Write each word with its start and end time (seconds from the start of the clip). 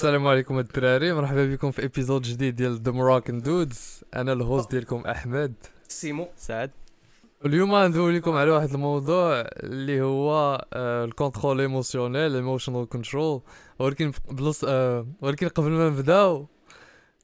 السلام 0.00 0.26
عليكم 0.26 0.58
الدراري 0.58 1.12
مرحبا 1.12 1.46
بكم 1.46 1.70
في 1.70 1.84
episode 1.84 2.22
جديد 2.22 2.56
ديال 2.56 2.82
The 2.82 2.92
Moroccan 2.92 3.40
Dudes 3.40 4.04
أنا 4.16 4.32
ال 4.32 4.40
host 4.40 4.70
ديالكم 4.70 5.00
أحمد. 5.06 5.54
سيمو. 5.88 6.28
سعد. 6.36 6.70
اليوم 7.46 7.74
غندوي 7.74 8.18
لكم 8.18 8.32
على 8.32 8.50
واحد 8.50 8.74
الموضوع 8.74 9.40
اللي 9.40 10.02
هو 10.02 10.64
ال 10.74 10.84
contrôle 10.84 11.60
émotionnel 11.60 12.34
emotional 12.34 12.88
control 12.88 13.42
ولكن 13.78 14.12
بلص 14.30 14.64
آه، 14.68 15.06
ولكن 15.20 15.48
قبل 15.48 15.70
ما 15.70 15.88
نبداو 15.88 16.46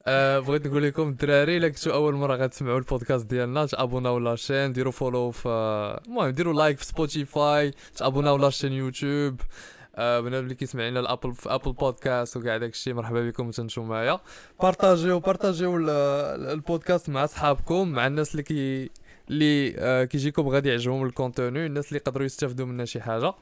آه 0.07 0.39
بغيت 0.39 0.67
نقول 0.67 0.83
لكم 0.83 1.09
الدراري 1.09 1.57
إلا 1.57 1.69
كنتو 1.69 1.91
أول 1.91 2.15
مرة 2.15 2.37
غتسمعوا 2.37 2.79
البودكاست 2.79 3.27
ديالنا 3.27 3.67
تابوناو 3.67 4.19
la 4.19 4.32
chaîne 4.32 4.73
ديروا 4.73 4.93
follow 4.93 5.31
في 5.31 5.49
المهم 6.07 6.31
ديروا 6.31 6.55
like 6.55 6.79
في 6.79 6.85
Spotify 6.85 7.71
تابوناو 7.97 8.37
la 8.37 8.46
chaîne 8.46 8.73
YouTube 8.73 9.41
آه 9.41 9.76
بنادم 9.99 10.45
اللي 10.45 10.55
كيسمعنا 10.55 11.01
ال 11.01 11.07
Apple 11.07 11.35
في 11.35 11.55
Apple 11.55 11.73
Podcast 11.73 12.37
وكاع 12.37 12.57
داكشي 12.57 12.93
مرحبا 12.93 13.29
بكم 13.29 13.51
تنشو 13.51 13.83
معايا. 13.83 14.21
بارطاجيو 14.63 15.21
بارطاجيو 15.21 15.77
ال- 15.77 15.91
ال- 15.91 16.47
البودكاست 16.47 17.09
مع 17.11 17.27
صحابكم 17.27 17.89
مع 17.89 18.07
الناس 18.07 18.31
اللي 18.33 18.43
كي 18.43 18.91
اللي 19.31 19.75
آه 19.79 20.05
كيجيكم 20.05 20.49
غادي 20.49 20.69
يعجبهم 20.69 21.05
ال 21.07 21.14
contenu 21.14 21.67
الناس 21.67 21.89
اللي 21.89 21.97
يقدروا 22.07 22.27
يستافدوا 22.27 22.67
منها 22.67 22.85
شي 22.85 23.01
حاجة. 23.01 23.35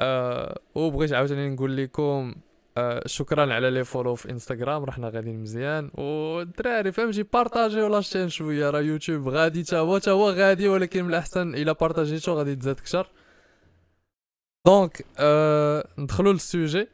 آه 0.00 0.60
وبغيت 0.74 1.12
عاوتاني 1.12 1.48
نقول 1.50 1.76
لكم 1.76 2.34
آه 2.78 3.02
شكرا 3.06 3.54
على 3.54 3.70
les 3.70 3.84
follow 3.84 4.14
في 4.14 4.30
انستغرام 4.30 4.84
رحنا 4.84 5.08
غاديين 5.08 5.42
مزيان. 5.42 5.90
والدراري 5.94 6.92
فهمتي؟ 6.92 7.22
بارطاجيو 7.22 7.88
la 7.88 7.98
chaîne 7.98 8.28
شوية 8.28 8.70
راه 8.70 8.80
يوتيوب 8.80 9.28
غادي 9.28 9.62
تا 9.62 9.78
هو 9.78 9.98
تا 9.98 10.10
هو 10.10 10.30
غادي 10.30 10.68
ولكن 10.68 11.02
من 11.04 11.10
الأحسن 11.10 11.54
إلا 11.54 11.72
بارطاجيتو 11.72 12.32
غادي 12.34 12.56
تزاد 12.56 12.80
كثر 12.80 13.08
donc 14.66 15.04
آه 15.18 15.88
ندخلوا 15.98 16.32
لل 16.32 16.48
sujet 16.48 16.88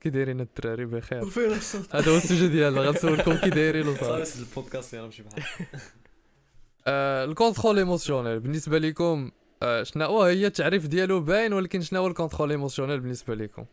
كي 0.00 0.10
دايرين 0.10 0.40
الدراري 0.40 0.84
بخير 0.84 1.24
فين 1.24 1.52
الصوت 1.52 1.96
هذا 1.96 2.12
هو 2.12 2.16
ال 2.16 2.21
sujet 2.21 2.48
ديالنا 2.48 2.80
غنسولكم 2.80 3.36
كي 3.36 3.50
دايرين 3.50 3.88
وصافي 3.88 4.24
صافي 4.24 4.40
البودكاست 4.40 4.94
يلا 4.94 5.04
نمشي 5.04 5.22
بحال 5.22 5.42
آه 6.86 7.24
ال 7.24 7.30
contrôle 7.30 7.78
émotionnel 7.78 8.40
بالنسبة 8.40 8.78
لكم 8.78 9.30
آه 9.62 9.82
شنو 9.82 10.04
هو 10.04 10.22
هي 10.22 10.46
التعريف 10.46 10.86
ديالو 10.86 11.20
باين 11.20 11.52
ولكن 11.52 11.80
شنو 11.80 12.00
هو 12.00 12.06
ال 12.06 12.11
contrôle 12.11 12.50
émotionnel 12.50 13.00
بالنسبة 13.00 13.34
لكم 13.34 13.64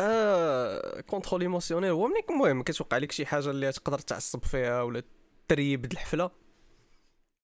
آه 0.00 1.00
contrôle 1.00 1.40
émotionnel 1.40 1.90
هو 1.90 2.06
ملي 2.06 2.22
المهم 2.30 2.62
كتوقع 2.62 2.98
لك 2.98 3.12
شي 3.12 3.26
حاجة 3.26 3.50
اللي 3.50 3.72
تقدر 3.72 3.98
تعصب 3.98 4.44
فيها 4.44 4.82
ولا 4.82 5.02
تريب 5.48 5.84
الحفله 5.84 6.30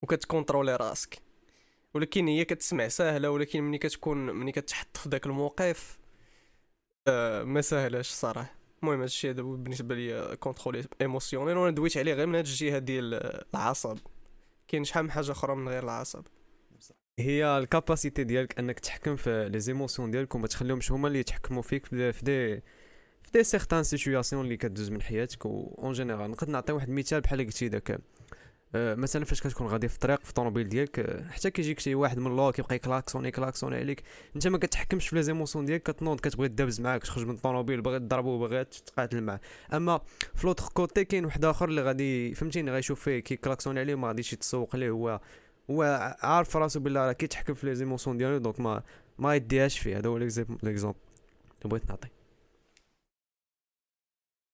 وكتكونترولي 0.03 0.77
راسك 0.77 1.32
ولكن 1.95 2.29
هي 2.29 2.45
كتسمع 2.45 2.89
ساهلة 2.89 3.31
ولكن 3.31 3.63
ملي 3.63 3.79
كتكون 3.79 4.17
ملي 4.19 4.53
كتحط 4.53 4.97
في 4.97 5.09
ذاك 5.09 5.27
الموقف 5.27 5.99
آه 7.09 7.43
ما 7.43 7.61
ساهلاش 7.61 8.09
الصراحه 8.11 8.55
المهم 8.83 9.03
هذا 9.25 9.43
بالنسبة 9.43 9.95
لي 9.95 10.37
contrôle 10.37 10.85
émotionnel 11.01 11.57
وأنا 11.57 11.75
دويت 11.75 11.97
عليه 11.97 12.15
غير 12.15 12.27
من 12.27 12.35
هاد 12.35 12.47
الجهة 12.47 12.79
ديال 12.79 13.15
العصب. 13.55 13.99
كاين 14.69 14.85
شحال 14.85 15.05
من 15.05 15.11
حاجة 15.11 15.31
أخرى 15.33 15.55
من 15.57 15.69
غير 15.69 15.83
العصب. 15.85 16.25
هي 17.19 17.59
ال 17.59 17.66
capacité 17.66 18.25
ديالك 18.25 18.59
أنك 18.59 18.81
تحكم 18.81 19.17
في 19.17 19.49
les 19.49 19.61
émotions 19.61 20.11
ديالك 20.11 20.35
وما 20.35 20.47
تخليهمش 20.47 20.93
هما 20.93 21.09
اللي 21.09 21.19
يتحكموا 21.19 21.63
فيك 21.63 21.87
في 21.87 21.97
des- 21.97 22.13
في 22.13 23.33
des 23.35 23.43
certaines 23.45 23.83
situations 23.83 24.45
اللي 24.45 24.57
كدوز 24.57 24.91
من 24.91 25.03
حياتك 25.03 25.47
en 25.47 25.93
général 25.93 26.31
نقدر 26.31 26.51
نعطي 26.53 26.73
واحد 26.73 26.89
المثال 26.89 27.21
بحال 27.21 27.47
قلتي 27.47 27.69
داك. 27.69 27.99
مثلا 28.75 29.25
فاش 29.25 29.41
كتكون 29.41 29.67
غادي 29.67 29.89
في 29.89 29.95
الطريق 29.95 30.21
في 30.23 30.29
الطوموبيل 30.29 30.69
ديالك 30.69 30.99
آه، 30.99 31.29
حتى 31.31 31.51
كيجيك 31.51 31.81
شي 31.81 31.95
واحد 31.95 32.19
من 32.19 32.27
اللور 32.27 32.53
كيبقى 32.53 32.75
يكلاكسوني 32.75 33.31
كلاكسوني 33.31 33.77
عليك. 33.77 34.03
انت 34.37 34.47
ما 34.49 34.59
كتحكمش 34.59 35.09
في 35.09 35.17
les 35.17 35.23
émotions 35.23 35.65
ديالك 35.65 35.83
كتنوض 35.83 36.21
كتبغي 36.21 36.49
تدابز 36.49 36.81
معاك 36.81 37.03
تخرج 37.03 37.27
من 37.27 37.35
الطوموبيل 37.35 37.83
باغي 37.83 37.99
تضربو 37.99 38.39
باغي 38.39 38.65
تقاتل 38.65 39.21
معاه. 39.21 39.41
أما 39.73 40.01
في 40.35 40.47
l'autre 40.47 40.65
côté 40.75 41.05
كاين 41.05 41.25
واحد 41.25 41.45
آخر 41.45 41.69
اللي 41.69 41.83
غادي 41.83 42.35
فهمتيني 42.35 42.71
غيشوف 42.71 43.01
فيه 43.01 43.19
كيكلاكسوني 43.19 43.81
عليه 43.81 43.95
ما 43.95 44.09
غاديش 44.09 44.33
يتسوق 44.33 44.77
ليه. 44.77 44.91
هو 44.91 45.21
هو 45.71 45.83
عارف 46.23 46.57
راسو 46.57 46.81
بالله 46.81 47.07
راه 47.07 47.13
كيتحكم 47.13 47.55
في 47.55 47.67
les 47.67 47.75
émotions 47.75 48.19
ديالو 48.19 48.39
donc 48.39 48.61
ما 48.61 48.83
ما 49.19 49.35
يديهاش 49.35 49.79
فيه. 49.79 49.99
هذا 49.99 50.09
هو 50.09 50.19
l'exemple 50.19 50.59
اللي 50.63 50.95
بغيت 51.65 51.89
نعطي 51.89 52.09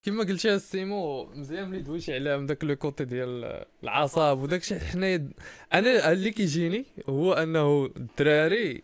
كما 0.02 0.24
قلتي 0.24 0.48
يا 0.48 0.58
سيمو 0.58 1.24
مزيان 1.24 1.68
ملي 1.70 1.80
دويتي 1.82 2.14
على 2.14 2.46
داك 2.46 2.64
le 2.64 2.76
côté 2.76 3.04
ديال 3.04 3.64
العصاب 3.82 4.42
وداك 4.42 4.60
الشيء 4.60 4.78
حنايا 4.78 5.28
أنا 5.74 6.12
اللي 6.12 6.30
كيجيني 6.30 6.84
هو 7.08 7.32
أنه 7.32 7.90
الدراري 7.96 8.82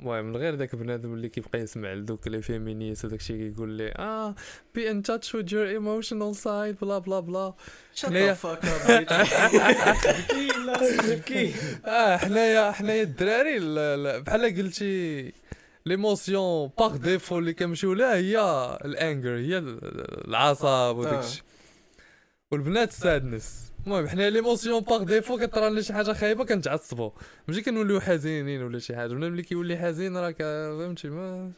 المهم 0.00 0.24
من 0.24 0.36
غير 0.36 0.54
داك 0.54 0.76
بنادم 0.76 1.14
اللي 1.14 1.28
كيبقى 1.28 1.58
يسمع 1.60 1.92
لدوك 1.92 2.28
les 2.28 2.42
féministes 2.42 3.04
وداك 3.04 3.20
الشيء 3.20 3.36
كيقول 3.36 3.68
لي 3.70 3.88
آه 3.98 4.34
be 4.74 4.90
in 4.90 5.02
touch 5.02 5.34
with 5.34 5.52
your 5.52 5.68
emotional 5.68 6.36
side 6.36 6.76
bla 6.82 6.98
bla 6.98 7.20
bla 7.20 7.54
حنايا- 8.10 8.34
آه 11.86 12.16
حنايا 12.16 12.72
حنايا 12.72 13.02
الدراري 13.02 13.56
ال- 13.56 13.78
ال- 13.78 14.22
بحال 14.22 14.56
قلتي 14.56 15.32
l'émotion 15.86 16.70
par 16.78 16.96
défaut 16.96 17.38
اللي 17.38 17.52
كنمشيو 17.54 17.92
لها 17.94 18.14
هي 18.14 18.38
ال 18.84 18.93
anger 18.93 19.36
هي 19.36 19.58
ال- 19.58 20.28
العصب 20.28 20.96
وداك. 20.96 21.24
الشيء 21.24 21.42
والبنات 22.50 22.88
ال 22.88 22.98
sadness 22.98 23.72
المهم 23.86 24.08
حنا 24.08 24.30
l'émotion 24.30 24.80
par 24.82 25.02
défaut 25.02 25.38
كطرا 25.38 25.70
لنا 25.70 25.80
شي 25.80 25.92
حاجة 25.92 26.12
خايبه 26.12 26.44
كنتعصبوا 26.44 27.10
ماشي 27.48 27.62
كنوليو 27.62 28.00
حزينين 28.00 28.62
ولا 28.62 28.78
شي 28.78 28.96
حاجة 28.96 29.12
ملي 29.14 29.42
كيولي 29.42 29.76
حزين 29.78 30.16
راه 30.16 30.30
كا- 30.30 30.78
فهمتي 30.78 31.08
ما 31.08 31.52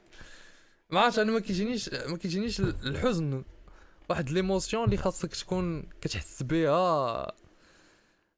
ما 0.90 1.00
عرفتش 1.00 1.18
أنا 1.18 1.32
ما 1.32 1.40
كيجينيش 1.40 1.90
ما 2.08 2.16
كيجينيش 2.16 2.60
الحزن 2.60 3.44
واحد 4.10 4.30
l'émotion 4.30 4.84
اللي 4.84 4.96
خاصك 4.96 5.34
تكون 5.36 5.82
كتحس 6.00 6.42
بها 6.42 7.32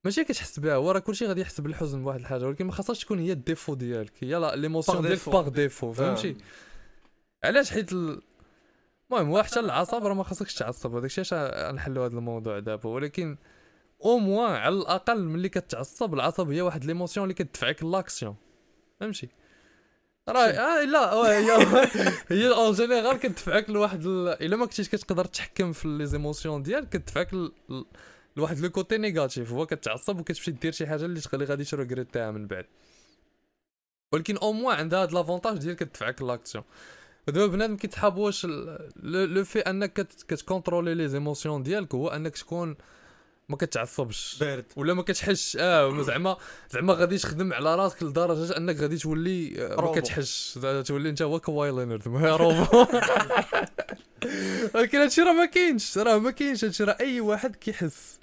ماشي 0.05 0.25
كتحس 0.25 0.61
بها 0.61 0.75
هو 0.75 0.91
راه 0.91 0.99
كلشي 0.99 1.27
غادي 1.27 1.41
يحس 1.41 1.61
بالحزن 1.61 2.03
بواحد 2.03 2.21
الحاجة 2.21 2.47
ولكن 2.47 2.67
ما 2.67 2.73
خاصهاش 2.73 3.05
تكون 3.05 3.19
هي 3.19 3.33
ال 3.33 3.39
défaut 3.39 3.75
ديالك 3.75 4.13
هي 4.21 4.35
لا 4.35 4.57
l'émotion 4.57 5.03
ديالك. 5.03 5.29
par 5.29 5.49
défaut 5.49 5.93
فهمتي؟ 5.93 6.37
علاش 7.45 7.71
حيت 7.71 7.93
ال... 7.93 8.23
المهم 9.11 9.31
هو 9.31 9.43
حتى 9.43 9.61
العصب 9.61 10.07
راه 10.07 10.15
ما 10.15 10.25
خاصكش 10.25 10.55
تعصب 10.55 10.95
هذاك 10.95 11.05
الشيء 11.05 11.25
علاش 11.25 11.73
نحلوا 11.75 12.07
هذا 12.07 12.17
الموضوع 12.19 12.59
دابا 12.59 12.89
ولكن 12.91 13.37
au 14.05 14.19
moins 14.19 14.53
على 14.53 14.75
الأقل 14.75 15.25
ملي 15.25 15.49
كتعصب 15.49 16.15
العصب 16.15 16.51
هي 16.51 16.63
واحد 16.63 16.85
l'émotion 16.85 17.25
اللي 17.25 17.35
كتدفعك 17.35 17.83
l'action 17.83 18.37
فهمتي؟ 19.01 19.29
راه 20.29 20.41
آه 20.41 20.85
لا 20.85 21.13
آه، 21.13 21.27
هي 21.27 21.89
هي 22.31 22.49
en 22.49 22.73
général 22.73 23.19
كتدفعك 23.19 23.71
لواحد 23.71 24.07
ال... 24.07 24.29
إلا 24.29 24.57
ما 24.57 24.67
كنتيش 24.67 24.89
كتقدر 24.89 25.25
تحكم 25.25 25.73
في 25.73 25.89
les 25.89 26.07
émotions 26.07 26.62
ديالك 26.63 26.89
كتدفعك 26.89 27.31
لواحد 28.37 28.59
le 28.61 28.71
côté 28.71 28.99
négatif 28.99 29.53
هو 29.53 29.67
كتعصب 29.67 30.21
وكتمشي 30.21 30.50
دير 30.50 30.72
شي 30.72 30.87
حاجة 30.87 31.05
اللي 31.05 31.21
تخلي 31.21 31.45
غادي 31.45 31.65
تروغريتيها 31.65 32.31
من 32.31 32.47
بعد. 32.47 32.67
ولكن 34.12 34.37
au 34.37 34.53
moins 34.53 34.77
عندها 34.78 35.03
هاد 35.03 35.12
l'avantage 35.12 35.59
ديال 35.59 35.77
كتدفعك 35.77 36.22
l'action 36.23 36.65
ودابا 37.28 37.47
بنادم 37.47 37.77
كيتحساب 37.77 38.17
واش 38.17 38.47
لو 39.03 39.44
في 39.44 39.59
انك 39.59 39.93
كت- 39.93 40.23
كتcontrôler 40.29 40.95
les 40.95 41.09
émotions 41.09 41.62
ديالك 41.62 41.94
هو 41.94 42.09
انك 42.09 42.37
تكون 42.39 42.77
ما 43.49 43.56
كتعصبش. 43.56 44.37
بارد. 44.41 44.65
ولا 44.77 44.94
ما 44.94 45.03
كتحش. 45.03 45.56
آه 45.61 46.03
زعما 46.03 46.37
زعما 46.71 46.93
غادي 46.94 47.19
تخدم 47.19 47.53
على 47.53 47.75
راسك 47.75 48.03
لدرجة 48.03 48.56
انك 48.56 48.77
غادي 48.77 48.97
تولي 48.97 49.55
آه، 49.67 49.77
ما. 49.77 49.93
كتحش. 50.00 50.59
تولي 50.87 51.09
انت 51.09 51.23
هو 51.23 51.41
quoi 51.41 51.71
هي 51.71 52.37
روبو. 52.37 52.87
ولكن 54.75 54.99
هادشي 54.99 55.23
راه 55.23 55.33
ما 55.33 55.44
كاينش. 55.44 55.99
راه 55.99 56.19
ما 56.19 56.31
كاينش. 56.31 56.65
هادشي 56.65 56.84
راه 56.84 56.97
أي 57.00 57.21
واحد 57.21 57.56
كيحس. 57.56 58.19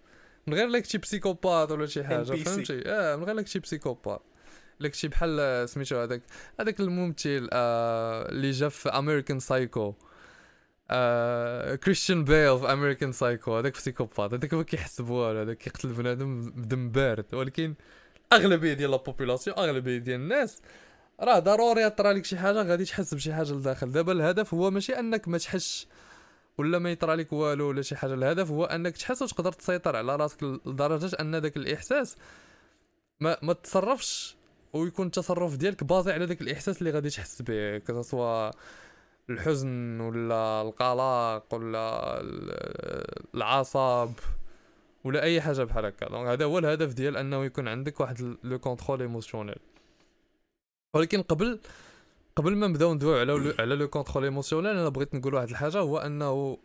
من 0.48 0.54
غير 0.54 0.68
لك 0.68 0.86
شي 0.86 0.98
psychopathe 0.98 1.72
ولا 1.72 1.86
شي 1.86 2.04
حاجة. 2.04 2.24
فهمتي؟ 2.24 2.82
آه 2.86 3.16
من 3.16 3.24
غير 3.24 3.36
لك 3.36 3.48
شي 3.48 3.60
psychopathe. 3.60 4.22
لك 4.80 4.94
شي 4.94 5.08
بحال 5.08 5.38
آه، 5.40 5.66
سميتو 5.66 5.98
هذاك 6.02 6.22
هذاك 6.60 6.80
الممثل 6.80 7.50
آه 7.54 8.30
اللي 8.30 8.52
جا 8.52 8.70
في 8.70 8.90
American 8.90 9.40
Psycho 9.40 9.94
آه 10.92 11.76
كريستيان 11.76 12.24
بيل 12.24 12.60
في 12.60 12.74
American 12.74 13.12
Psycho 13.12 13.58
هذاك 13.58 13.74
psychopathe. 13.74 14.34
هذاك 14.34 14.54
ما 14.54 14.64
كيحس 14.64 15.02
بوالو 15.02 15.40
هذاك 15.40 15.58
كيقتل 15.58 15.90
بنادم 15.90 16.42
بدم 16.42 16.90
بارد. 16.90 17.26
ولكن 17.34 17.74
أغلبية 18.34 18.74
ديال 18.74 18.92
la 18.92 19.03
population 19.03 19.58
أغلبية 19.58 19.98
ديال 19.98 20.20
الناس 20.20 20.62
راه 21.20 21.40
ضروري 21.40 21.82
يطرى 21.82 22.14
لك 22.14 22.26
شي 22.26 22.38
حاجة 22.38 22.64
غادي 22.64 22.86
تحس 22.86 23.14
بشي 23.14 23.34
حاجة 23.34 23.54
لداخل. 23.54 23.92
دابا 23.92 24.12
الهدف 24.12 24.54
هو 24.54 24.72
ماشي 24.72 25.00
أنك 25.00 25.28
ما 25.28 25.38
تحسش 25.38 25.88
ولا 26.62 26.80
ما 26.80 26.92
يطرى 26.92 27.16
لك 27.16 27.34
والو 27.34 27.68
ولا 27.70 27.82
شي 27.82 27.96
حاجة 27.96 28.14
الهدف 28.14 28.52
هو 28.52 28.66
أنك 28.66 28.98
تحس 28.98 29.22
وتقدر 29.22 29.52
تسيطر 29.52 29.96
على 29.96 30.16
راسك 30.16 30.44
لدرجة 30.44 31.18
أن 31.20 31.36
ذاك 31.36 31.58
الإحساس 31.58 32.18
ما 33.20 33.38
ما 33.42 33.54
تصرفش 33.54 34.36
ويكون 34.74 35.06
التصرف 35.06 35.56
ديالك 35.56 35.84
basé 35.84 36.12
على 36.12 36.26
ذاك 36.26 36.42
الإحساس 36.42 36.80
اللي 36.80 36.92
غادي 36.92 37.10
تحس 37.10 37.42
به 37.42 37.78
سوا 37.78 38.52
الحزن 39.30 40.00
ولا 40.02 40.62
القلق 40.62 41.54
ولا 41.54 42.20
ال- 42.22 43.36
العصب 43.36 44.12
ولا 45.04 45.22
أي 45.24 45.42
حاجة 45.42 45.64
بحال 45.64 45.86
هكا. 45.86 46.10
donc 46.10 46.28
هذا 46.28 46.46
هو 46.46 46.58
الهدف 46.60 46.94
ديال 46.94 47.18
أنه 47.18 47.46
يكون 47.46 47.68
عندك 47.68 48.00
واحد 48.00 48.36
le 48.44 48.60
contrôle 48.60 49.02
émotionnel 49.02 49.56
ولكن 50.94 51.22
قبل 51.22 51.60
قبل 52.36 52.56
ما 52.56 52.68
نبداو 52.68 52.94
ندويو 52.94 53.20
على 53.20 53.54
على 53.60 53.76
le 53.76 53.88
contrôle 53.88 54.24
émotionnel 54.24 54.72
أنا 54.72 54.90
بغيت 54.90 55.16
نقول 55.16 55.34
واحد 55.34 55.50
الحاجة 55.50 55.80
هو 55.80 55.98
انه 55.98 56.58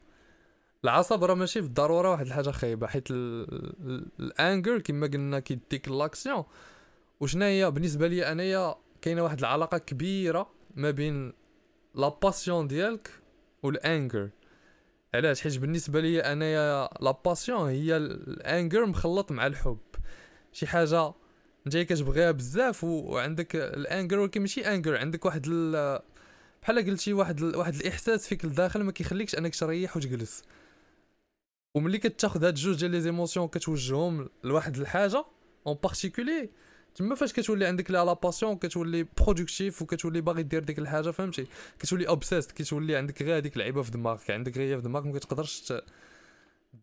العصب 0.85 1.25
راه 1.25 1.35
ماشي 1.35 1.61
بالضروره 1.61 2.11
واحد 2.11 2.27
الحاجة 2.27 2.51
خايبة 2.51 2.87
حيت 2.87 3.09
ال 3.11 3.39
anger 3.39 4.79
كما 4.79 5.07
قلنا 5.07 5.41
كيديك 5.41 5.89
l'action. 5.89 6.45
وشنا 7.21 7.47
هي 7.47 7.71
بالنسبة 7.71 8.09
لي 8.09 8.33
انايا 8.33 8.75
كاينة 9.03 9.23
واحد 9.23 9.39
العلاقة 9.39 9.79
كبيرة 9.79 10.51
ما 10.75 10.91
بين 10.91 11.33
la 11.95 12.09
passion 12.09 12.67
ديالك 12.67 13.11
وال 13.63 13.82
anger 13.82 14.31
علاش؟ 15.15 15.41
حيت 15.41 15.59
بالنسبة 15.59 16.01
لي 16.01 16.21
انايا 16.21 16.89
la 17.01 17.11
passion 17.25 17.69
هي 17.69 17.97
ال 17.97 18.12
anger 18.12 18.87
مخلط 18.87 19.33
مع 19.33 19.47
الحب. 19.47 19.79
شي 20.53 20.67
حاجة 20.67 21.13
انت 21.67 21.77
كتبغيها 21.77 22.31
بزاف 22.31 22.85
وعندك 22.85 23.57
ال 23.57 23.67
anger 23.67 24.19
ولكن 24.19 24.41
ماشي 24.41 24.61
anger 24.61 24.97
عندك 24.97 25.25
واحد 25.25 25.47
ال- 25.49 26.01
بحال 26.63 26.87
قلتي 26.87 27.13
واحد 27.13 27.43
ال- 27.43 27.57
واحد 27.57 27.75
الإحساس 27.75 28.29
فيك 28.29 28.45
لداخل 28.45 28.83
ما 28.83 28.93
كيخليكش 28.93 29.35
أنك 29.35 29.55
تريح 29.57 29.97
وتجلس 29.97 30.45
وملي 31.75 31.99
كتاخذ 31.99 32.45
هاد 32.45 32.55
جوج 32.55 32.77
ديال 32.81 32.91
les 32.91 33.01
émotions 33.01 33.49
كتوجههم 33.49 34.29
لواحد 34.45 34.77
الحاجة 34.77 35.25
en 35.67 35.77
particulier 35.83 36.51
تما 36.95 37.15
فاش 37.15 37.33
كتولي 37.33 37.67
عندك 37.67 37.91
la 37.91 38.13
passion 38.13 38.57
كتولي 38.57 39.07
productif 39.19 39.83
وكتولي 39.83 40.21
باغي 40.21 40.43
دير 40.43 40.65
ديك 40.65 40.79
الحاجة 40.79 41.11
فهمتي؟ 41.11 41.47
كتولي 41.79 42.09
obsessed 42.09 42.53
كتولي 42.53 42.97
عندك 42.97 43.23
غير 43.23 43.37
هذيك 43.37 43.53
اللعيبه 43.53 43.83
في 43.83 43.91
دماغك 43.91 44.31
عندك 44.31 44.57
غير 44.59 44.77
في 44.81 44.85
دماغك 44.85 45.07
ما 45.07 45.19
كتقدرش 45.19 45.73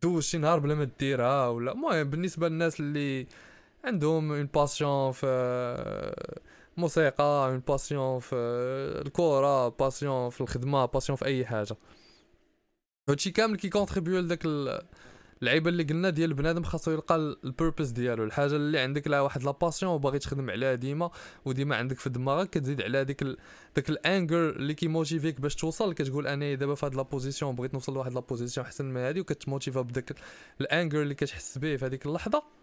دوز 0.02 0.24
شي 0.24 0.38
نهار 0.38 0.60
بلا 0.60 0.76
ما 0.76 0.90
ديرها 1.00 1.48
ولا. 1.48 1.72
المهم 1.72 2.10
بالنسبة 2.10 2.50
للناس 2.50 2.80
اللي 2.80 3.28
عندهم 3.86 4.32
une 4.32 4.46
passion 4.46 5.12
في 5.12 6.16
موسيقى 6.78 7.50
une 7.50 7.60
passion 7.60 8.20
في 8.20 8.36
الكره 9.06 9.70
passion 9.70 10.30
في 10.30 10.42
الخدمة 10.42 10.86
passion 10.86 11.16
في 11.16 11.26
أي 11.26 11.46
حاجة. 11.46 11.76
هادشي 13.10 13.32
كامل 13.32 13.58
كي 13.58 13.70
contribue 13.70 14.20
لداك 14.20 14.46
ال- 14.46 14.82
اللعيبه 15.42 15.70
اللي 15.70 15.84
قلنا 15.84 16.10
ديال 16.10 16.30
البنادم 16.30 16.64
خاصو 16.64 16.92
يلقى 16.92 17.16
ال 17.16 17.25
purpose 17.25 17.90
ديالو. 17.90 18.24
الحاجة 18.24 18.56
اللي 18.56 18.80
عندك 18.80 19.08
لها 19.08 19.22
واحد 19.22 19.44
la 19.44 19.52
passion 19.52 19.92
وباغي 19.92 20.20
تخدم 20.20 20.50
عليها 20.50 20.76
ديما 20.76 21.12
وديما 21.46 21.76
عندك 21.76 22.00
في 22.00 22.10
دماغك 22.10 22.50
كتزيد 22.50 22.82
على 22.82 23.04
ديك. 23.06 23.24
داك 23.76 23.90
ال 23.90 24.00
anger 24.00 24.50
اللي 24.50 24.74
كي 24.74 24.86
motiver 24.86 25.29
يك 25.29 25.42
باش 25.42 25.56
توصل. 25.56 25.94
كتقول 25.94 26.28
أنا 26.28 26.54
دابا 26.54 26.76
في 26.76 26.86
هاد 26.86 26.96
la 26.96 27.02
position 27.02 27.56
بغيت 27.56 27.74
نوصل 27.74 27.94
لواحد 27.94 28.14
la 28.14 28.20
position 28.20 28.66
أحسن 28.66 28.86
من 28.86 28.98
هادي 29.02 29.22
وكت 29.22 29.40
motiver 29.40 29.82
بداك 29.82 30.16
ال 30.62 30.68
anger 30.68 31.02
اللي 31.02 31.16
كتحس 31.16 31.58
به 31.58 31.76
في 31.78 31.86
هذيك 31.86 32.06
اللحظة. 32.06 32.63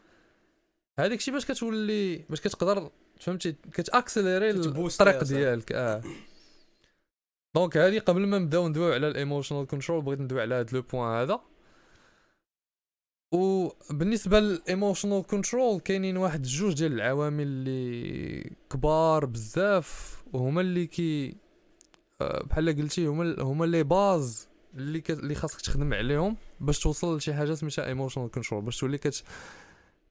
هذاك 1.00 1.18
الشيء 1.18 1.34
باش 1.34 1.46
كتولي 1.46 2.16
باش 2.16 2.40
كتقدر 2.40 2.90
فهمتي 3.20 3.52
كت 3.72 3.86
accélérer 3.86 4.50
الطريق. 4.50 5.24
ديالك 5.24 5.72
آه 5.72 6.02
donc 7.54 7.76
هذه 7.76 7.98
قبل 7.98 8.26
ما 8.26 8.38
نبداو 8.38 8.68
ندويو 8.68 8.92
على 8.92 9.08
ال 9.08 9.14
emotional 9.14 9.66
control 9.66 10.02
بغيت 10.02 10.20
ندوي 10.20 10.40
على 10.40 10.54
هذا 10.54 10.66
le 10.72 10.82
point 10.82 11.04
هذا 11.04 11.40
وبالنسبه 13.32 14.40
لل 14.40 14.56
emotional 14.56 15.26
control 15.26 15.80
كاينين 15.80 16.16
واحد 16.16 16.42
جوج 16.42 16.74
ديال 16.74 16.92
العوامل 16.92 17.42
اللي 17.42 18.50
كبار 18.70 19.26
بزاف 19.26 20.22
وهما 20.32 20.60
اللي 20.60 20.86
كي 20.86 21.36
آه، 22.20 22.42
بحال 22.42 22.76
قلتي 22.76 23.06
هما 23.06 23.42
هما 23.42 23.64
les 23.64 23.82
bases 23.82 24.48
اللي 24.74 25.00
كت... 25.00 25.18
اللي 25.18 25.34
خاصك 25.34 25.60
تخدم 25.60 25.94
عليهم 25.94 26.36
باش 26.60 26.78
توصل 26.78 27.16
لشي 27.16 27.34
حاجة 27.34 27.54
سميتها 27.54 27.86
emotional 27.86 28.30
control 28.30 28.62
باش 28.62 28.78
تولي 28.78 28.98
كت... 28.98 29.24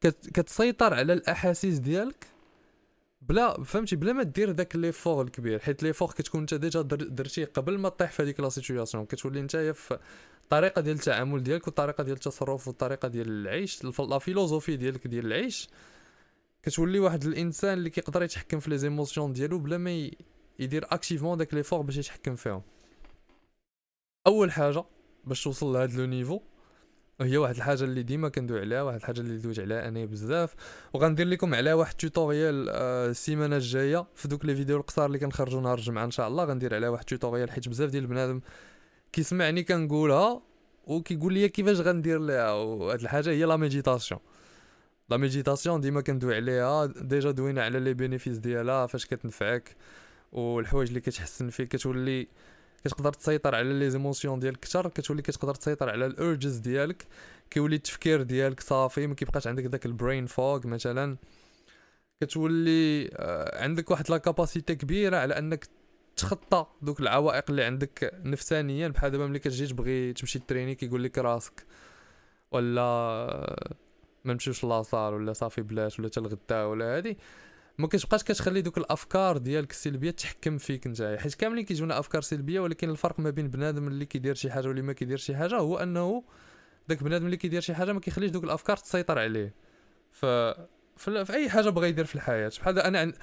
كت... 0.02 0.30
كتسيطر 0.30 0.94
على 0.94 1.14
الأحاسيس 1.14 1.78
ديالك 1.80 2.28
بلا 3.22 3.64
فهمتي 3.64 3.96
بلا 3.96 4.14
ما 4.14 4.24
دير 4.24 4.52
داك 4.52 4.76
l'effort 4.76 5.24
الكبير 5.26 5.60
حيت 5.60 5.84
l'effort 5.84 6.12
كتكون 6.12 6.42
انت 6.42 6.54
déjà 6.54 6.82
در- 6.82 6.96
درتيه 7.08 7.46
قبل 7.46 7.78
ما 7.78 7.90
طيح 7.90 8.12
في 8.12 8.24
هذيك 8.24 8.40
la 8.40 8.50
situation 8.50 9.06
كتولي 9.06 9.42
نتايا 9.42 9.72
في 9.72 10.00
الطريقة 10.44 10.82
ديال 10.82 10.96
التعامل 10.96 11.44
ديالك 11.44 11.68
والطريقة 11.68 12.04
ديال 12.04 12.16
التصرف 12.16 12.68
والطريقة 12.68 13.08
ديال 13.08 13.30
العيش 13.30 13.84
la 13.84 14.20
philosophie 14.20 14.76
ديالك 14.76 15.08
ديال 15.08 15.26
العيش. 15.26 15.70
كتولي 16.64 17.00
واحد 17.00 17.24
الإنسان 17.24 17.74
اللي 17.78 17.90
كيقدر 17.90 18.24
يتحكم 18.24 18.60
في 18.60 18.70
les 18.70 18.78
émotions 18.78 19.34
ديالو 19.34 19.60
بلا 19.60 19.78
ما 19.78 20.12
يدير 20.60 20.86
activement 20.90 21.38
داك 21.38 21.54
l'effort 21.54 21.82
باش 21.82 21.98
يتحكم 21.98 22.36
فيهم. 22.36 22.62
أول 24.28 24.52
حاجة 24.52 24.84
باش 25.26 25.44
توصل 25.44 25.74
لهاد 25.74 25.94
le 25.94 26.06
niveau 26.06 26.40
هي 27.22 27.38
واحد 27.38 27.56
الحاجة 27.56 27.84
اللي 27.84 28.04
ديما 28.04 28.30
كندوي 28.30 28.60
عليها 28.60 28.82
واحد 28.82 28.98
الحاجة 28.98 29.20
اللي 29.20 29.38
دويت 29.38 29.60
عليها 29.60 29.88
أنا 29.88 30.06
بزاف. 30.06 30.56
وغندير 30.94 31.28
لكم 31.28 31.56
عليها 31.56 31.74
واحد 31.74 31.94
tutorial 31.94 32.70
آه، 32.70 33.10
السيمانة 33.10 33.56
الجاية 33.56 34.06
في 34.16 34.28
دوك 34.28 34.46
les 34.46 34.56
vidéos 34.56 34.78
القصار 34.78 35.06
اللي 35.06 35.20
كنخرجوا 35.20 35.62
نهار 35.62 35.78
الجمعة 35.78 36.06
إن 36.06 36.12
شاء 36.12 36.28
الله. 36.28 36.44
غندير 36.44 36.76
عليها 36.76 36.90
واحد 36.90 37.04
tutorial 37.04 37.52
حيت 37.52 37.70
بزاف 37.70 37.90
ديال 37.90 38.04
البنادم 38.04 38.42
كيسمعني 39.14 39.64
كنقولها 39.64 40.42
وكيقول 40.88 41.34
لي 41.34 41.50
كيفاش 41.50 41.80
غندير 41.80 42.20
ليها. 42.20 42.52
وهاد 42.52 43.02
الحاجة 43.02 43.30
هي 43.30 43.44
la 43.46 43.58
méditation 43.58 44.20
la 45.10 45.18
méditation 45.18 45.82
ديما 45.82 46.02
كندوي 46.02 46.36
عليها. 46.36 46.86
déjà 46.86 47.32
دوينا 47.32 47.64
على 47.64 47.80
les 47.80 47.94
bénéfices 47.94 48.38
ديالها 48.38 48.88
فاش 48.88 49.06
كتنفعك 49.06 49.76
والحوايج 50.32 50.88
اللي 50.88 51.00
كتحسن 51.00 51.50
فيك 51.50 51.68
كتولي 51.68 52.28
كتقدر 52.84 53.14
تسيطر 53.14 53.56
على 53.56 53.80
les 53.80 53.90
émotions 53.90 54.40
ديالك 54.40 54.58
أكثر 54.58 54.88
كتولي 54.88 55.22
كتقدر 55.22 55.56
تسيطر 55.56 55.90
على 55.90 56.06
ال 56.06 56.14
urges 56.14 56.58
ديالك 56.58 57.08
كيولي 57.50 57.76
التفكير 57.76 58.22
ديالك 58.22 58.60
صافي 58.60 59.08
ما 59.08 59.16
كيبقاش 59.16 59.48
عندك 59.48 59.64
داك 59.64 59.86
ال 59.86 59.92
brain 59.92 60.26
fog 60.26 60.68
مثلا. 60.68 61.18
كتولي 62.22 63.10
آه، 63.14 63.64
عندك 63.64 63.92
واحد 63.92 64.12
la 64.12 64.18
capacité 64.18 64.76
كبيرة 64.76 65.18
على 65.18 65.38
أنك 65.38 65.68
تخطى 66.16 66.66
دوك 66.82 67.00
العوائق 67.00 67.44
اللي 67.50 67.64
عندك 67.64 68.12
نفسانيا 68.26 68.88
بحال 68.88 69.12
دابا 69.12 69.28
ملي 69.28 69.40
كتجي 69.40 69.68
تبغي 69.68 70.14
تمشي 70.14 70.40
تريني 70.40 70.76
كيقول 70.76 71.04
لك 71.04 71.18
راسك. 71.18 71.66
ولا 72.52 72.82
آه، 72.82 73.76
ما 74.26 74.34
نمشيوش 74.34 74.64
لاصال 74.64 75.14
ولا 75.14 75.34
صافي 75.34 75.62
بلاش 75.62 76.00
ولا 76.00 76.10
تلغدا 76.10 76.64
ولا 76.64 76.98
هادي. 76.98 77.18
ما 77.80 77.88
كتبقاش 77.88 78.24
كتخلي 78.24 78.62
دوك 78.62 78.78
الأفكار 78.78 79.38
ديالك 79.38 79.72
السلبية 79.72 80.12
تحكم 80.12 80.58
فيك 80.58 80.88
انت 80.88 81.18
حيت 81.20 81.36
كاملين 81.36 81.66
كيجونا 81.66 82.00
أفكار 82.00 82.22
سلبية 82.22 82.60
ولكن 82.60 82.90
الفرق 82.90 83.20
ما 83.20 83.30
بين 83.30 83.48
بنادم 83.48 83.88
اللي 83.88 84.06
كيدير 84.06 84.36
شي 84.36 84.52
حاجة 84.52 84.68
واللي 84.68 84.82
ما 84.82 84.94
كيدير 84.94 85.18
شي 85.18 85.36
حاجة 85.36 85.56
هو 85.56 85.78
أنه 85.78 86.24
داك 86.88 87.04
بنادم 87.04 87.26
اللي 87.26 87.38
كيدير 87.38 87.62
شي 87.62 87.74
حاجة 87.74 87.94
ما 87.94 88.00
كيخليش 88.00 88.32
دوك 88.32 88.44
الأفكار 88.44 88.78
تسيطر 88.78 89.20
عليه. 89.20 89.54
ف 90.12 90.26
في, 90.98 91.34
أي 91.34 91.50
حاجة 91.50 91.70
بغى 91.70 91.90
يدير 91.90 92.06
في 92.06 92.16
الحياة. 92.16 92.52
بحال 92.60 92.80
أنا 92.80 93.00
عن... 93.00 93.14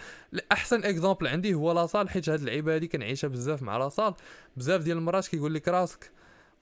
احسن 0.53 0.85
exemple 0.85 1.27
عندي 1.27 1.55
هو 1.55 1.73
la 1.73 1.83
salle 1.83 2.09
حيت 2.09 2.29
هاد 2.29 2.41
اللعيبه 2.41 2.75
هادي 2.75 2.89
كنعيشها 2.89 3.29
بزاف 3.29 3.63
مع 3.63 3.77
la 3.77 3.88
salle 3.88 4.15
بزاف 4.57 4.83
ديال 4.83 4.97
المرات 4.97 5.29
كيقول 5.29 5.55
لك 5.55 5.69
راسك 5.69 6.11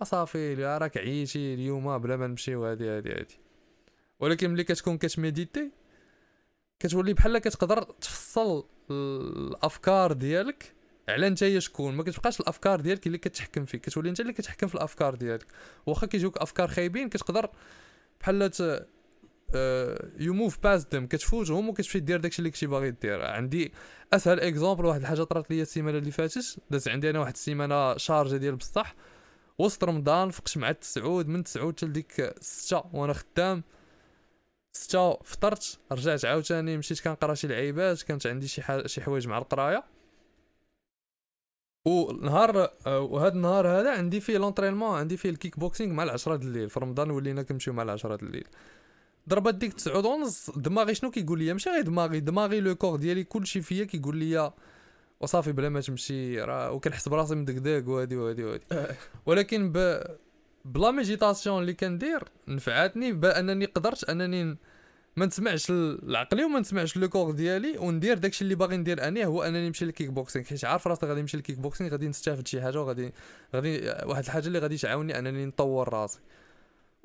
أ 0.02 0.15
صافي 0.15 0.54
راك 0.54 0.96
عييتي 0.96 1.54
اليوم 1.54 1.98
بلا 1.98 2.16
ما 2.16 2.26
نمشيو 2.26 2.66
هادي 2.66 2.88
هادي 2.88 3.10
هادي. 3.12 3.38
ولكن 4.20 4.50
ملي 4.50 4.64
كتكون 4.64 4.98
كت 4.98 5.17
méditer 5.17 5.83
كتولي 6.84 7.14
بحال 7.14 7.38
كتقدر 7.38 7.82
تفصل 7.82 8.64
الأفكار 8.90 10.12
ديالك 10.12 10.74
على 11.08 11.26
انت 11.26 11.58
شكون. 11.58 11.94
ما 11.94 12.02
كتبقاش 12.02 12.40
الأفكار 12.40 12.80
ديالك 12.80 13.06
اللي 13.06 13.18
كتحكم 13.18 13.64
فيك. 13.64 13.80
كتولي 13.80 14.08
انت 14.08 14.20
اللي 14.20 14.32
كتحكم 14.32 14.66
في 14.66 14.74
الأفكار 14.74 15.14
ديالك. 15.14 15.46
واخا 15.86 16.06
كيجيوك 16.06 16.38
أفكار 16.38 16.68
خايبين 16.68 17.08
كتقدر 17.08 17.50
بحال 18.20 18.50
you 20.18 20.34
move 20.34 20.58
past 20.62 20.92
them 20.92 21.06
كتفوتهم 21.06 21.68
وكتمشي 21.68 22.00
دير 22.00 22.20
داكشي 22.20 22.38
اللي 22.38 22.50
كنتي 22.50 22.66
باغي 22.66 22.90
دير. 22.90 23.24
عندي 23.24 23.72
أسهل 24.12 24.40
exemple 24.40 24.84
واحد 24.84 25.00
الحاجة 25.00 25.22
طرات 25.22 25.50
ليا 25.50 25.62
السيمانة 25.62 25.98
اللي 25.98 26.10
فاتت. 26.10 26.56
دازت 26.70 26.88
عندي 26.88 27.10
أنا 27.10 27.20
واحد 27.20 27.32
السيمانة 27.32 27.96
chargée 27.96 28.36
ديال 28.36 28.56
بصح. 28.56 28.94
وسط 29.58 29.84
رمضان 29.84 30.30
فقت 30.30 30.56
مع 30.58 30.70
التسعود. 30.70 31.28
من 31.28 31.44
تسعود 31.44 31.76
حتى 31.76 31.86
لديك 31.86 32.20
الستة 32.20 32.82
وأنا 32.92 33.12
خدام. 33.12 33.62
ستة 34.76 35.16
فطرت 35.16 35.78
رجعت 35.92 36.24
عاوتاني 36.24 36.76
مشيت 36.76 37.00
كنقرا 37.00 37.34
شي 37.34 37.46
لعيبات 37.46 38.02
كانت 38.02 38.26
عندي 38.26 38.48
شي 38.48 38.62
حاجة 38.62 38.86
شي 38.86 39.00
حوايج 39.00 39.28
مع 39.28 39.38
القراية. 39.38 39.84
ونهار 41.86 42.70
آه، 42.86 43.00
وهذا 43.00 43.34
النهار 43.34 43.68
هذا 43.68 43.90
عندي 43.90 44.20
فيه 44.20 44.38
l'entraînement 44.38 44.98
عندي 44.98 45.16
فيه 45.16 45.30
ال 45.30 45.36
kick 45.36 45.58
boxing 45.58 45.92
مع 45.94 46.02
العشرة 46.02 46.36
د 46.36 46.42
الليل. 46.42 46.70
في 46.70 46.80
رمضان 46.80 47.10
ولينا 47.10 47.42
كنمشيو 47.42 47.72
مع 47.72 47.82
العشرة 47.82 48.16
د 48.16 48.22
الليل. 48.22 48.44
ضربت 49.28 49.54
ديك 49.54 49.72
تسعود 49.72 50.04
ونص 50.06 50.50
دماغي 50.50 50.94
شنو 50.94 51.10
كيقول 51.10 51.38
لي؟ 51.38 51.52
ماشي 51.52 51.70
غير 51.70 51.82
دماغي 51.82 52.20
دماغي 52.20 52.60
le 52.60 52.74
corps 52.74 52.96
ديالي 52.96 53.24
كلشي 53.24 53.60
فيا 53.60 53.84
كيقول 53.84 54.16
لي 54.16 54.52
وصافي 55.20 55.52
بلا 55.52 55.68
ما 55.68 55.80
تمشي 55.80 56.40
راه 56.40 56.72
وكنحس 56.72 57.08
براسي 57.08 57.34
مدقدق 57.34 57.88
وهادي 57.88 58.16
وهادي 58.16 58.44
وهادي. 58.44 58.64
ولكن 59.26 59.72
ب 59.72 60.04
ب 60.64 60.73
la 60.73 60.90
méditation 60.90 61.60
اللي 61.62 61.74
كندير 61.74 62.24
نفعتني 62.48 63.12
بأنني 63.12 63.64
قدرت 63.64 64.04
أنني 64.04 64.56
ما 65.16 65.26
نسمعش 65.26 65.70
ال- 65.70 66.08
العقلي 66.08 66.44
وما 66.44 66.60
نسمعش 66.60 66.96
le 66.96 67.08
corps 67.08 67.30
ديالي 67.30 67.78
وندير 67.78 68.18
داكشي 68.18 68.44
اللي 68.44 68.54
باغي 68.54 68.76
ندير 68.76 69.08
أنا 69.08 69.24
هو 69.24 69.42
أنني 69.42 69.66
نمشي 69.66 69.84
لل 69.84 69.93
kick 69.93 70.10
boxing 70.10 70.44
حيت 70.44 70.64
عارف 70.64 70.88
راسي 70.88 71.06
غادي 71.06 71.20
نمشي 71.20 71.36
لل 71.36 71.43
kick 71.43 71.58
boxing 71.58 71.90
غادي 71.90 72.08
نستافد 72.08 72.46
شي 72.46 72.62
حاجة 72.62 72.80
وغادي 72.80 73.12
غادي 73.54 73.92
واحد 74.04 74.24
الحاجة 74.24 74.46
اللي 74.46 74.58
غادي 74.58 74.76
تعاوني 74.76 75.18
أنني 75.18 75.46
نطور 75.46 75.88
راسي. 75.88 76.18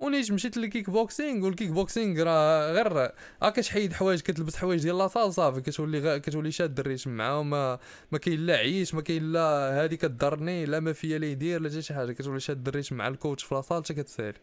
ونيت 0.02 0.32
مشيت 0.32 0.58
لل 0.58 0.90
kickboxing 0.90 1.46
وال 1.46 1.70
kickboxing 1.70 2.24
راه 2.24 2.72
غير 2.72 3.12
ها 3.42 3.50
كتحيد 3.50 3.94
حوايج 3.94 4.22
كتلبس 4.22 4.56
حوايج 4.56 4.82
ديال 4.82 4.98
la 4.98 5.08
salle 5.08 5.34
صافي 5.34 5.62
كتولي 5.62 6.00
غا 6.00 6.18
كتولي 6.18 6.52
شاد 6.52 6.80
ال 6.80 6.84
rythme 6.84 7.12
معاه 7.12 7.44
ما 7.44 7.80
ما 8.12 8.18
كاين 8.18 8.46
لا 8.46 8.56
عيش 8.58 8.94
ما 8.94 9.02
كاين 9.02 9.32
لا 9.32 9.40
هادي 9.84 9.98
كضرني 9.98 10.66
لا 10.66 10.80
ما 10.80 10.94
فيا 10.94 11.18
لا 11.18 11.26
يدير 11.26 11.62
لا 11.62 11.70
حتى 11.70 11.82
شي 11.82 11.94
حاجة 11.94 12.12
كتولي 12.12 12.40
شاد 12.40 12.68
ال 12.68 12.72
rythme 12.72 12.96
مع 12.96 13.08
ال 13.08 13.14
coach 13.14 13.44
في 13.44 13.56
la 13.56 13.64
salle 13.64 13.84
حتى 13.84 13.94
كتسالي. 13.94 14.38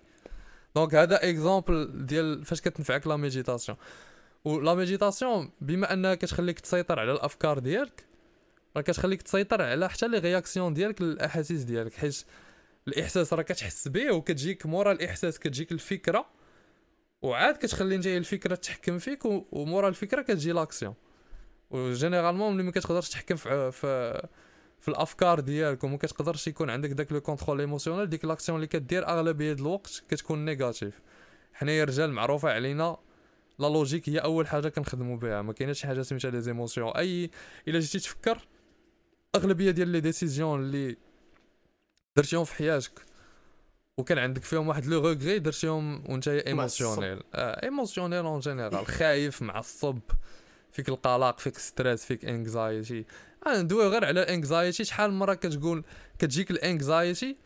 donc 0.76 0.94
هذا 0.94 1.28
exemple 1.30 2.06
ديال 2.06 2.44
فاش 2.44 2.60
كتنفعك 2.60 3.06
la 3.06 3.16
méditation 3.16 3.78
و 4.44 4.54
la 4.54 4.74
méditation 4.74 5.50
بما 5.60 5.92
أنها 5.92 6.14
كتخليك 6.14 6.60
تسيطر 6.60 7.00
على 7.00 7.12
الأفكار 7.12 7.58
ديالك 7.58 8.04
راه 8.76 8.82
كتخليك 8.82 9.22
تسيطر 9.22 9.62
على 9.62 9.88
حتى 9.88 10.08
les 10.08 10.18
réactions 10.18 10.74
ديالك 10.74 11.02
للأحاسيس 11.02 11.62
ديالك 11.62 11.92
حيت 11.94 12.24
الإحساس 12.88 13.32
راه 13.32 13.42
كتحس 13.42 13.88
به 13.88 14.10
وكتجيك 14.10 14.66
مورا 14.66 14.92
الإحساس 14.92 15.38
كتجيك 15.38 15.72
الفكرة. 15.72 16.26
وعاد 17.22 17.56
كتخلي 17.56 17.94
انت 17.94 18.06
الفكرة 18.06 18.54
تحكم 18.54 18.98
فيك 18.98 19.24
ومورا 19.24 19.88
الفكرة 19.88 20.22
كتجي 20.22 20.52
l'action. 20.52 20.94
و 21.70 21.77
généralement 21.77 22.54
ملي 22.54 22.62
ما 22.62 22.70
كتقدرش 22.70 23.08
تحكم 23.08 23.36
في 23.36 23.72
في 23.72 24.22
في 24.80 24.88
الأفكار 24.88 25.40
ديالك 25.40 25.84
وما 25.84 25.96
كتقدرش 25.96 26.48
يكون 26.48 26.70
عندك 26.70 26.90
داك 26.90 27.12
le 27.12 27.20
contrôle 27.20 27.60
émotionnel 27.60 28.06
ديك 28.06 28.24
l'action 28.24 28.56
اللي 28.56 28.66
كدير 28.66 29.08
أغلبية 29.08 29.52
الوقت 29.52 30.02
كتكون 30.08 30.44
négative. 30.44 31.00
حنايا 31.52 31.84
رجال 31.84 32.12
معروفة 32.12 32.50
علينا 32.50 32.96
la 33.58 33.66
logique 33.66 34.08
هي 34.08 34.18
أول 34.18 34.46
حاجة 34.46 34.68
كنخدموا 34.68 35.16
بها. 35.16 35.42
ما 35.42 35.52
كايناش 35.52 35.80
شي 35.80 35.86
حاجة 35.86 36.02
سميتها 36.02 36.30
les 36.30 36.40
émotions 36.40 36.88
اي 36.88 37.30
إلا 37.68 37.78
جيتي 37.80 37.98
تفكر 37.98 38.48
أغلبية 39.34 39.70
ديال 39.70 39.88
les 39.88 40.00
décisions 40.00 40.60
اللي 40.60 40.96
درتيهم 42.16 42.44
في 42.44 42.54
حياتك. 42.54 43.06
وكان 43.98 44.18
عندك 44.18 44.42
فيهم 44.42 44.68
واحد 44.68 44.86
le 44.86 45.00
regret 45.00 45.38
درتيهم 45.38 46.10
وانت 46.10 46.28
émotionnel 46.28 47.20
آه 47.34 47.62
émotionnel 47.64 48.24
en 48.24 48.40
général 48.40 48.86
خايف 48.86 49.42
معصب 49.42 49.98
فيك 50.72 50.88
القلق 50.88 51.38
فيك 51.38 51.58
stress 51.58 52.04
فيك 52.04 52.24
anxiety 52.24 53.04
أنا 53.46 53.62
ندوي 53.62 53.88
غير 53.88 54.04
على 54.04 54.22
ال 54.22 54.30
anxiety 54.30 54.84
شحال 54.84 55.10
من 55.10 55.18
مرة 55.18 55.34
كتقول 55.34 55.84
كتجيك 56.18 56.50
ال 56.50 56.61
anxiety 56.61 57.36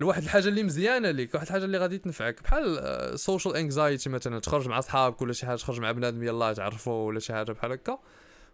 لواحد 0.00 0.22
الحاجة 0.22 0.48
اللي 0.48 0.62
مزيانة 0.62 1.10
ليك 1.10 1.34
واحد 1.34 1.46
الحاجة 1.46 1.64
اللي 1.64 1.78
غادي 1.78 1.98
تنفعك 1.98 2.42
بحال 2.42 3.20
social 3.20 3.56
anxiety 3.56 4.10
مثلا 4.10 4.38
تخرج 4.40 4.68
مع 4.68 4.80
صحابك 4.80 5.22
ولا 5.22 5.32
شي 5.32 5.46
حاجة 5.46 5.56
تخرج 5.56 5.80
مع 5.80 5.92
بنادم 5.92 6.22
يلاه 6.22 6.52
تعرفوا 6.52 7.06
ولا 7.06 7.20
شي 7.20 7.32
حاجة 7.32 7.52
بحال 7.52 7.72
هكا. 7.72 7.98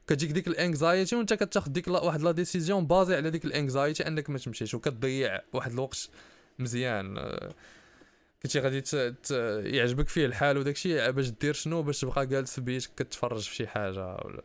كتجيك 0.06 0.30
ديك 0.30 0.48
الانكزايتي 0.48 1.16
وانت 1.16 1.34
كتاخذ 1.34 1.70
ديك 1.70 1.88
واحد 1.88 2.22
لا 2.22 2.30
ديسيزيون 2.30 2.86
بازي 2.86 3.16
على 3.16 3.30
ديك 3.30 3.44
الانكزايتي 3.44 4.06
انك 4.06 4.30
ما 4.30 4.38
تمشيش 4.38 4.74
وكتضيع 4.74 5.40
واحد 5.52 5.72
الوقت 5.72 6.08
مزيان. 6.58 7.18
آه، 7.18 7.54
كنتي 8.42 8.60
غادي. 8.60 8.82
يعجبك 9.76 10.08
فيه 10.08 10.26
الحال 10.26 10.58
وداكشي 10.58 11.12
باش 11.12 11.30
دير 11.30 11.54
شنو؟ 11.54 11.82
باش 11.82 12.00
تبقى 12.00 12.26
جالس 12.26 12.54
في 12.54 12.60
بيتك 12.60 12.90
كتفرج 12.96 13.40
في 13.40 13.54
شي 13.54 13.66
حاجة 13.66 14.06
ولا. 14.06 14.42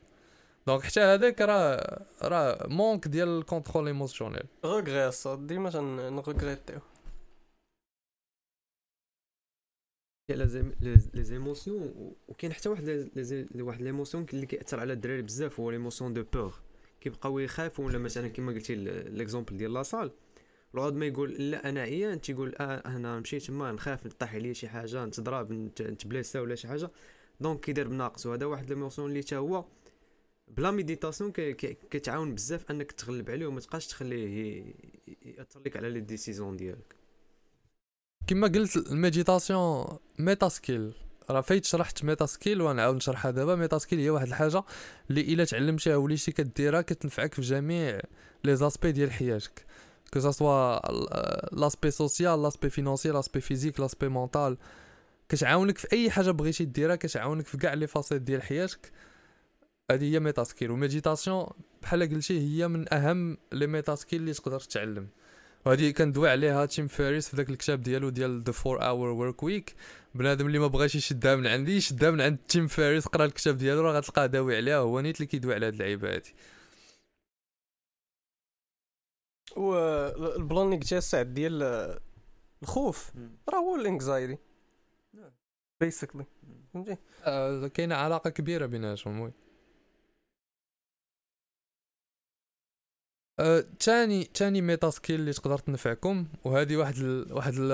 دونك 0.68 0.84
حتى 0.84 1.00
هذاك 1.00 1.42
راه 1.42 2.02
راه 2.22 2.68
مونك 2.68 3.08
ديال 3.08 3.28
الكونترول 3.40 3.88
ايموسيونيل. 3.88 4.44
الصاد 4.64 5.48
ديما 5.48 5.70
تنغوغريتيو 5.70 6.80
زي- 10.38 10.64
les 11.14 11.24
émotions 11.24 12.14
وكاين 12.28 12.54
حتى 12.54 12.70
واحد 12.70 13.10
واحد 13.56 13.82
l'émotion 13.82 14.26
اللي 14.34 14.46
كيأثر 14.46 14.80
على 14.80 14.94
الدراري 14.94 15.22
بزاف 15.22 15.60
هو 15.60 15.72
l'émotion 15.72 16.14
de 16.14 16.24
peur 16.34 16.54
كيبقاو 17.02 17.40
يخافوا 17.40 17.86
ولا 17.86 17.98
مثلا 17.98 18.28
كما 18.28 18.52
قلتي 18.52 18.76
l'exemple 19.10 19.58
ديال 19.58 19.74
la 19.74 19.85
salle 19.85 20.12
الغد 20.76 20.94
ما 20.94 21.06
يقول 21.06 21.32
لا 21.52 21.70
أنا 21.70 21.82
عيان 21.82 22.22
تيقول 22.22 22.56
آه 22.56 22.64
أنا 22.96 23.20
مشيت 23.20 23.44
تما 23.44 23.72
نخاف 23.72 24.08
طيح 24.08 24.36
عليا 24.36 24.54
شي 24.54 24.68
حاجة 24.68 25.06
نتضرب 25.06 25.52
نت- 25.52 25.82
نتبلاسا 25.82 26.40
ولا 26.40 26.56
شي 26.56 26.68
حاجة. 26.68 26.90
donc 27.40 27.60
كيدير 27.60 27.88
بناقص 27.88 28.26
وهذا 28.26 28.46
واحد 28.46 28.70
l'émotion 28.70 29.10
اللي 29.10 29.24
تا 29.24 29.38
هو 29.38 29.66
بلا 30.48 30.72
méditation 30.72 31.32
كتعاون 31.92 32.36
بزاف 32.36 32.72
أنك 32.72 32.92
تغلب 32.92 33.30
عليه 33.30 33.46
وما 33.48 33.60
تبقاش 33.60 33.88
تخليه 33.88 34.64
يأثر 35.26 35.60
لك 35.66 35.78
على 35.78 35.90
les 35.90 36.00
décisions 36.00 36.58
ديالك. 36.58 36.96
كما 38.28 38.48
قلت 38.48 38.78
ال 38.78 38.87
méditation 38.87 39.86
meta 40.20 40.50
skill 40.50 40.94
راه 41.30 41.42
فايت 41.42 41.66
شرحت 41.66 42.04
meta 42.04 42.26
skill 42.26 42.62
ونعاود 42.62 42.96
نشرحها 42.96 43.32
دابا. 43.32 43.56
meta 43.56 43.78
skill 43.78 44.00
هي 44.00 44.10
واحد 44.10 44.28
الحاجة 44.28 44.64
اللي 45.10 45.22
إلا 45.22 45.46
تعلمتيها 45.46 45.96
وليتي 45.96 46.32
كديرها 46.32 46.82
كتنفعك 46.82 47.34
في 47.34 47.42
جميع 47.42 48.00
les 48.44 48.56
aspects 48.56 48.92
ديال 48.92 49.12
حياتك. 49.12 49.66
que 50.14 50.20
ce 50.20 50.40
soit 50.40 50.80
l'aspect 51.56 51.92
social 51.92 52.44
l'aspect 52.44 52.70
financier 52.70 53.10
l'aspect 53.10 53.42
physique 53.42 53.80
l'aspect 53.80 54.08
mental 54.08 54.58
كتعاونك 55.30 55.78
في 55.78 55.88
أي 55.94 56.12
حاجة 56.12 56.32
بغيتي 56.32 56.66
ديرها 56.66 56.96
كتعاونك 56.96 57.46
في 57.46 57.58
كاع 57.58 57.74
les 57.74 57.88
facettes 57.88 58.22
ديال 58.22 58.44
حياتك 58.44 58.92
هذه 59.92 60.14
هي 60.14 60.20
meta 60.20 60.44
skill 60.44 60.72
و 60.72 60.78
méditation 60.78 61.46
بحال 61.82 62.10
قلتي 62.10 62.40
هي 62.40 62.68
من 62.68 62.94
أهم 62.94 63.38
les 63.52 63.68
meta 63.68 63.96
skills 63.96 64.22
اللي 64.22 64.34
تقدر 64.34 64.60
تتعلم 64.60 65.08
وهذه 65.66 65.92
كندوي 65.92 66.30
عليها 66.30 66.66
تيم 66.66 66.88
فيريس 66.88 67.30
في 67.30 67.38
ذاك 67.38 67.50
الكتاب 67.50 67.82
ديالو 67.82 68.10
ديال 68.10 68.44
ذا 68.44 68.54
4 68.66 68.90
اور 68.90 69.10
ورك 69.10 69.44
ويك 69.44 69.76
بنادم 70.16 70.48
اللي 70.48 70.60
ما 70.60 70.68
بغاش 70.68 70.96
يشدها 70.96 71.36
من 71.36 71.48
عندي 71.48 71.78
يشدها 71.78 72.12
من 72.12 72.22
عند 72.22 72.38
تيم 72.48 72.68
فيريس 72.68 73.06
قرا 73.08 73.26
الكتاب 73.26 73.58
ديالو 73.58 73.82
راه 73.82 73.92
غتلقاه 73.94 74.26
داوي 74.26 74.58
عليها 74.58 74.78
هو 74.78 75.00
نيت 75.00 75.16
اللي 75.16 75.26
كيدوي 75.28 75.54
على 75.54 75.66
هاد 75.68 75.74
اللعيبة 75.74 76.14
هادي. 76.14 76.34
و 79.58 79.74
البلان 80.36 80.66
اللي 80.66 80.76
قلتي 80.78 80.98
الساعد 80.98 81.34
ديال 81.34 81.64
الخوف 82.64 83.12
راه 83.50 83.58
هو 83.60 83.76
الانكزايتي. 83.76 84.38
بيسكلي 85.82 86.26
فهمتي؟ 86.74 86.98
آه 87.24 87.68
كاينة 87.68 87.96
علاقة 87.96 88.30
كبيرة 88.30 88.66
بيناتهم 88.66 89.20
وي. 89.20 89.32
آه، 93.40 93.66
تاني 93.80 94.24
تاني 94.24 94.62
meta 94.62 94.90
skill 94.90 95.20
اللي 95.20 95.34
تقدر 95.34 95.58
تنفعكم 95.58 96.26
وهذه 96.44 96.78
واحد 96.78 96.96
ال... 96.98 97.34
واحد 97.34 97.54
ال... 97.58 97.72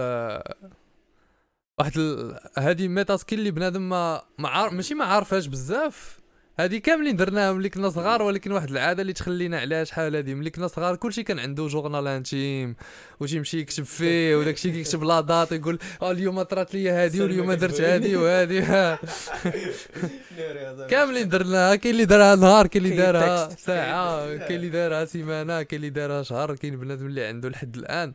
واحد 1.79 1.98
ال... 1.98 2.39
هذه 2.57 2.88
meta 2.88 3.18
skill 3.18 3.39
اللي 3.39 3.51
بنادم 3.51 3.89
ما 3.89 4.22
ما 4.38 4.50
عار... 4.50 4.69
ماشي 4.74 4.93
ما 4.93 5.05
عارفهاش 5.05 5.48
بزاف. 5.48 6.19
هذه 6.60 6.78
كاملين 6.78 7.16
درناها 7.16 7.54
ملي 7.54 7.70
كنا 7.70 7.90
صغار 7.90 8.22
ولكن 8.22 8.52
واحد 8.52 8.70
العادة 8.72 9.02
اللي 9.02 9.14
تخلينا 9.14 9.60
عليها 9.60 9.84
شحال 9.84 10.16
هذه 10.16 10.34
ملي 10.34 10.50
كنا 10.50 10.68
صغار 10.68 10.96
كلشي 10.96 11.24
كان 11.24 11.40
عنده 11.40 11.68
journal 11.68 12.08
intime 12.08 12.75
وتيمشي 13.20 13.60
يكتب 13.60 13.84
فيه 13.84 14.36
وداك 14.36 14.54
الشيء 14.54 14.72
كيكتب 14.72 15.04
la 15.04 15.22
date 15.22 15.51
يقول 15.52 15.80
آه 16.02 16.12
اليوم 16.12 16.42
طرات 16.42 16.74
لي 16.74 16.92
هذه 16.92 17.22
واليوم 17.22 17.54
درت 17.54 17.82
هذه 17.82 18.16
وهذه 18.16 18.98
كاملين 20.90 21.30
درناها 21.30 21.76
كاين 21.76 21.94
اللي 21.94 22.06
دارها 22.06 22.36
نهار 22.36 22.68
كاين 22.68 22.86
اللي 22.86 22.96
دارها. 22.96 23.50
ساعة 23.50 24.38
كاين. 24.38 24.56
اللي 24.56 24.70
دارها 24.70 25.06
سيمانة 25.06 25.64
كاين 25.64 25.80
اللي 25.80 25.90
دارها 25.90 26.24
شهر 26.24 26.56
كاين 26.56 26.76
بنادم 26.78 27.06
اللي 27.06 27.26
عنده 27.26 27.50
لحد 27.50 27.78
الآن. 27.78 28.14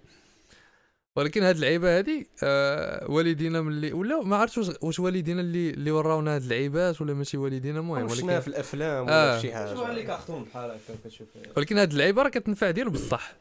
ولكن 1.16 1.42
هاد 1.42 1.54
اللعيبة 1.54 1.98
هادي 1.98 2.28
آه 2.42 3.10
والدينا 3.10 3.60
ملي 3.60 3.92
ولا 3.92 4.22
ما 4.22 4.36
عرفتش 4.36 4.58
واش- 4.58 4.76
واش 4.82 5.00
والدينا 5.00 5.40
اللي 5.40 5.70
اللي 5.70 5.90
وراونا 5.90 6.34
هاد 6.34 6.42
اللعيبات 6.42 7.00
ولا 7.00 7.14
ماشي 7.14 7.36
والدينا 7.36 7.78
المهم 7.80 8.08
شفناها 8.08 8.24
ولكن 8.26 8.40
في 8.40 8.48
الأفلام 8.48 9.08
آه. 9.08 9.30
ولا 9.32 9.36
في 9.36 9.42
شي 9.46 9.54
حاجة. 9.54 10.02
كارتون 10.06 10.44
بحال 10.44 10.70
هكا 10.70 10.94
كتشوف؟ 11.04 11.28
ولكن 11.56 11.78
هاد 11.78 11.90
اللعيبة 11.92 12.22
راه 12.22 12.28
كتنفع 12.28 12.70
ديال 12.70 12.90
بصح. 12.90 13.32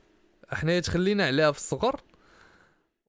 حنايا 0.49 0.79
تخلينا 0.79 1.25
عليها 1.25 1.51
في 1.51 1.57
الصغر 1.57 2.01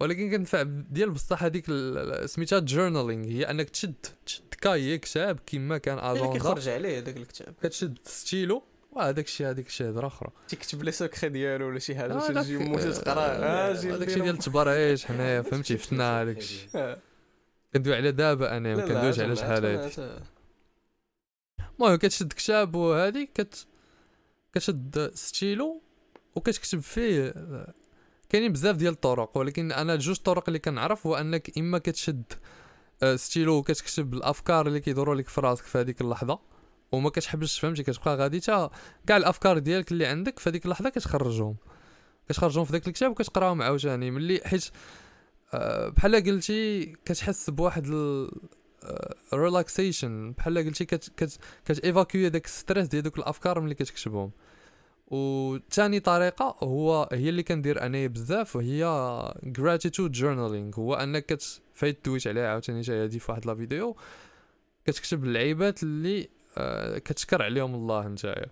ولكن 0.01 0.31
كتنفع 0.31 0.63
ديال 0.67 1.11
بصح 1.11 1.43
هذيك 1.43 1.65
ال- 1.69 2.31
سميتها 2.31 2.59
جورنالينغ 2.59 3.29
هي 3.29 3.51
أنك 3.51 3.71
تشد 3.71 3.95
تشد 4.27 4.55
كاي 4.61 4.99
كتاب 4.99 5.39
كيما 5.47 5.79
كان 5.79 5.99
اللي 5.99 6.11
اجندا 6.13 6.33
كيخرج 6.33 6.69
عليه 6.69 6.99
هذاك 6.99 7.17
الكتاب. 7.17 7.55
كتشد 7.63 7.99
ستيلو. 8.05 8.63
وهذاك 8.93 9.25
الشيء 9.25 9.47
هذيك 9.51 9.67
الشيء 9.67 9.89
هضره 9.91 10.07
أخرى 10.07 10.31
تيكتب 10.49 10.83
لي 10.83 10.93
سوكري 10.93 11.31
ديالو 11.31 11.67
ولا 11.69 11.79
شي 11.79 11.95
حاجة 11.97 12.13
آه، 12.13 12.15
باش 12.15 12.31
داك- 12.31 12.45
تجي 12.45 12.57
موسى 12.59 12.93
تقرا 12.93 13.21
آه، 13.23 13.73
هذاك 13.73 14.09
الشيء. 14.09 14.23
ديال 14.23 14.35
التبرعيش 14.35 15.07
حنايا 15.07 15.43
فهمتي 15.43 15.77
فتنا 15.77 16.23
هذاك 16.23 16.37
الشيء 16.45 16.69
آه. 16.75 16.99
كندوي 17.75 17.95
على 17.97 18.13
دابا 18.13 18.57
أنا 18.57 18.75
ما 18.77 18.87
كندويش 18.87 19.21
على 19.21 19.37
شحال 19.37 19.67
هادي. 19.67 20.21
المهم 21.79 21.97
كتشد 21.97 22.33
كتاب 22.33 22.75
وهادي 22.75 23.27
كت 23.35 23.67
كتشد 24.55 25.11
ستيلو 25.15 25.83
وكتكتب 26.35 26.79
فيه 26.81 27.35
كاينين 28.29 28.53
بزاف 28.53 28.77
ديال 28.77 28.93
الطرق 28.93 29.39
ولكن 29.39 29.73
أنا 29.73 29.97
جوج 29.97 30.17
طرق 30.17 30.45
اللي 30.49 30.59
كنعرف 30.59 31.07
هو 31.07 31.15
أنك 31.17 31.59
إما 31.59 31.79
كتشد 31.79 32.23
آه، 33.03 33.17
ستيلو 33.17 33.55
وكتكتب 33.57 34.15
الأفكار 34.15 34.67
اللي 34.67 34.81
كيدوروا 34.81 35.15
لك 35.15 35.29
في 35.29 35.41
راسك 35.41 35.65
في 35.65 35.79
هذيك 35.79 36.01
اللحظة 36.01 36.39
وما 36.93 37.11
كتحبش 37.11 37.61
فهمتي 37.61 37.83
كتبقى 37.83 38.17
غادي 38.17 38.41
تا 38.41 38.71
كاع 39.07 39.17
الأفكار 39.17 39.59
ديالك 39.59 39.93
اللي 39.93 40.07
عندك 40.07 40.39
في 40.39 40.51
هذيك 40.51 40.65
اللحظة 40.65 40.89
كتخرجهم. 40.89 41.57
كتخرجهم 42.29 42.65
في 42.65 42.73
ذاك 42.73 42.89
الكتاب 42.89 43.11
وكتقراهم 43.11 43.63
عاوتاني. 43.63 44.11
ملي 44.11 44.41
حيت 44.45 44.71
آه، 45.55 45.89
بحال 45.89 46.17
قلتي 46.17 46.87
كتحس 47.05 47.51
بواحد 47.51 47.87
relaxation 49.35 50.33
بحال 50.33 50.59
قلتي 50.59 50.85
كت 50.85 51.13
كت 51.17 51.39
كت 51.65 51.79
évacuer 51.79 52.29
داك 52.29 52.45
ال 52.45 52.51
stress 52.51 52.87
ديال 52.87 53.03
دوك 53.03 53.19
الأفكار 53.19 53.61
ملي 53.61 53.75
كتكتبهم. 53.75 54.31
وثاني 55.07 56.01
طريقة 56.01 56.57
هو 56.63 57.09
هي 57.13 57.29
اللي 57.29 57.43
كندير 57.43 57.87
أنايا 57.87 58.07
بزاف 58.07 58.57
وهي 58.57 58.85
gratitude 59.59 60.13
journaling. 60.21 60.79
هو 60.79 60.95
أنك 60.95 61.27
كت 61.27 61.61
فايت 61.75 62.05
دويت 62.05 62.27
عليها 62.27 62.49
عاوتاني 62.49 62.81
جاي 62.81 63.03
هادي 63.03 63.19
في 63.19 63.33
واحد 63.33 63.47
la 63.47 63.55
vidéo. 63.55 63.97
كتكتب 64.87 65.25
اللعيبات 65.25 65.83
اللي 65.83 66.29
آه 66.59 66.99
كتشكر 66.99 67.43
عليهم 67.43 67.75
الله 67.75 68.09
نتايا. 68.09 68.47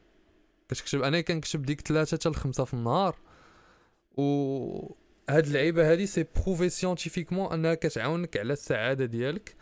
كتكتب 0.68 1.02
أنا 1.02 1.20
كنكتب 1.20 1.62
ديك 1.62 1.80
ثلاثة 1.80 2.16
حتى 2.16 2.28
لخمسة 2.28 2.64
في 2.64 2.74
النهار. 2.74 3.16
و 4.16 4.94
هاد 5.30 5.46
اللعيبة 5.46 5.92
هادي 5.92 6.06
c'est 6.06 6.26
prouvé 6.36 6.68
scientifiquement 6.68 7.52
أنها 7.52 7.74
كتعاونك 7.74 8.36
على 8.36 8.52
السعادة 8.52 9.04
ديالك 9.04 9.56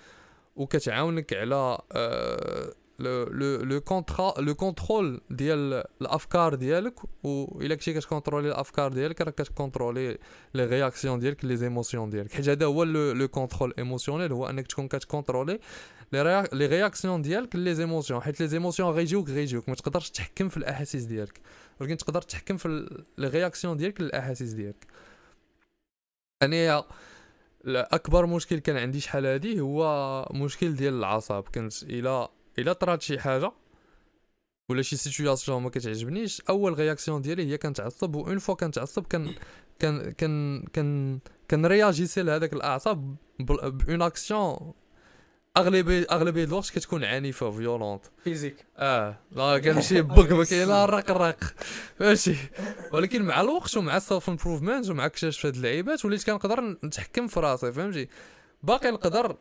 وكتعاونك 0.56 1.32
على 1.32 1.78
آه 1.92 2.72
le 2.98 3.24
le 3.24 3.56
le 3.56 3.80
contrôle 3.80 4.40
le 4.40 4.54
contrôle 4.54 5.20
ديال 5.30 5.84
الافكار 6.00 6.54
ديالك 6.54 7.24
و 7.24 7.60
الا 7.60 7.74
كنتي 7.74 7.92
كتكونترولي 7.92 8.48
الافكار 8.48 8.92
ديالك 8.92 9.20
راك 9.20 9.34
كتكونترولي 9.34 10.18
les 10.54 10.64
réactions 10.64 11.18
ديالك 11.18 11.44
les 11.44 11.56
émotions 11.56 12.10
ديالك 12.10 12.32
حيت 12.32 12.48
هذا 12.48 12.66
هو 12.66 12.84
le 12.84 13.28
contrôle 13.28 13.74
émotionnel 13.78 14.32
هو 14.32 14.50
انك 14.50 14.66
تكون 14.66 14.88
كتكونترولي 14.88 15.58
les 16.12 16.66
réactions 16.66 17.22
ديالك 17.22 17.56
les 17.56 17.74
émotions 17.74 18.20
حيت 18.22 18.40
les 18.40 18.48
émotions 18.48 18.90
غيجيوك 18.90 19.28
غيجيوك 19.28 19.68
ما 19.68 19.74
تقدرش 19.74 20.10
تحكم 20.10 20.48
في 20.48 20.56
الاحاسيس 20.56 21.04
ديالك 21.04 21.40
ولكن 21.80 21.96
تقدر 21.96 22.22
تحكم 22.22 22.56
في 22.56 22.68
les 23.18 23.28
réactions 23.28 23.76
ديالك 23.76 24.00
للاحاسيس 24.00 24.52
ديالك 24.52 24.86
انايا 26.42 26.84
اكبر 27.66 28.26
مشكل 28.26 28.58
كان 28.58 28.76
عندي 28.76 29.00
شحال 29.00 29.26
هادي 29.26 29.60
هو 29.60 30.28
مشكل 30.34 30.74
ديال 30.74 30.94
العصب 30.94 31.44
كنت 31.54 31.82
إلى 31.82 32.28
إلى 32.58 32.74
طرات 32.74 33.02
شي 33.02 33.18
حاجة 33.18 33.52
ولا 34.68 34.82
شي 34.82 34.96
situation 34.96 35.62
ما 35.62 35.70
كتعجبنيش 35.70 36.42
اول 36.48 36.78
réaction 36.78 37.22
ديالي 37.22 37.46
هي 37.52 37.58
كنتعصب 37.58 38.14
و 38.14 38.26
une 38.26 38.38
fois 38.38 38.54
كنتعصب 38.54 39.06
كان 39.06 39.34
كان 39.78 40.12
كان 40.12 40.62
كان 40.72 41.18
كان 41.48 41.66
رياجيسي 41.66 42.22
لهذاك 42.22 42.52
الاعصاب 42.52 43.16
bon 43.40 44.02
action 44.02 44.72
اغلبيه 45.56 46.06
اغلبيه 46.10 46.44
الوقت 46.44 46.70
كتكون 46.70 47.04
عنيفه 47.04 47.50
violente 47.50 48.06
physique 48.24 48.66
آه 48.76 49.18
لا 49.32 49.58
كنمشي 49.58 50.02
بك 50.02 50.32
بك 50.32 50.52
إلى 50.52 50.84
الرق 50.84 51.10
الرق 51.10 51.44
ماشي 52.00 52.36
ولكن 52.92 53.22
مع 53.22 53.40
الوقت 53.40 53.76
ومع 53.76 53.96
السيلف 53.96 54.30
امبروفمنت 54.30 54.90
ومع 54.90 55.06
اكتشاف 55.06 55.46
هاد 55.46 55.54
اللعيبات 55.54 56.04
وليت 56.04 56.24
كنقدر 56.24 56.78
نتحكم 56.84 57.26
في 57.26 57.40
راسي 57.40 57.72
فهمتي 57.72 58.08
باقي 58.62 58.90
نقدر 58.90 59.36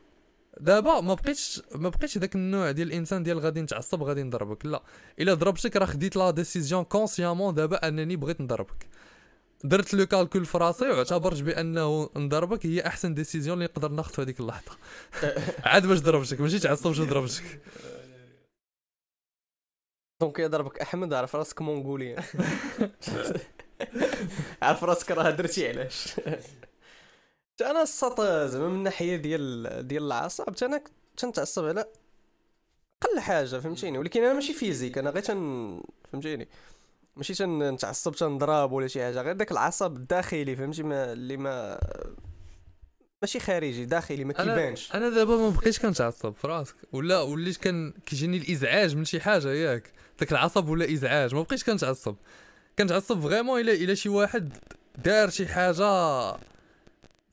دابا 0.59 1.01
ما 1.01 1.13
بقيتش 1.13 1.61
ما 1.75 1.89
بقيتش 1.89 2.17
داك 2.17 2.35
النوع 2.35 2.71
ديال 2.71 2.87
الإنسان 2.87 3.23
ديال 3.23 3.39
غادي 3.39 3.61
نتعصب 3.61 4.03
غادي 4.03 4.23
نضربك. 4.23 4.65
لا. 4.65 4.83
إلا 5.19 5.33
ضربتك 5.33 5.75
راه 5.75 5.85
خديت 5.85 6.15
la 6.15 6.31
décision 6.31 6.83
consciemment 6.83 7.53
دابا 7.53 7.87
أنني 7.87 8.15
بغيت 8.15 8.41
نضربك. 8.41 8.87
درت 9.63 9.93
le 9.93 10.05
calcul 10.05 10.45
في 10.45 10.57
راسي 10.57 10.85
واعتبرت 10.89 11.41
بأنه 11.41 12.09
نضربك 12.15 12.65
هي 12.65 12.87
أحسن 12.87 13.13
décision 13.13 13.57
اللي 13.57 13.65
نقدر 13.65 13.91
ناخذ 13.91 14.13
في 14.13 14.21
هذيك 14.21 14.39
اللحظة. 14.39 14.71
عاد 15.63 15.85
باش 15.87 15.99
ضربتك؟ 15.99 16.41
ماشي 16.41 16.59
تعصب 16.59 16.87
باش 16.87 16.99
ضربتك 16.99 17.59
donc 20.21 20.39
يضربك 20.39 20.79
أحمد 20.81 21.13
عرف 21.13 21.35
راسك 21.35 21.61
مونغوليا 21.61 22.23
عرف 24.61 24.83
راسك 24.83 25.11
راه 25.11 25.29
درتي 25.29 25.67
علاش. 25.67 26.15
أنا 27.61 27.81
السط 27.81 28.21
زعما 28.21 28.69
من 28.69 28.75
الناحيه 28.75 29.15
ديال 29.15 29.87
ديال 29.87 30.03
العصب 30.03 30.43
أنا 30.63 30.81
تنتعصب 31.17 31.65
على 31.65 31.85
قل 33.01 33.19
حاجة 33.19 33.59
فهمتيني؟ 33.59 33.97
ولكن 33.97 34.23
أنا 34.23 34.33
ماشي 34.33 34.53
physique 34.53 34.97
أنا 34.97 35.09
غير 35.09 35.23
تن 35.23 35.81
فهمتيني؟ 36.11 36.47
ماشي 37.15 37.33
تنتعصب 37.33 38.15
تنضرب 38.15 38.71
ولا 38.71 38.87
شي 38.87 39.03
حاجة 39.03 39.21
غير 39.21 39.33
داك 39.33 39.51
العصب 39.51 39.95
الداخلي 39.95 40.55
فهمتي؟ 40.55 40.83
ما 40.83 41.13
اللي 41.13 41.37
ما 41.37 41.79
ماشي 43.21 43.39
خارجي 43.39 43.85
داخلي 43.85 44.23
ما 44.23 44.33
كيبانش. 44.33 44.95
أنا 44.95 45.09
دابا 45.09 45.37
ما 45.37 45.49
بقيتش 45.49 45.79
كنتعصب 45.79 46.33
في 46.33 46.47
راسك. 46.47 46.75
ولا 46.91 47.21
وليت 47.21 47.57
كان 47.57 47.93
كيجيني 48.05 48.37
الإزعاج 48.37 48.95
من 48.95 49.05
شي 49.05 49.19
حاجة 49.19 49.53
ياك. 49.53 49.91
داك 50.19 50.31
العصب 50.31 50.69
ولا 50.69 50.93
إزعاج 50.93 51.35
ما 51.35 51.41
بقيتش 51.41 51.63
كنتعصب. 51.63 52.15
كنتعصب 52.79 53.19
vraiment 53.21 53.59
الا 53.61 53.73
إلا 53.73 53.93
شي 53.93 54.09
واحد 54.09 54.53
دار 55.05 55.29
شي 55.29 55.47
حاجة 55.47 55.85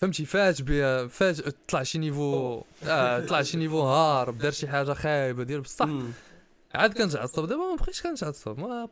فهمتي؟ 0.02 0.24
فات 0.24 0.62
بها 0.62 1.06
فات 1.06 1.40
طلع 1.68 1.82
شي 1.82 1.98
niveau 1.98 2.62
آه 2.84 3.26
طلع 3.26 3.42
شي 3.42 3.56
niveau 3.56 3.80
هارب 3.80 4.38
دار 4.38 4.52
شي 4.52 4.68
حاجة 4.68 4.92
خايبة 4.92 5.42
ديال 5.42 5.60
بصح. 5.60 5.88
عاد 6.74 6.92
كنتعصب 6.92 7.48
دابا 7.48 7.62
ما 7.62 7.76
بقيتش 7.76 8.02
كنتعصب 8.02 8.58
ما 8.58 8.88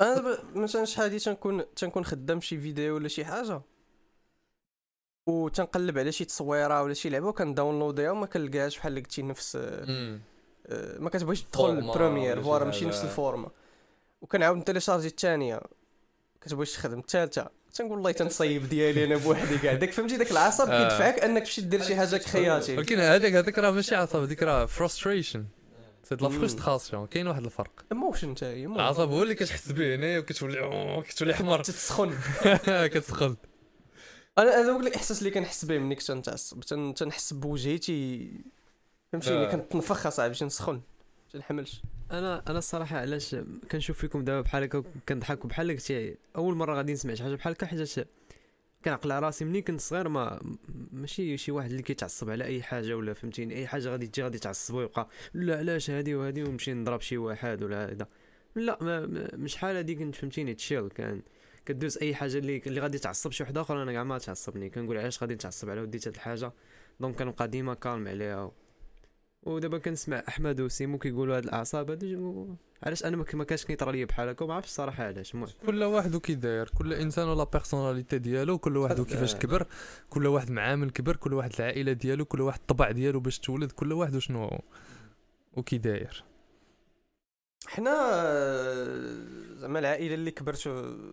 أنا 0.00 0.38
مثلا 0.54 0.84
شحال 0.84 1.04
هادي 1.04 1.18
تنكون 1.18 1.74
تنكون 1.76 2.04
خدام 2.04 2.40
شي 2.40 2.60
فيديو 2.60 2.94
ولا 2.94 3.08
شي 3.08 3.24
حاجة؟ 3.24 3.62
و 5.26 5.48
تنقلب 5.48 5.98
على 5.98 6.12
شي 6.12 6.24
تصويرة 6.24 6.82
ولا 6.82 6.94
شي 6.94 7.08
لعبة 7.08 7.26
وكن 7.26 7.45
download 7.45 7.97
يها 7.97 8.10
وما 8.10 8.26
كنلقاهاش 8.26 8.78
بحال 8.78 8.92
اللي 8.92 9.00
قلتي 9.00 9.22
نفس 9.22 9.56
آه، 9.56 10.98
ما 10.98 11.10
كتبغيش 11.10 11.42
تدخل 11.42 11.70
ال 11.70 11.78
première 11.78 12.42
voilà 12.42 12.64
ماشي 12.64 12.84
نفس 12.84 13.04
ال 13.04 13.10
format. 13.10 13.50
وكنعاود 14.22 14.56
ن 14.56 14.60
télécharger 14.60 15.06
الثانية 15.06 15.60
كتبغيش 16.40 16.72
تخدم 16.72 16.98
الثالثه 16.98 17.59
تنقول 17.74 17.92
والله 17.92 18.12
تنصيب 18.12 18.68
ديالي 18.68 19.04
أنا 19.04 19.16
بوحدي 19.16 19.58
كاع 19.58 19.74
داك 19.74 19.92
فهمتي؟ 19.92 20.16
داك 20.16 20.30
العصب 20.30 20.68
آه. 20.70 20.88
كيدفعك 20.88 21.18
أنك 21.24 21.42
تمشي 21.42 21.60
دير 21.60 21.82
شي 21.82 21.96
حاجة 21.96 22.16
créatif 22.16 22.78
ولكن 22.78 22.98
هذاك 22.98 23.32
هذاك 23.32 23.58
راه 23.58 23.70
ماشي 23.70 23.94
عصب 23.94 24.22
هذيك 24.22 24.42
راه 24.42 24.66
frustration 24.66 25.44
c'est 26.08 26.14
la. 26.14 26.28
frustration 26.28 27.06
كاين 27.06 27.26
واحد 27.26 27.44
الفرق. 27.44 27.84
emotion 27.92 28.34
تا 28.34 28.46
هي 28.46 28.66
العصب 28.66 29.10
هو 29.10 29.22
اللي 29.22 29.34
كتحس 29.34 29.72
به 29.72 29.94
هنايا 29.94 30.18
وكتولي 30.18 31.02
كتولي 31.08 31.34
حمر. 31.34 31.62
تتسخن 31.62 32.14
كتسخن. 32.94 33.36
أنا 34.38 34.60
هذا 34.60 34.72
هو 34.72 34.80
الاحساس 34.80 35.18
اللي 35.18 35.30
كنحس 35.30 35.64
به 35.64 35.78
ملي 35.78 35.94
كنت 35.94 36.06
تنتعصب 36.08 36.60
تن- 36.60 36.94
تنحس 36.94 37.32
بوجهيتي 37.32 38.30
فهمتيني؟ 39.12 39.46
آه. 39.46 39.50
كنتنفخ 39.50 40.06
أصاحبي 40.06 40.28
باش 40.28 40.42
نسخن 40.42 40.80
تنحملش. 41.32 41.82
أنا 42.10 42.42
أنا 42.48 42.58
الصراحة 42.58 42.98
علاش 42.98 43.36
كنشوف 43.70 43.98
فيكم 43.98 44.24
دابا 44.24 44.40
بحال 44.40 44.62
هكا 44.62 44.84
كنضحك 45.08 45.46
بحال 45.46 45.70
قلتي 45.70 46.16
أول 46.36 46.54
مرة 46.54 46.74
غادي 46.74 46.92
نسمع 46.92 47.14
شي 47.14 47.22
حاجة 47.22 47.34
بحال 47.34 47.52
هكا 47.52 47.66
حيت 47.66 48.08
كنعقل 48.84 49.12
على 49.12 49.26
راسي 49.26 49.44
ملي 49.44 49.62
كنت 49.62 49.80
صغير 49.80 50.08
ما 50.08 50.40
ماشي 50.92 51.36
شي 51.36 51.52
واحد 51.52 51.70
اللي 51.70 51.82
كيتعصب 51.82 52.30
على 52.30 52.44
أي 52.44 52.62
حاجة 52.62 52.96
ولا 52.96 53.12
فهمتيني. 53.12 53.56
أي 53.56 53.66
حاجة 53.66 53.88
غادي 53.88 54.06
تجي 54.06 54.22
غادي 54.22 54.38
تعصب 54.38 54.74
ويبقى 54.74 55.08
لا 55.34 55.58
علاش 55.58 55.90
هادي 55.90 56.14
وهادي 56.14 56.42
ونمشي 56.42 56.74
نضرب 56.74 57.00
شي 57.00 57.16
واحد 57.18 57.62
ولا 57.62 57.90
هذا. 57.90 58.08
لا 58.54 58.78
ما 58.80 59.06
مش 59.34 59.56
حال 59.56 59.76
هادي 59.76 59.94
كنت 59.94 60.14
فهمتيني 60.14 60.54
تشيل. 60.54 60.88
كان 60.88 61.22
كدوز 61.66 61.98
أي 61.98 62.14
حاجة 62.14 62.38
اللي 62.38 62.62
اللي 62.66 62.80
غادي 62.80 62.98
تعصب 62.98 63.32
شي 63.32 63.42
واحد 63.42 63.58
اخر 63.58 63.82
أنا 63.82 63.92
كاع 63.92 64.04
ما 64.04 64.18
تعصبني. 64.18 64.70
كنقول 64.70 64.98
علاش 64.98 65.22
غادي 65.22 65.34
نتعصب 65.34 65.70
على 65.70 65.80
وديت 65.80 66.08
هاد 66.08 66.14
الحاجة 66.14 66.52
donc 67.00 67.16
كنبقى 67.18 67.48
ديما 67.48 67.74
كالم 67.74 68.08
عليها 68.08 68.52
ودابا 69.42 69.78
كنسمع 69.78 70.22
أحمد 70.28 70.60
وسيمو 70.60 70.98
كيقولوا 70.98 71.36
هاد 71.36 71.44
الأعصاب 71.44 71.90
هادو 71.90 72.06
جو- 72.06 72.54
علاش 72.82 73.04
أنا 73.04 73.16
ما 73.34 73.44
كانش 73.44 73.64
كيطرى 73.64 73.92
ليا 73.92 74.04
بحال 74.04 74.28
هكا؟ 74.28 74.44
وما 74.44 74.54
عرفتش 74.54 74.70
الصراحة 74.70 75.04
علاش. 75.04 75.34
المهم. 75.34 75.48
كل 75.66 75.82
واحد 75.84 76.16
كي 76.16 76.34
داير 76.34 76.68
كل 76.78 76.92
إنسان 76.94 77.28
ولا 77.28 77.44
personnalité 77.44 78.18
ديالو 78.18 78.58
كل 78.58 78.76
واحد 78.76 79.00
كيفاش 79.00 79.34
كبر 79.36 79.66
كل 80.10 80.26
واحد 80.26 80.50
مع 80.50 80.74
من 80.76 80.90
كبر 80.90 81.16
كل 81.16 81.34
واحد 81.34 81.50
العائلة 81.58 81.92
ديالو 81.92 82.24
كل 82.24 82.40
واحد 82.40 82.58
الطبع 82.60 82.90
ديالو 82.90 83.20
باش 83.20 83.38
تولد 83.38 83.72
كل 83.72 83.92
واحد 83.92 84.16
وشنو 84.16 84.60
وكي 85.52 85.78
داير. 85.78 86.24
حنا 87.66 87.90
آه، 88.14 89.24
زعما 89.56 89.78
العائلة 89.78 90.14
اللي 90.14 90.30
كبرت 90.30 90.58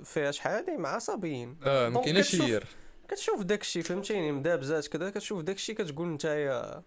فيها 0.04 0.32
شحال؟ 0.32 0.54
هادي 0.54 0.78
مع 0.78 0.90
عصبيين 0.90 1.58
آه 1.64 1.90
ما 1.90 2.02
كايناش 2.02 2.36
كتشوف- 2.36 2.64
كتشوف 3.08 3.42
داكشي 3.44 3.82
فهمتيني؟ 3.82 4.32
مدابزات 4.32 4.88
كذا 4.88 5.10
كتشوف 5.10 5.42
داكشي 5.42 5.74
كتقول 5.74 6.08
نتايا 6.08 6.84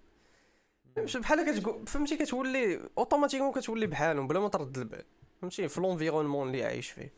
مش 0.99 1.17
بحال 1.17 1.59
كتقول 1.59 1.87
فهمتي 1.87 2.17
كتولي 2.17 2.81
automatiquement 2.99 3.53
كتولي 3.53 3.87
بحالهم 3.87 4.29
بلا 4.29 4.41
ما 4.41 4.49
ترد 4.49 4.79
البال. 4.79 5.05
فهمتي؟ 5.41 5.69
في 5.69 5.81
l'environnement 5.81 6.47
اللي 6.47 6.65
عايش 6.65 6.91
فيه. 6.91 7.13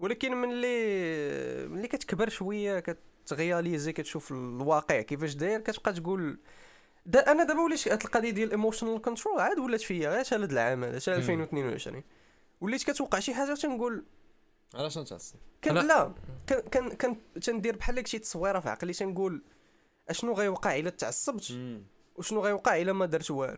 ولكن 0.00 0.36
من 0.36 0.50
اللي 0.50 1.68
ملي 1.68 1.88
كتكبر 1.88 2.28
شوية 2.28 2.80
كتغياليزي 2.80 3.92
كتشوف 3.92 4.32
الواقع 4.32 5.00
كيفاش 5.00 5.34
داير 5.34 5.60
كتبقى 5.60 5.92
تقول 5.92 6.38
دا 7.06 7.32
أنا 7.32 7.44
دابا 7.44 7.60
وليت 7.60 7.88
هاد 7.88 8.02
القضية 8.02 8.30
ديال 8.30 8.46
ال 8.46 8.52
emotional 8.52 9.02
control 9.02 9.40
عاد 9.40 9.58
ولات 9.58 9.80
فيا 9.80 10.10
غير 10.10 10.24
هاد 10.32 10.52
العام 10.52 10.84
هذا 10.84 11.00
حتى 11.00 11.14
2022 11.14 12.02
وليت 12.60 12.82
كتوقع 12.82 13.18
شي 13.18 13.34
حاجة 13.34 13.52
وتنقول 13.52 14.04
علاش 14.74 14.98
نتعصب 14.98 15.36
كان 15.62 15.74
لا 15.74 16.12
كان 16.46 16.60
كان 16.60 16.88
كان 16.88 17.16
تندير 17.42 17.76
بحال 17.76 18.08
شي 18.08 18.18
تصويرة 18.18 18.60
في 18.60 18.68
عقلي 18.68 18.92
تنقول 18.92 19.42
أشنو 20.08 20.32
غيوقع 20.32 20.78
إلا 20.78 20.90
تعصبت؟ 20.90 21.52
وشنو 22.16 22.40
غيوقع 22.40 22.76
إلا 22.82 22.92
ما 22.92 23.06
درت 23.06 23.30
والو. 23.30 23.56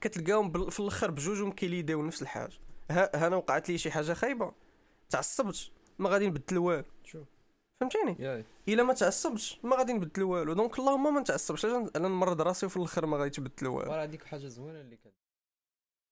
كتلقاهم 0.00 0.70
في 0.70 0.80
الأخر 0.80 1.10
بجوجهم 1.10 1.52
كيليديو 1.52 2.02
نفس 2.02 2.22
الحاجة. 2.22 2.52
ها 2.90 3.26
أنا 3.26 3.36
وقعت 3.36 3.68
لي 3.68 3.78
شي 3.78 3.90
حاجة 3.90 4.12
خايبة. 4.12 4.52
تعصبت 5.10 5.70
ما 5.98 6.08
غادي 6.10 6.26
نبدل 6.26 6.58
والو. 6.58 6.84
شوف. 7.04 7.26
فهمتيني؟ 7.80 8.44
إلا 8.68 8.82
ما 8.82 8.92
تعصبتش 8.92 9.58
ما 9.62 9.76
غادي 9.76 9.92
نبدل 9.92 10.22
والو. 10.22 10.52
donc 10.52 10.78
اللهم 10.78 11.14
ما 11.14 11.20
نتعصبش 11.20 11.64
عشان 11.64 11.90
أنا 11.96 12.08
نمرض 12.08 12.42
راسي 12.42 12.66
وفي 12.66 12.76
الأخر 12.76 13.06
ما 13.06 13.16
غادي 13.16 13.30
تبدل 13.30 13.66
والو. 13.66 13.90
وراه 13.90 14.02
هذيك 14.04 14.24
حاجة 14.24 14.46
زوينة 14.46 14.80
اللي 14.80 14.96
كت 14.96 15.12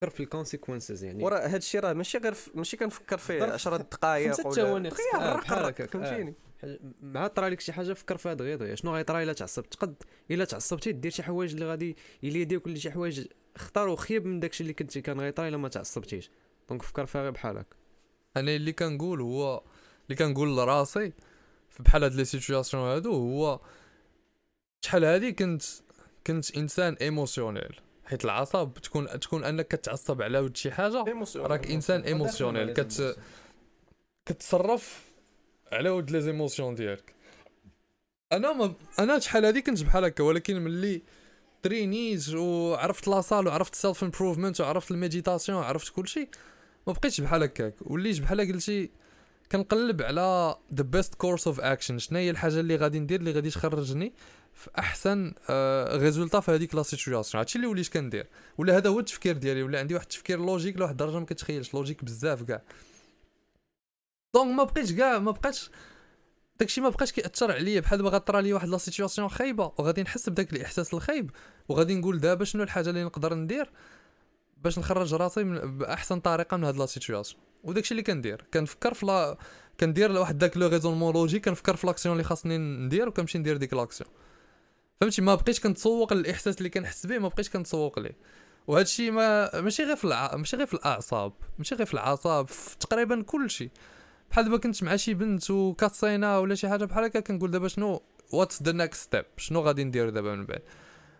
غير 0.03 0.09
في 0.11 0.23
ال 0.23 0.29
consequences 0.29 1.03
يعني. 1.03 1.23
ورا 1.23 1.39
هادشي 1.47 1.79
راه 1.79 1.93
ماشي 1.93 2.17
غير 2.17 2.35
ماشي 2.55 2.77
كنفكر 2.77 3.17
فيه 3.17 3.39
ضرب 3.39 3.51
10 3.51 3.77
دقائق 3.77 4.47
ولا 4.47 4.55
ثواني 4.55 4.87
آه، 4.89 4.91
الرق 5.17 5.41
بحال 5.41 5.65
هكاك، 5.65 5.95
آه. 5.95 5.99
فهمتيني؟ 5.99 6.31
حاجة- 6.33 6.52
مع 7.01 7.27
طرا 7.27 7.49
لك 7.49 7.59
شي 7.59 7.73
حاجة 7.73 7.93
فكر 7.93 8.17
فيها 8.17 8.33
دغيا 8.33 8.55
دغيا 8.55 8.75
شنو 8.75 8.95
غيطرا 8.95 9.23
إلا 9.23 9.33
تعصبت؟ 9.33 9.73
تقد 9.73 9.95
إلا 10.31 10.45
تعصبتي 10.45 10.91
دير 10.91 11.11
شي 11.11 11.23
حوايج 11.23 11.53
اللي 11.53 11.65
غادي 11.65 11.97
يليديوك 12.23 12.67
لشي 12.67 12.91
حوايج 12.91 13.27
اختاروا 13.55 13.95
خيب 13.95 14.25
من 14.25 14.39
داكشي 14.39 14.61
اللي 14.61 14.73
كنتي 14.73 15.01
كان 15.01 15.19
غيطرا 15.19 15.47
إلا 15.47 15.57
ما 15.57 15.69
تعصبتيش. 15.69 16.29
donc 16.69 16.81
فكر 16.81 17.05
فيها 17.05 17.21
غير 17.21 17.31
بحال 17.31 17.57
هكا 17.57 17.75
أنا 18.37 18.55
اللي 18.55 18.71
كنقول 18.71 19.21
هو 19.21 19.63
اللي 20.05 20.15
كنقول 20.15 20.57
لراسي 20.57 21.13
في 21.69 21.83
بحال 21.83 22.03
هاد 22.03 22.13
les 22.13 22.25
situations 22.25 22.83
هادو 22.83 23.13
هو 23.13 23.59
شحال 24.81 25.03
هادي 25.03 25.31
كنت 25.31 25.63
كنت 26.27 26.57
إنسان 26.57 26.93
émotionnel 26.93 27.79
حيت 28.05 28.25
العصب 28.25 28.73
تكون 28.83 29.19
تكون 29.19 29.43
أنك 29.43 29.67
كتعصب 29.67 30.21
على 30.21 30.39
ود 30.39 30.57
شي 30.57 30.71
حاجة 30.71 31.03
راك 31.35 31.71
إنسان 31.71 32.01
émotionnel 32.01 32.73
كت 32.73 33.17
كتصرف 34.25 35.12
على 35.73 35.89
ود 35.89 36.11
les 36.11 36.21
émotions 36.21 36.75
ديالك. 36.75 37.13
أنا 38.31 38.53
ما 38.53 38.73
أنا 38.99 39.19
شحال 39.19 39.45
هادي 39.45 39.61
كنت 39.61 39.83
بحال 39.83 40.05
هكا 40.05 40.23
ولكن 40.23 40.61
ملي 40.61 41.01
train 41.63 42.10
يت 42.10 42.29
وعرفت 42.29 43.07
la 43.07 43.18
salle 43.18 43.47
وعرفت 43.47 43.75
self 43.75 44.03
improvement 44.03 44.61
وعرفت 44.61 44.91
ال 44.91 44.97
méditation 44.97 45.57
وعرفت 45.57 45.93
كلشي 45.93 46.27
ما 46.87 46.93
بقيتش 46.93 47.21
بحال 47.21 47.43
هكاك. 47.43 47.75
وليت 47.81 48.19
بحال 48.21 48.41
قلتي 48.41 48.89
كنقلب 49.51 50.01
على 50.01 50.55
the 50.73 50.83
best 50.83 51.15
course 51.15 51.47
of 51.47 51.59
action 51.59 51.97
شنو 51.97 52.19
هي 52.19 52.29
الحاجة 52.29 52.59
اللي 52.59 52.75
غادي 52.75 52.99
ندير 52.99 53.19
اللي 53.19 53.31
غادي 53.31 53.49
تخرجني 53.49 54.13
في 54.53 54.69
أحسن 54.79 55.33
résultat 55.99 56.39
في 56.39 56.51
هذيك 56.51 56.75
la 56.75 56.83
situation 56.83 57.39
هادشي 57.39 57.55
اللي 57.55 57.67
وليت 57.67 57.87
كندير. 57.87 58.27
ولا 58.57 58.77
هذا 58.77 58.89
هو 58.89 58.99
التفكير 58.99 59.37
ديالي 59.37 59.63
ولا 59.63 59.79
عندي 59.79 59.93
واحد 59.93 60.05
التفكير 60.05 60.39
logique 60.39 60.77
لواحد 60.77 60.91
الدرجة 60.91 61.19
ما 61.19 61.25
كتخيلش. 61.25 61.73
logique 61.73 62.03
بزاف 62.03 62.43
كاع. 62.43 62.61
donc 64.33 64.51
ما 64.57 64.63
بقيتش 64.63 64.93
كاع 64.93 65.19
ما 65.19 65.31
بقاش 65.31 65.69
داكشي 66.59 66.81
ما 66.81 66.89
بقاش 66.89 67.11
كيأثر 67.11 67.51
عليا 67.51 67.79
بحال 67.79 67.97
دابا 67.97 68.09
غطرا 68.09 68.41
لي 68.41 68.53
واحد 68.53 68.67
la 68.67 68.77
situation 68.77 69.29
خايبة 69.29 69.71
وغادي 69.77 70.01
نحس 70.03 70.29
بداك 70.29 70.53
الإحساس 70.53 70.93
الخايب 70.93 71.31
وغادي 71.69 71.95
نقول 71.95 72.19
دابا 72.19 72.45
شنو 72.45 72.63
الحاجة 72.63 72.89
اللي 72.89 73.03
نقدر 73.03 73.33
ندير 73.33 73.69
باش 74.57 74.79
نخرج 74.79 75.13
راسي 75.13 75.43
بأحسن 75.43 76.19
طريقة 76.19 76.57
من 76.57 76.63
هاد 76.63 76.77
la 76.77 76.85
situation 76.85 77.41
وداكشي 77.63 77.91
اللي 77.91 78.03
كندير 78.03 78.45
كنفكر 78.53 78.93
في 78.93 79.05
لا 79.05 79.37
كندير 79.79 80.11
واحد 80.11 80.37
داك 80.37 80.57
le 80.57 80.67
raisonnement 80.67 81.13
logique 81.13 81.45
كنفكر 81.45 81.75
في 81.75 81.87
l'action 81.87 82.13
اللي 82.13 82.23
خاصني 82.23 82.57
ندير 82.57 83.07
وكنمشي 83.09 83.37
ندير 83.37 83.57
ديك 83.57 83.73
l'action 83.73 84.09
فهمتي؟ 85.01 85.21
ما 85.21 85.35
بقيتش 85.35 85.59
كنتسوق 85.59 86.13
للإحساس 86.13 86.57
اللي 86.57 86.69
كنحس 86.69 87.05
به 87.05 87.19
ما 87.19 87.27
بقيتش 87.27 87.49
كنتسوق 87.49 87.99
ليه. 87.99 88.17
وهذا 88.67 88.81
الشيء 88.81 89.11
ما 89.11 89.61
ماشي 89.61 89.83
غير 89.83 89.95
في 89.95 90.05
الع... 90.05 90.35
ماشي 90.35 90.57
غير 90.57 90.65
في 90.65 90.73
الأعصاب 90.73 91.33
ماشي 91.57 91.75
غير 91.75 91.85
في 91.85 91.93
الأعصاب 91.93 92.47
في 92.47 92.77
تقريبا 92.77 93.21
كل 93.21 93.49
شيء 93.49 93.69
بحال 94.33 94.45
دابا 94.45 94.57
كنت 94.57 94.83
مع 94.83 94.95
شي 94.95 95.13
بنت 95.13 95.51
وكاتصينا 95.51 96.37
ولا 96.37 96.55
شي 96.55 96.69
حاجة 96.69 96.85
بحال 96.85 97.03
هكا 97.03 97.19
كنقول 97.19 97.51
دابا 97.51 97.67
شنو 97.67 98.01
what's 98.31 98.63
the 98.63 98.71
next 98.71 99.01
step 99.03 99.25
شنو 99.37 99.59
غادي 99.59 99.83
ندير 99.83 100.09
دابا 100.09 100.35
من 100.35 100.45
بعد؟ 100.45 100.61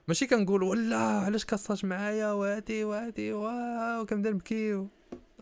ماشي 0.07 0.27
كنقول 0.27 0.63
ولا 0.63 0.97
علاش 0.97 1.45
كاصات 1.45 1.85
معايا 1.85 2.31
وهادي 2.31 2.83
وهادي 2.83 3.33
واو 3.33 4.05
كنبدا 4.05 4.29
نبكي. 4.29 4.87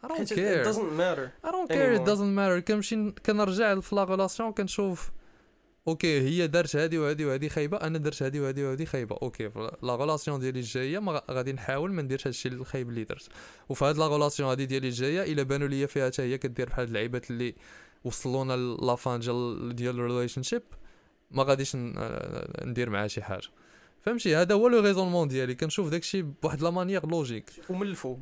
I 0.03 0.07
don't 0.07 0.09
care. 0.09 0.11
حيت 0.17 0.33
it 0.33 0.65
doesn't 0.65 0.93
matter. 0.97 1.47
I 1.47 1.51
don't 1.51 1.69
care. 1.69 1.93
It 1.93 1.94
doesn't 1.94 1.97
matter 1.97 1.99
anymore. 1.99 2.59
كنمشي 2.59 3.11
كنرجع 3.11 3.79
في 3.79 3.95
la 3.95 4.03
relation 4.03 4.51
كنشوف 4.51 5.11
okay 5.87 6.21
هي 6.21 6.47
دارت 6.47 6.75
هادي 6.75 6.97
وهادي 6.97 7.25
وهادي 7.25 7.49
خايبة 7.49 7.77
أنا 7.77 7.97
درت 7.97 8.23
هادي 8.23 8.39
وهادي 8.39 8.63
وهادي 8.63 8.85
خايبة. 8.85 9.17
okay 9.21 9.51
la 9.83 9.93
relation 9.93 10.39
ديالي 10.39 10.59
الجاية 10.59 10.99
ما 10.99 11.21
غادي 11.31 11.53
نحاول 11.53 11.91
ما 11.91 12.01
نديرش 12.01 12.27
هادشي 12.27 12.49
الخايب 12.49 12.89
اللي 12.89 13.03
درت. 13.03 13.27
وفي 13.69 13.85
هاد 13.85 13.97
la 13.97 14.05
relation 14.05 14.49
هادي 14.49 14.65
ديالي 14.65 14.87
الجاية 14.87 15.33
إلا 15.33 15.43
بانوا 15.43 15.67
ليا 15.67 15.85
فيها 15.85 16.09
حتى 16.09 16.21
هي 16.21 16.37
كدير 16.37 16.69
بحال 16.69 16.87
اللعيبات 16.87 17.31
اللي 17.31 17.55
وصلونا 18.03 18.57
la 18.57 18.82
fin 18.82 19.19
ديال 19.19 19.75
ديال 19.75 19.95
ال 19.95 20.43
relationship 20.43 20.63
ما 21.31 21.43
غاديش 21.43 21.71
ندير 22.65 22.89
معاها 22.89 23.07
شي 23.07 23.21
حاجة. 23.21 23.47
فهمتي؟ 24.01 24.35
هذا 24.35 24.55
هو 24.55 24.67
le 24.67 24.79
raisonnement 24.79 25.27
ديالي. 25.27 25.55
كنشوف 25.55 25.89
داكشي 25.89 26.21
بواحد 26.21 26.61
la 26.61 26.69
manière 26.69 27.07
logique 27.07 27.51
ومن 27.69 27.87
الفوق. 27.87 28.19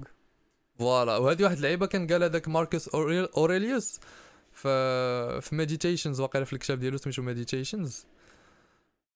voilà 0.79 1.17
وهذه 1.17 1.43
واحد 1.43 1.55
اللعيبة 1.55 1.85
كان 1.85 2.07
قال 2.07 2.23
هذاك 2.23 2.47
ماركوس 2.47 2.89
أوريل- 2.89 3.37
أوريليوس. 3.37 3.99
في 4.61 5.41
في 5.41 5.55
Meditations 5.55 6.19
واقيلا 6.19 6.45
في 6.45 6.53
الكتاب 6.53 6.79
ديالو 6.79 6.97
سميتو 6.97 7.21
Meditations 7.21 8.05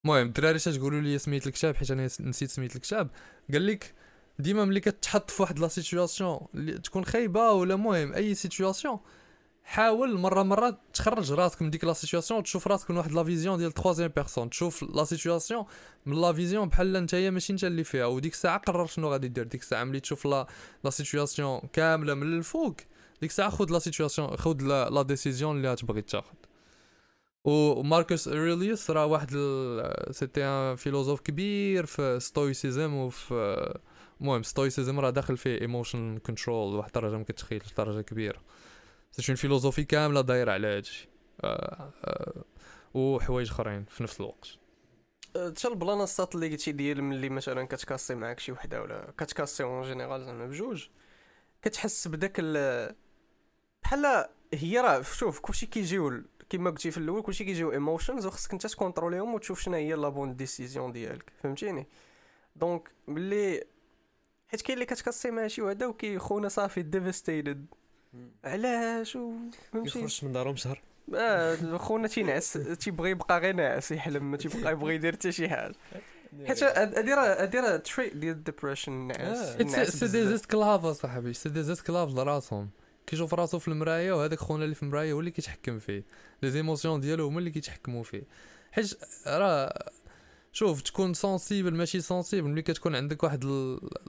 المهم 0.06 0.28
الدراري 0.28 0.60
تقولوا 0.60 1.02
لي 1.02 1.18
سميت 1.18 1.48
الكتاب 1.48 1.76
حيت 1.76 1.92
أنا 1.92 2.06
نسيت 2.06 2.50
سميت 2.50 2.76
الكتاب. 2.76 3.10
قال 3.54 3.68
لك 3.68 3.94
ديما 4.40 4.66
ملي 4.66 4.80
كتحط 4.80 5.32
في 5.32 5.42
واحد 5.42 5.60
la 5.60 5.68
situation 5.68 6.40
تكون 6.84 7.06
خايبة 7.06 7.52
ولا 7.52 7.74
المهم 7.74 8.14
أي 8.14 8.36
situation 8.36 9.00
حاول 9.64 10.18
مرة 10.18 10.44
مرة 10.44 10.80
تخرج 10.94 11.32
راسك 11.32 11.62
من 11.62 11.70
ديك 11.70 11.84
la 11.84 11.94
situation 11.94 12.40
وتشوف 12.40 12.68
راسك 12.68 12.92
من 12.92 12.98
واحد 12.98 13.12
la 13.12 13.24
vision 13.24 13.58
ديال 13.58 13.72
troisième 13.72 14.12
personne 14.16 14.50
تشوف 14.50 14.84
la 14.84 15.04
situation 15.04 15.66
من 16.06 16.22
la 16.22 16.34
vision 16.34 16.70
بحال 16.70 16.94
نتايا 16.94 17.30
ماشي 17.30 17.54
انت 17.54 17.64
اللي 17.64 17.84
فيها. 17.84 18.06
وديك 18.06 18.34
الساعة 18.34 18.58
قرر 18.58 18.86
شنو 18.86 19.12
غادي 19.12 19.28
دير. 19.28 19.44
ديك 19.44 19.62
الساعة 19.62 19.84
ملي 19.84 20.00
تشوف 20.00 20.26
la 20.26 20.48
la 20.84 20.90
situation 20.90 21.60
كاملة 21.74 22.14
من 22.14 22.38
الفوق 22.38 22.76
ديك 23.22 23.30
الساعة 23.30 23.50
خذ 23.50 23.72
la 23.72 23.80
situation 23.80 24.38
خذ 24.38 24.62
la, 24.62 25.02
décision 25.02 25.58
اللي 25.58 25.72
غتبغي 25.72 26.02
تاخذ 26.02 26.36
وماركوس 27.44 28.28
اوريليوس 28.28 28.92
راه 28.92 29.06
واحد 29.06 29.30
c'était 30.12 30.44
un 30.44 30.76
philosophe 30.76 31.22
كبير 31.22 31.86
في 31.86 32.20
stoicism 32.20 32.94
وفي 32.94 33.80
المهم 34.22 34.44
stoicism 34.44 35.00
راه 35.00 35.10
داخل 35.10 35.38
فيه 35.38 35.62
emotion 35.62 36.18
control 36.18 36.76
واحد 36.76 36.90
الدرجه 36.96 37.18
ما 37.18 37.24
كتخيلش 37.24 37.74
درجه 37.78 38.02
كبيره 38.02 38.42
c'est 39.12 39.30
une 39.30 39.36
philosophie 39.36 39.84
كامله 39.84 40.22
دايره 40.22 40.52
على 40.52 40.68
هادشي 40.68 41.10
وحوايج 42.94 43.50
اخرين 43.50 43.86
في 43.86 44.04
نفس 44.04 44.20
الوقت 44.22 44.48
حتى 45.36 45.68
ال 45.68 45.77
blanصات 45.77 46.36
اللي 46.36 46.50
قلتي 46.50 46.72
ديال 46.72 47.04
ملي 47.04 47.30
مثلا 47.30 47.64
كتكاسي 47.64 48.16
معاك 48.16 48.40
شي 48.40 48.52
وحده 48.52 48.82
ولا 48.82 49.14
كتكاسي 49.18 49.64
en 49.64 49.82
général 49.82 50.26
زعما 50.26 50.46
بجوج 50.46 50.88
كتحس 51.62 52.08
بداك 52.08 52.40
بحال 53.84 54.26
هي 54.54 54.80
راه 54.80 55.02
شوف 55.02 55.40
كلشي 55.40 55.66
كيجيو 55.66 56.22
كما 56.50 56.70
قلتي 56.70 56.92
في 56.92 56.98
الأول 56.98 57.22
كلشي 57.22 57.46
كيجيو 57.46 57.72
emotions 57.72 58.26
وخصك 58.26 58.52
انت 58.54 58.68
تكونتروليهم 58.68 59.34
وتشوف 59.34 59.60
شنو 59.60 59.76
هي 59.76 59.94
la 59.94 60.10
bonne 60.10 60.36
décision 60.36 60.92
ديالك. 60.92 61.32
فهمتيني؟ 61.44 61.88
donc 62.56 62.90
ملي 63.08 63.64
حيت 64.48 64.62
كاين 64.62 64.74
اللي 64.74 64.86
كتكاسي 64.86 65.32
مع 65.32 65.48
شي 65.48 65.62
وحده 65.62 65.90
وكيخونا 65.90 66.50
صافي 66.50 66.82
devastated 66.82 67.66
علاش؟ 68.44 69.16
و 69.16 69.32
فهمتي 69.74 70.00
يخرج 70.00 70.26
من 70.26 70.32
دارهم 70.32 70.56
شهر. 70.56 70.82
آه 71.16 71.78
خونا 71.78 72.08
تينعس 72.08 72.54
تيبغي 72.54 73.10
يبقى 73.10 73.40
غير 73.40 73.56
ناعس 73.56 73.92
يحلم 73.92 74.32
ما 74.32 74.38
تيبقى 74.38 74.72
يبغي 74.72 74.96
يدير 74.96 75.14
حتى 75.14 75.32
شي 75.32 75.50
حاجة. 75.50 75.76
حيت 76.48 76.64
هادي 76.64 77.14
راه 77.14 77.42
هادي 77.42 77.60
راه 77.60 77.78
trait 77.78 78.16
ديال 78.16 78.36
ال 78.36 78.41
depression 78.41 78.92
نعاس 78.92 79.62
نعاس 79.62 79.90
سي 79.90 80.08
دي. 80.08 80.28
زيسكلاف 80.28 80.86
أصاحبي 80.86 81.34
c'est 81.34 81.50
des 81.50 81.64
esclaves 81.64 82.10
لراسهم. 82.10 82.70
كيشوف 83.08 83.34
راسو 83.34 83.60
في 83.60 83.68
المراية 83.68 84.14
وهذاك 84.14 84.40
خونا 84.40 84.64
اللي 84.64 84.76
في 84.76 84.84
المراية 84.84 85.14
هو 85.14 85.20
اللي 85.20 85.32
كيتحكم 85.32 85.80
فيه. 85.80 86.04
les 86.44 86.52
émotions 86.52 87.00
ديالو 87.00 87.28
هما 87.28 87.40
اللي 87.40 87.52
كيتحكموا 87.52 88.04
فيه. 88.04 88.24
حيت 88.72 88.94
راه 89.28 89.92
شوف 90.54 90.82
تكون 90.82 91.14
sensible 91.14 91.74
ماشي 91.74 92.02
sensible 92.02 92.50
ملي 92.50 92.62
كتكون 92.62 92.96
عندك 92.96 93.24
واحد 93.24 93.46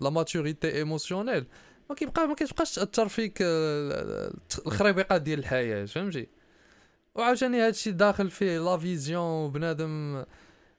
la 0.03 0.11
maturité 0.11 0.77
émotionnelle 0.77 1.47
ما 1.91 1.97
كيبقى 1.97 2.29
ما 2.29 2.35
كتبقاش 2.35 2.75
تأثر 2.75 3.09
فيك 3.09 3.39
آه، 3.43 4.33
الخريبيقات 4.67 5.23
ديال 5.23 5.39
الحياة 5.39 5.85
فهمتي؟ 5.85 6.29
وعاوتاني 7.15 7.61
هادشي 7.61 7.91
داخل 7.91 8.31
فيه 8.31 8.59
la 8.59 8.79
vision 8.79 9.53
بنادم 9.53 10.25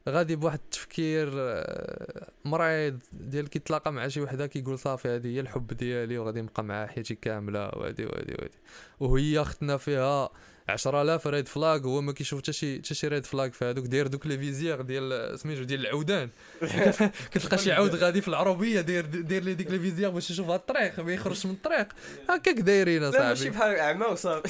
غادي 0.09 0.35
بواحد 0.35 0.59
التفكير 0.59 1.29
آه، 1.35 2.31
مريض 2.45 2.99
ديال 3.13 3.49
كيتلاقى 3.49 3.93
مع 3.93 4.07
شي 4.07 4.21
وحده 4.21 4.47
كيقول 4.47 4.79
صافي 4.79 5.07
هذه 5.07 5.27
هي 5.27 5.39
الحب 5.39 5.67
ديالي 5.67 6.17
وغادي 6.17 6.41
نبقى 6.41 6.63
معاها 6.63 6.87
حياتي 6.87 7.15
كاملة 7.15 7.59
وهادي 7.59 8.05
وهادي 8.05 8.33
وهادي 8.33 8.57
وهي 8.99 9.41
اختنا 9.41 9.77
فيها 9.77 10.29
10000 10.69 11.28
red 11.27 11.47
flag 11.47 11.88
وهو 11.88 12.01
ما 12.01 12.12
كيشوف 12.12 12.41
حتى 12.41 12.54
شي 12.54 12.78
حتى 12.78 12.93
شي 12.93 13.08
red 13.08 13.25
flag 13.25 13.49
في 13.49 13.65
هذوك 13.65 13.86
داير 13.86 14.08
دوك 14.08 14.28
les 14.27 14.38
visières 14.38 14.81
ديال 14.82 15.39
سميتو 15.39 15.63
ديال 15.63 15.80
العودان. 15.80 16.30
كتلقى 17.32 17.58
شي 17.58 17.71
عود 17.71 17.95
غادي 17.95 18.21
في 18.21 18.28
العربية 18.28 18.82
داير 18.82 19.06
داير 19.06 19.43
les 19.43 19.53
ديك 19.54 19.71
les 19.71 19.79
visières 19.79 20.10
باش 20.10 20.32
يشوف 20.32 20.49
هاد 20.49 20.60
الطريق 20.60 20.99
ما 20.99 21.13
يخرجش 21.13 21.45
من 21.45 21.51
الطريق. 21.51 21.88
هكاك 22.30 22.60
دايرين 22.60 23.01
لا 23.01 23.10
أصاحبي. 23.10 23.28
ماشي 23.28 23.49
بحال 23.49 23.75
اعمى 23.75 24.06
وصافي. 24.06 24.49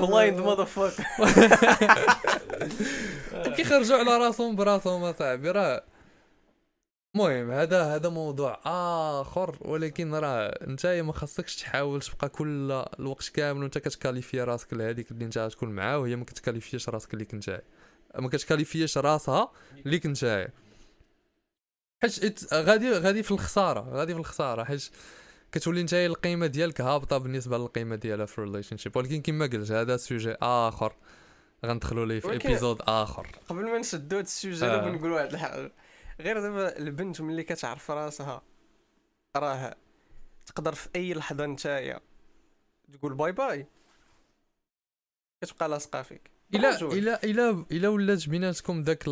blind 0.00 0.40
motherfuck 0.40 0.92
كيخرجوا 3.56 3.96
على 3.96 4.16
راسهم 4.16 4.56
براسهم 4.56 5.04
أصاحبي 5.04 5.50
راه 5.50 5.84
المهم 7.16 7.50
هذا 7.50 7.82
هذا 7.82 8.08
موضوع 8.08 8.60
آخر 8.64 9.56
ولكن 9.60 10.14
راه 10.14 10.46
أنت 10.46 10.86
ما 10.86 11.12
خاصكش 11.12 11.56
تحاول 11.56 12.02
تبقى 12.02 12.28
كل 12.28 12.70
الوقت 12.98 13.28
كامل 13.28 13.62
وأنت 13.62 13.78
كتكاليفي 13.78 14.40
راسك 14.40 14.72
لهذيك 14.72 15.10
اللي 15.10 15.24
أنت 15.24 15.38
غتكون 15.38 15.68
معاه 15.68 15.98
وهي 15.98 16.16
ما 16.16 16.24
كتكاليفيش 16.24 16.88
راسك 16.88 17.14
اللي 17.14 17.24
كنت 17.24 17.62
ما 18.18 18.28
كتكاليفيش 18.28 18.98
راسها 18.98 19.52
اللي 19.86 19.98
كنت 19.98 20.48
حيت 22.02 22.54
غادي 22.54 22.90
غادي 22.92 23.22
في 23.22 23.30
الخسارة 23.30 23.80
غادي 23.80 24.14
في 24.14 24.20
الخسارة 24.20 24.64
حيت 24.64 24.90
كتولي 25.52 25.80
أنت 25.80 25.94
القيمة 25.94 26.46
ديالك 26.46 26.80
هابطة 26.80 27.18
بالنسبة 27.18 27.58
للقيمة 27.58 27.96
ديالها 27.96 28.26
في 28.26 28.38
ال 28.38 28.76
relationship 28.76 28.96
ولكن 28.96 29.22
كما 29.22 29.46
قلت 29.46 29.70
هذا 29.72 29.96
sujet 29.96 30.32
آخر. 30.42 30.92
غندخلوا 31.66 32.06
ليه 32.06 32.20
في 32.20 32.30
épisode 32.30 32.82
آخر. 32.82 33.26
قبل 33.48 33.64
ما 33.64 33.78
نشدو 33.78 34.16
هاد 34.16 34.24
ال 34.24 34.31
sujet 34.31 34.66
آه. 34.66 34.90
نقول 34.90 35.12
واحد 35.12 35.32
الحاجة. 35.32 35.72
غير 36.22 36.40
دابا 36.40 36.78
البنت 36.78 37.20
ملي 37.20 37.42
كتعرف 37.42 37.90
راسها 37.90 38.42
راه 39.36 39.76
تقدر 40.46 40.74
في 40.74 40.88
أي 40.96 41.14
لحظة 41.14 41.46
نتايا 41.46 42.00
تقول 42.92 43.14
bye 43.14 43.32
bye. 43.32 43.66
كتبقى 45.42 45.68
لاصقة 45.68 46.02
فيك. 46.02 46.30
إلا. 46.54 46.80
إلا 46.80 47.24
إلا 47.24 47.64
إلا 47.72 47.88
ولات 47.88 48.28
بيناتكم 48.28 48.82
داك 48.82 49.08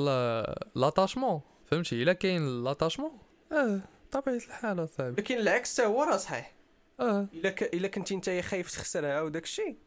l'attachement 0.77 1.41
فهمتي؟ 1.67 2.03
إلا 2.03 2.13
كاين 2.13 2.65
l'attachement 2.65 3.19
آه 3.53 3.81
طبيعة 4.11 4.37
الحال 4.37 4.85
أصاحبي. 4.85 5.23
لكن 5.23 5.39
العكس 5.39 5.77
تا 5.77 5.85
هو 5.87 6.03
راه 6.03 6.17
صحيح. 6.17 6.55
آه. 7.01 7.27
إلا 7.33 7.51
ك... 7.51 7.63
إلا 7.63 7.89
كنتي 7.89 8.17
نتايا 8.17 8.43
خايف 8.43 8.71
تخسرها 8.71 9.23
وداك 9.23 9.43
الشيء 9.45 9.79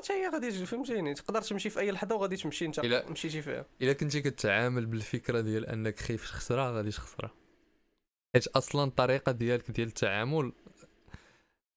تا 0.00 0.14
هي 0.14 0.28
غادي 0.28 0.50
تجي 0.50 0.66
فهمتيني؟ 0.66 1.14
تقدر 1.14 1.42
تمشي 1.42 1.70
في 1.70 1.80
أي 1.80 1.90
لحظة 1.90 2.14
وغادي 2.14 2.36
تمشي 2.36 2.66
انت 2.66 2.80
إلا- 2.80 3.10
مشيتي 3.10 3.42
فيها. 3.42 3.66
إلا 3.82 3.92
كنتي 3.92 4.20
كتعامل 4.20 4.86
بالفكرة 4.86 5.40
ديال 5.40 5.66
أنك 5.66 6.00
خايف 6.00 6.22
تخسرها 6.30 6.70
غادي 6.70 6.90
تخسرها. 6.90 7.30
حيت 8.34 8.46
أصلا 8.46 8.84
الطريقة 8.84 9.32
ديالك 9.32 9.70
ديال 9.70 9.88
التعامل 9.88 10.52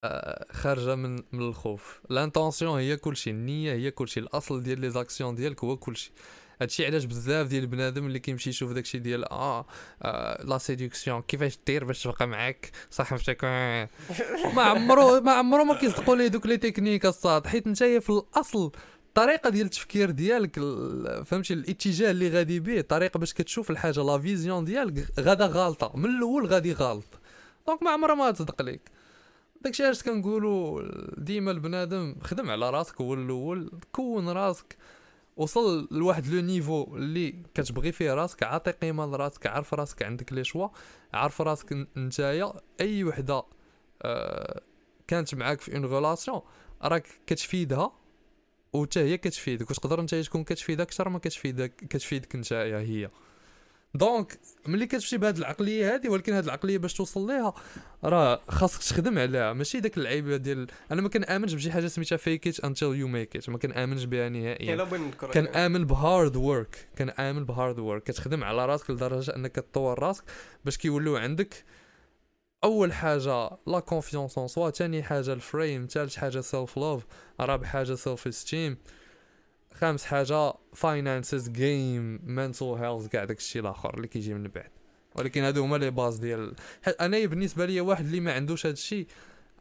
آه، 0.03 0.45
خارجة 0.53 0.95
من 0.95 1.15
من 1.31 1.41
الخوف. 1.41 2.01
l'intention 2.09 2.79
هي 2.79 2.97
كلشي 2.97 3.29
النية 3.29 3.73
هي 3.73 3.91
كلشي 3.91 4.19
الأصل 4.19 4.63
ديال 4.63 4.79
les 4.81 4.89
actions 4.89 5.35
ديالك 5.35 5.63
هو 5.63 5.77
كلشي. 5.77 6.11
هادشي 6.61 6.85
علاش 6.85 7.03
بزاف 7.03 7.47
ديال 7.47 7.63
البنادم 7.63 8.05
اللي 8.05 8.19
كيمشي 8.19 8.49
يشوف 8.49 8.71
داكشي 8.71 8.99
ديال 8.99 9.31
آه, 9.31 9.65
آه 10.01 10.43
la 10.43 10.57
séduction 10.57 11.21
كيفاش 11.21 11.59
دير 11.67 11.85
باش 11.85 12.03
تبقى 12.03 12.27
معاك 12.27 12.71
صاحبتك. 12.91 13.43
ما 14.55 14.61
عمرو 14.61 15.21
ما 15.21 15.31
عمرو 15.31 15.63
ما 15.63 15.73
كيصدقوا 15.73 16.15
ليه 16.15 16.27
دوك 16.27 16.45
les 16.45 16.57
techniques 16.57 17.05
الصاد 17.05 17.47
حيت 17.47 17.67
نتايا 17.67 17.99
في 17.99 18.09
الأصل 18.09 18.71
الطريقة 19.07 19.49
ديال 19.49 19.65
التفكير 19.65 20.11
ديالك 20.11 20.57
ال- 20.57 21.25
فهمتي 21.25 21.53
الاتجاه 21.53 22.11
اللي 22.11 22.29
غادي 22.29 22.59
به 22.59 22.79
الطريقة 22.79 23.17
باش 23.17 23.33
كتشوف 23.33 23.71
الحاجة 23.71 24.03
la 24.03 24.19
vision 24.19 24.65
ديالك 24.65 25.07
غادا 25.19 25.45
غالطة 25.45 25.91
من 25.95 26.05
الأول 26.05 26.45
غادي 26.45 26.73
غالط 26.73 27.19
donc 27.67 27.83
ما 27.83 27.91
عمرها 27.91 28.15
ما 28.15 28.31
تصدق 28.31 28.61
ليك 28.61 28.81
داكشي 29.61 29.83
علاش 29.85 30.03
كنقولوا 30.03 30.81
ديما 31.17 31.51
البنادم 31.51 32.15
خدم 32.23 32.49
على 32.49 32.69
راسك 32.69 33.01
هو 33.01 33.13
الأول 33.13 33.71
كون 33.91 34.29
راسك 34.29 34.77
وصل 35.37 35.87
لواحد 35.91 36.27
le 36.27 36.41
niveau 36.41 36.95
اللي 36.95 37.31
كتبغي 37.53 37.91
فيه 37.91 38.13
راسك 38.13 38.43
عاطي 38.43 38.71
قيمة 38.71 39.05
لراسك 39.05 39.47
عارف 39.47 39.73
راسك 39.73 40.03
عندك 40.03 40.33
les 40.33 40.43
choix 40.43 40.67
عارف 41.13 41.41
راسك 41.41 41.87
نتايا. 41.97 42.53
أي 42.81 43.03
وحدة 43.03 43.43
آه 44.01 44.61
كانت 45.07 45.35
معاك 45.35 45.61
في 45.61 45.75
une 45.75 45.85
relation 45.85 46.41
راك 46.83 47.07
كتفيدها 47.27 47.91
وتا 48.73 49.01
هي 49.01 49.17
كتفيدك. 49.17 49.71
وتقدر 49.71 50.01
نتايا 50.01 50.21
تكون 50.21 50.43
كتفيدك 50.43 50.81
أكثر 50.81 51.09
ما 51.09 51.19
كتفيدك 51.19 51.75
كتفيدك 51.75 52.35
نتايا 52.35 52.79
هي. 52.79 53.09
donc 53.93 54.39
ملي 54.67 54.85
كتمشي 54.85 55.17
بهاد 55.17 55.37
العقلية 55.37 55.93
هادي 55.93 56.09
ولكن 56.09 56.33
هاد 56.33 56.43
العقلية 56.43 56.77
باش 56.77 56.93
توصل 56.93 57.27
ليها 57.27 57.53
راه 58.03 58.41
خاصك 58.49 58.79
تخدم 58.83 59.19
عليها. 59.19 59.53
ماشي 59.53 59.79
داك 59.79 59.97
اللعيبه 59.97 60.37
ديال 60.37 60.67
أنا 60.91 61.01
ما 61.01 61.09
كنآمنش 61.09 61.53
بشي 61.53 61.71
حاجة 61.71 61.87
سميتها 61.87 62.17
fake 62.17 62.47
it 62.47 62.59
until 62.59 62.85
you 62.85 63.07
make 63.07 63.35
it 63.35 63.49
ما 63.49 63.57
كنآمنش 63.57 64.03
بها 64.03 64.29
نهائيا. 64.29 64.75
كنآمن 65.33 65.85
ب 65.85 65.95
hard 65.95 66.35
work 66.35 66.87
كنآمن 66.97 67.45
ب 67.45 67.52
hard 67.52 67.79
work 67.79 68.03
كتخدم 68.03 68.43
على 68.43 68.65
راسك 68.65 68.89
لدرجة 68.89 69.35
أنك 69.35 69.55
تطور 69.55 69.99
راسك 69.99 70.23
باش 70.65 70.77
كيوليو 70.77 71.17
عندك 71.17 71.63
أول 72.63 72.93
حاجة 72.93 73.49
la 73.67 73.79
confiance 73.79 74.37
en 74.37 74.47
soi 74.47 74.69
ثاني 74.69 75.03
حاجة 75.03 75.33
ال 75.33 75.42
frame 75.42 75.87
ثالث 75.91 76.15
حاجة 76.15 76.39
self 76.41 76.77
love 76.77 77.05
رابع 77.39 77.67
حاجة 77.67 77.93
self 77.95 78.27
esteem 78.27 78.77
خامس 79.77 80.05
حاجة 80.05 80.53
finances 80.73 81.49
gym 81.49 82.19
mental 82.23 82.65
health 82.65 83.07
كاع 83.07 83.23
داك 83.23 83.37
الشيء 83.37 83.61
الآخر 83.61 83.93
اللي 83.97 84.07
كيجي 84.07 84.33
من 84.33 84.43
بعد. 84.43 84.71
ولكن 85.15 85.43
هادو 85.43 85.63
هما 85.63 85.77
les 85.77 85.91
bases 85.91 86.17
ديال 86.17 86.55
أنا 87.01 87.25
بالنسبة 87.25 87.65
لي 87.65 87.81
واحد 87.81 88.05
اللي 88.05 88.19
ما 88.19 88.33
عندوش 88.33 88.65
هاد 88.65 88.73
الشيء 88.73 89.07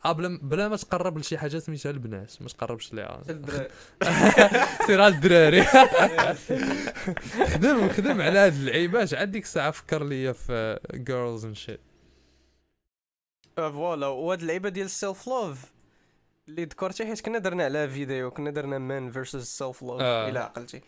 آه 0.04 0.12
بلا 0.12 0.38
بلا 0.42 0.68
ما 0.68 0.76
تقرب 0.76 1.18
لشي 1.18 1.38
حاجة 1.38 1.58
سميتها 1.58 1.90
البنات 1.90 2.32
ما 2.40 2.48
تقربش 2.48 2.94
ليها. 2.94 3.22
سير 4.86 5.00
على 5.00 5.14
الدراري. 5.14 5.64
خدم 7.52 7.88
خدم 7.88 8.20
على 8.20 8.38
هاد 8.38 8.52
اللعيبات 8.52 9.14
عاد 9.14 9.30
ديك 9.30 9.42
الساعة 9.44 9.70
فكر 9.70 10.04
ليا 10.04 10.32
في 10.32 10.78
جيرلز 10.94 11.44
اند 11.44 11.56
شيت 11.56 11.80
فوالا. 13.56 14.06
وهاد 14.06 14.40
اللعيبة 14.40 14.68
ديال 14.68 14.86
ال 14.86 14.94
self 14.94 15.26
love 15.26 15.75
اللي 16.48 16.64
ذكرتي 16.64 17.06
حيت 17.06 17.20
كنا 17.20 17.38
درنا 17.38 17.64
عليها 17.64 17.86
فيديو 17.86 18.30
كنا 18.30 18.50
درنا 18.50 18.78
man 18.78 19.10
versus 19.10 19.44
self 19.44 19.82
love 19.82 20.00
آه. 20.00 20.28
الا 20.28 20.40
عقلتي. 20.40 20.80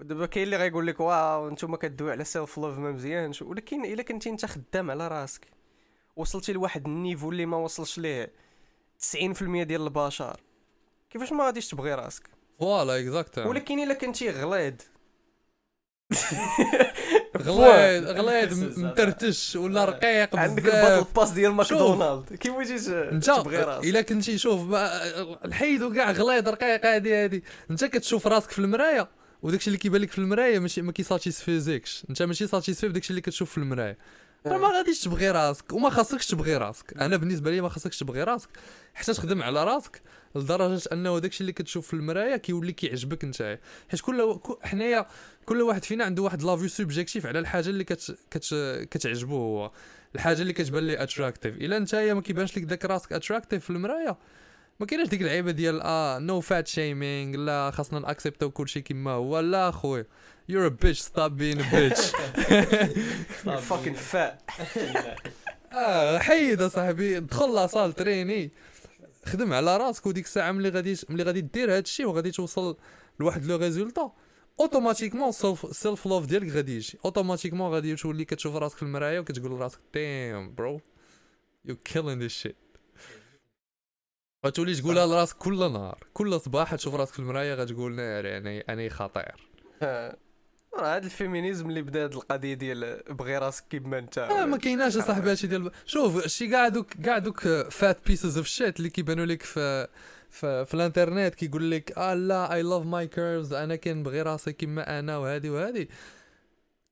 ودابا 0.00 0.26
كاين 0.26 0.44
اللي 0.44 0.56
غايقول 0.56 0.86
لك 0.86 1.00
waw 1.00 1.50
نتوما 1.50 1.76
كدوي 1.76 2.10
على 2.12 2.24
self 2.24 2.58
love 2.58 2.78
ما 2.78 2.92
مزيانش. 2.92 3.42
ولكن 3.42 3.84
إلا 3.84 4.02
كنتي 4.02 4.30
أنت 4.30 4.46
خدام 4.46 4.90
على 4.90 5.08
راسك 5.08 5.46
وصلتي 6.16 6.52
لواحد 6.52 6.86
ال 6.86 6.92
niveau 6.92 7.30
اللي 7.30 7.46
ما 7.46 7.56
وصلش 7.56 7.98
ليه 7.98 8.32
90% 9.14 9.16
ديال 9.42 9.82
البشر 9.82 10.40
كيفاش 11.10 11.32
ما 11.32 11.44
غاديش 11.44 11.68
تبغي 11.68 11.94
راسك؟ 11.94 12.28
voilà 12.58 13.00
exact 13.00 13.38
ولكن 13.38 13.78
إلا 13.78 13.94
كنتي 13.94 14.30
غليظ 14.30 14.74
غليظ 17.46 18.06
غليظ 18.06 18.78
مترتش 18.78 19.56
ولا 19.56 19.84
رقيق 19.84 20.36
عندك 20.36 20.64
ال 20.64 20.70
battle 20.70 21.06
pass 21.16 21.30
ديال 21.30 21.52
ماكدونالد 21.52 22.34
كيف 22.34 22.52
بغيتي 22.52 23.10
انت 23.12 23.26
تبغي 23.26 23.56
راسك. 23.56 23.84
الا 23.88 24.02
كنتي 24.02 24.38
شوف 24.38 24.60
الحيدو 25.44 25.92
كاع 25.92 26.10
غليظ 26.10 26.48
رقيق 26.48 26.86
هادي 26.86 27.14
هادي. 27.14 27.44
انت 27.70 27.84
كتشوف 27.84 28.26
راسك 28.26 28.50
في 28.50 28.58
المرايه 28.58 29.08
وداكشي 29.42 29.66
اللي 29.66 29.78
كيبان 29.78 30.00
لك 30.00 30.10
في 30.10 30.18
المرايه 30.18 30.58
ماشي 30.58 30.82
ما 30.82 30.92
كي 30.92 31.07
satisfait 31.07 31.74
كش. 31.74 32.04
انت 32.10 32.22
ماشي 32.22 32.46
satisfait 32.46 32.88
بداكشي 32.88 33.10
اللي 33.10 33.20
كتشوف 33.20 33.50
في 33.50 33.58
المرايه 33.58 33.98
راه 34.46 34.58
ما 34.58 34.68
غاديش 34.68 35.00
تبغي 35.00 35.30
راسك 35.30 35.72
وما 35.72 35.90
خاصكش 35.90 36.26
تبغي 36.26 36.56
راسك. 36.56 36.96
أنا 37.00 37.16
بالنسبة 37.16 37.50
لي 37.50 37.60
ما 37.60 37.68
خاصكش 37.68 37.98
تبغي 37.98 38.22
راسك. 38.22 38.48
حتى 38.94 39.12
تخدم 39.14 39.42
على 39.42 39.64
راسك 39.64 40.02
لدرجة 40.34 40.82
أنه 40.92 41.18
داكشي 41.18 41.40
اللي 41.40 41.52
كتشوف 41.52 41.86
في 41.86 41.94
المراية 41.94 42.36
كيولي 42.36 42.72
كيعجبك 42.72 43.24
نتايا. 43.24 43.60
حيت 43.88 44.00
كل 44.00 44.34
كو- 44.42 44.58
حنايا 44.62 45.06
كل 45.46 45.62
واحد 45.62 45.84
فينا 45.84 46.04
عنده 46.04 46.22
واحد 46.22 46.42
la 46.42 46.52
vue 46.52 46.68
subjective 46.68 47.26
على 47.26 47.38
الحاجة 47.38 47.68
اللي 47.68 47.84
كت... 47.84 48.16
كت... 48.30 48.54
كتعجبو 48.90 49.36
هو. 49.36 49.70
الحاجة 50.14 50.42
اللي 50.42 50.52
كتبان 50.52 50.86
لي 50.86 51.02
attractive 51.02 51.56
إلا 51.56 51.78
نتايا 51.78 52.14
ما 52.14 52.20
كيبانش 52.20 52.56
لك 52.58 52.64
داك 52.64 52.84
راسك 52.84 53.12
attractive 53.12 53.64
في 53.64 53.70
المراية 53.70 54.16
ما 54.80 54.86
كاينش 54.86 55.08
ديك 55.08 55.20
اللعيبه 55.20 55.50
ديال 55.50 55.80
آه 55.80 56.18
no 56.18 56.40
fat 56.40 56.66
shaming 56.66 57.36
لا 57.36 57.70
خاصنا 57.70 57.98
ن 57.98 58.05
accept 58.05 58.43
و 58.43 58.50
كلشي 58.50 58.80
كيما 58.80 59.10
هو 59.10 59.40
لا 59.40 59.70
خويا 59.70 60.06
you're 60.50 60.66
a 60.66 60.70
bitch 60.70 61.00
stop 61.00 61.32
being 61.38 61.60
a 61.60 61.64
bitch. 61.74 62.02
fucking 63.68 63.94
fat 63.94 64.42
آه 65.72 66.18
حيد 66.18 66.62
أصاحبي 66.62 67.20
دخل 67.20 67.54
la 67.54 67.66
salle 67.66 67.92
trainer. 67.92 68.50
خدم 69.26 69.52
على 69.52 69.76
راسك 69.76 70.06
وديك 70.06 70.24
الساعة 70.24 70.52
ملي 70.52 70.68
غادي 70.68 70.96
ملي 71.08 71.22
غادي 71.22 71.40
دير 71.40 71.70
هذا 71.70 71.78
الشيء 71.78 72.06
وغادي 72.06 72.30
توصل 72.30 72.76
لواحد 73.20 73.44
le 73.44 73.56
résultat 73.56 74.12
automatiquement 74.60 75.32
self 75.72 76.06
love 76.06 76.26
ديالك 76.26 76.52
غادي 76.52 76.76
يجي. 76.76 76.98
automatiquement 77.04 77.70
غادي 77.72 77.96
تولي 77.96 78.24
كتشوف 78.24 78.56
راسك 78.56 78.76
في 78.76 78.82
المراية 78.82 79.20
وكتقول 79.20 79.50
لراسك 79.50 79.78
damn 79.94 80.54
bro 80.54 80.80
you 81.64 81.76
killing 81.76 82.18
this 82.18 82.32
shit 82.32 82.56
غتولي 84.46 84.74
تقولها 84.74 85.06
لراسك 85.06 85.36
كل 85.36 85.72
نهار 85.72 85.98
كل 86.14 86.40
صباح 86.40 86.74
تشوف 86.74 86.94
راسك 86.94 87.12
في 87.12 87.18
المرايه 87.18 87.54
غتقول 87.54 87.92
ناري 87.94 88.28
يعني 88.28 88.60
أنا 88.60 88.88
خطير. 88.88 89.48
آه، 89.82 90.16
راه 90.78 90.96
هذا 90.96 91.04
ال 91.04 91.10
féminisme 91.10 91.68
اللي 91.68 91.82
بدا 91.82 92.04
هاد 92.04 92.14
القضية 92.14 92.54
ديال 92.54 93.02
بغي 93.10 93.38
راسك 93.38 93.64
كيما 93.70 93.98
أنت. 93.98 94.18
آه 94.18 94.44
ما 94.44 94.56
كايناش 94.56 94.96
اصاحبي 94.96 95.30
هادشي 95.30 95.46
ديال 95.46 95.70
شوف 95.86 96.26
شي 96.26 96.48
كاع 96.48 96.68
دوك 96.68 96.92
كاع 97.04 97.18
دوك 97.18 97.40
fat 97.70 98.06
pieces 98.06 98.36
of 98.38 98.46
shit 98.46 98.78
اللي 98.78 98.90
كيبانوا 98.90 99.26
لك 99.26 99.42
في 99.42 99.88
في, 100.30 100.64
في 100.64 100.74
الانترنت 100.74 101.34
كيقول 101.34 101.70
لك 101.70 101.98
آه 101.98 102.14
لا 102.14 102.54
I 102.54 102.62
love 102.62 102.82
my 102.82 103.06
curves 103.06 103.52
أنا 103.52 103.76
كنبغي 103.76 104.22
راسي 104.22 104.52
كيما 104.52 104.98
أنا 104.98 105.18
وهادي 105.18 105.50
وهادي. 105.50 105.88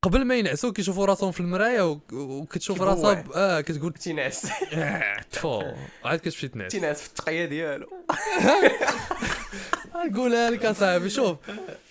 قبل 0.03 0.25
ما 0.25 0.35
ينعسوا 0.35 0.73
كيشوفوا 0.73 1.07
راسهم 1.07 1.33
في 1.33 1.41
المراية 1.41 1.91
و- 1.91 1.99
وكتشوف. 2.13 2.83
راسها 2.83 3.25
آه 3.35 3.61
كتقول 3.61 3.93
تينعس 3.93 4.47
آه، 4.75 5.21
تفو 5.31 5.63
عاد 6.05 6.19
كتمشي 6.19 6.49
تنعس. 6.49 6.73
تينعس 6.73 7.01
في 7.03 7.09
التقية 7.09 7.45
ديالو. 7.45 7.87
نقولها 10.11 10.51
لك 10.51 10.65
أصاحبي 10.65 11.11
شوف. 11.11 11.37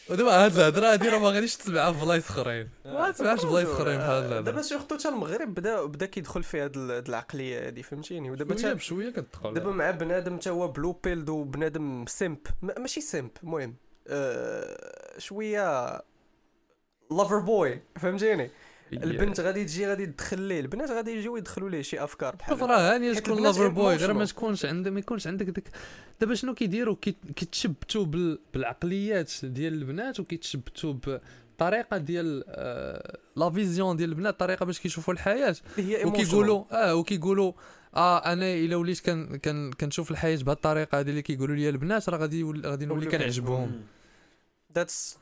ودابا 0.10 0.46
هاد 0.46 0.56
الهضرة 0.58 0.88
هادي 0.94 1.10
راه 1.10 1.20
ما 1.20 1.30
غاديش 1.30 1.56
تسمعها 1.56 1.92
في 1.92 2.06
بلايص 2.06 2.30
أخرين. 2.30 2.70
ما 2.86 3.12
تسمعش 3.12 3.40
في 3.40 3.48
بلايص 3.48 3.70
أخرين 3.70 3.98
بحال 3.98 4.34
هاد 4.34 4.44
دابا 4.44 4.62
surtout 4.62 4.96
حتى 4.98 5.10
المغرب 5.10 5.54
بدا 5.54 5.84
بدا 5.86 6.06
كيدخل 6.06 6.44
في 6.44 6.62
هاد 6.62 6.78
ال- 6.78 6.92
هاد 6.92 7.08
العقلية 7.08 7.68
هادي 7.68 7.84
فهمتيني؟ 7.84 8.32
ودابا 8.32 8.58
شوية 8.58 8.74
بشوية 8.74 9.10
كتدخل. 9.10 9.54
دابا 9.54 9.72
مع 9.72 9.92
بنادم 9.92 10.38
تا 10.38 10.52
هو 10.52 10.68
blue 10.68 10.92
pilled 11.04 11.30
وبنادم 11.30 12.06
simp. 12.08 12.38
ما- 12.62 12.80
ماشي 12.80 13.02
simp 13.02 13.32
المهم 13.44 13.76
آه، 14.08 14.78
شوية 15.18 16.02
lover 17.12 17.40
boy 17.40 17.80
فهمتيني؟ 17.96 18.50
البنت 18.94 19.40
غادي 19.40 19.66
تجي 19.66 19.88
غادي 19.88 20.06
تدخل 20.06 20.40
ليه؟ 20.40 20.60
البنات 20.60 20.92
غادي 20.92 21.12
يجيو 21.12 21.38
يدخلوا 21.38 21.70
ليه 21.70 21.82
شي 21.82 22.04
أفكار 22.04 22.36
بحال 22.36 22.58
شوف 22.60 22.70
راه 22.70 22.96
هانيه 22.96 23.14
حيت 23.14 23.26
تكون 23.26 23.44
lover 23.44 23.68
boy 23.68 23.96
غير. 23.96 24.14
ما 24.14 24.26
تكونش 24.26 24.66
عندك 24.66 24.92
ما 24.92 25.00
يكونش 25.00 25.28
عندك 25.28 25.46
داك 25.46 25.64
دابا 26.22 26.36
شنو 26.36 26.54
كيديروا؟ 26.54 26.96
كي- 27.02 27.16
كيتشبتوا 27.36 28.06
بال... 28.06 28.40
بالعقليات 28.54 29.32
ديال 29.44 29.74
البنات 29.74 30.20
وكيتشبتوا 30.20 30.94
بطريقه 30.94 31.98
ديال 31.98 32.44
آه... 32.48 33.18
la 33.36 33.50
vision 33.50 33.96
ديال 33.98 34.10
البنات 34.10 34.40
طريقة 34.40 34.66
باش 34.66 34.80
كيشوفوا 34.80 35.14
الحياة. 35.14 35.56
وكيقولوا 35.80 36.64
آه 36.72 36.96
وكيقولوا 36.96 37.54
آه 37.96 38.18
أنا 38.18 38.54
إلا 38.54 38.76
وليت 38.76 39.00
كان 39.00 39.36
كان 39.36 39.72
كنشوف 39.72 40.12
الحياة 40.12 40.38
بهذه 40.38 40.56
الطريقة 40.56 41.00
هذه 41.00 41.10
اللي 41.10 41.22
كيقولوا 41.22 41.56
لي 41.56 41.70
البنات 41.70 42.10
راه 42.10 42.18
غادي 42.18 42.44
غادي 42.66 42.86
نولي 42.86 43.06
كنعجبهم. 43.06 43.82
that's 44.76 45.18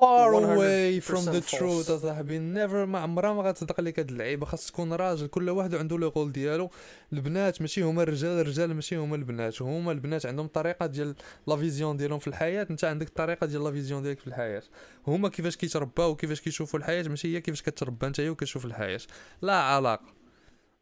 far 0.00 0.32
100% 0.32 0.34
away 0.34 1.00
from 1.00 1.24
the 1.34 1.40
truth 1.40 1.90
أصاحبي. 1.90 2.38
never 2.38 2.86
ما 2.86 2.98
عمرها 2.98 3.32
ما 3.32 3.42
غتصدق 3.42 3.80
لك 3.80 3.98
هاد 3.98 4.10
اللعيبة. 4.10 4.46
خاص 4.46 4.66
تكون 4.66 4.92
راجل 4.92 5.26
كل 5.26 5.50
واحد 5.50 5.74
عنده 5.74 5.98
le 5.98 6.12
rôle 6.16 6.32
ديالو. 6.32 6.70
البنات 7.12 7.60
ماشي 7.60 7.82
هما 7.82 8.02
الرجال 8.02 8.40
الرجال 8.40 8.74
ماشي 8.74 8.96
هما 8.96 9.16
البنات. 9.16 9.62
هما 9.62 9.92
البنات 9.92 10.26
عندهم 10.26 10.46
طريقة 10.46 10.86
ديال 10.86 11.14
la 11.46 11.56
vision 11.56 11.96
ديالهم 11.96 12.18
في 12.18 12.26
الحياة. 12.26 12.66
أنت 12.70 12.84
عندك 12.84 13.08
الطريقة 13.08 13.46
ديال 13.46 13.64
la 13.64 13.70
vision 13.70 14.02
ديالك 14.02 14.20
في 14.20 14.26
الحياة. 14.26 14.62
هما 15.06 15.28
كيفاش 15.28 15.56
كيترباو 15.56 16.10
وكيفاش 16.10 16.40
كيشوفوا 16.40 16.78
الحياة 16.78 17.02
ماشي 17.02 17.36
هي 17.36 17.40
كيفاش 17.40 17.62
كتربى. 17.62 18.06
أنت 18.06 18.20
وكتشوف 18.20 18.64
الحياة. 18.64 19.00
لا 19.42 19.54
علاقه 19.54 20.14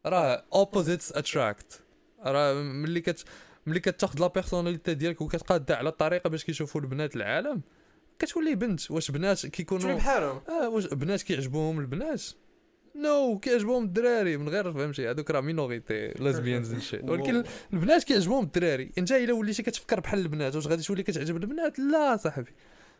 راه 0.05 0.45
opposites 0.55 1.15
attract. 1.15 1.81
راه 2.25 2.53
ملي 2.53 3.01
كت 3.01 3.25
ملي 3.65 3.79
كتاخذ 3.79 4.19
la 4.19 4.27
personnalité 4.27 4.93
ديالك 4.93 5.21
وكتقادها 5.21 5.77
على 5.77 5.89
الطريقة 5.89 6.29
باش 6.29 6.43
كيشوفوا 6.43 6.81
البنات 6.81 7.15
العالم 7.15 7.61
كتولي 8.19 8.55
بنت. 8.55 8.91
واش 8.91 9.11
بنات 9.11 9.45
كيكونوا 9.45 9.95
بحالهم. 9.95 10.41
آه 10.49 10.69
واش 10.69 10.87
بنات 10.87 11.21
كيعجبوهم 11.21 11.79
البنات. 11.79 12.23
no 12.95 13.39
كيعجبوهم 13.39 13.83
الدراري 13.83 14.37
من 14.37 14.49
غير 14.49 14.73
فهمتي 14.73 15.09
هذوك 15.09 15.31
راه 15.31 15.41
minorité 15.41 16.07
lesbians 16.07 16.79
shit 16.79 16.99
ولكن 17.03 17.43
البنات 17.73 18.03
كيعجبوهم 18.03 18.43
الدراري. 18.43 18.91
انت 18.97 19.11
الا 19.11 19.33
وليتي 19.33 19.63
كتفكر 19.63 19.99
بحال 19.99 20.19
البنات 20.19 20.55
واش 20.55 20.67
غادي 20.67 20.83
تولي 20.83 21.03
كتعجب 21.03 21.37
البنات؟ 21.37 21.79
لا 21.79 22.17
صاحبي. 22.17 22.51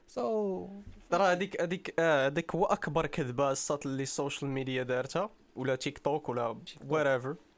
سو 0.07 0.67
راه 1.13 1.31
هذيك 1.31 1.61
هذيك 1.61 1.93
آه، 1.99 2.27
هذيك 2.27 2.55
هو 2.55 2.65
أكبر 2.65 3.05
كذبة 3.05 3.51
الساط 3.51 3.85
اللي 3.85 4.03
ال 4.03 4.10
social 4.10 4.51
media 4.51 4.83
دارتها 4.83 5.29
ولا 5.55 5.75
تيك 5.75 5.97
توك 5.97 6.29
ولا 6.29 6.61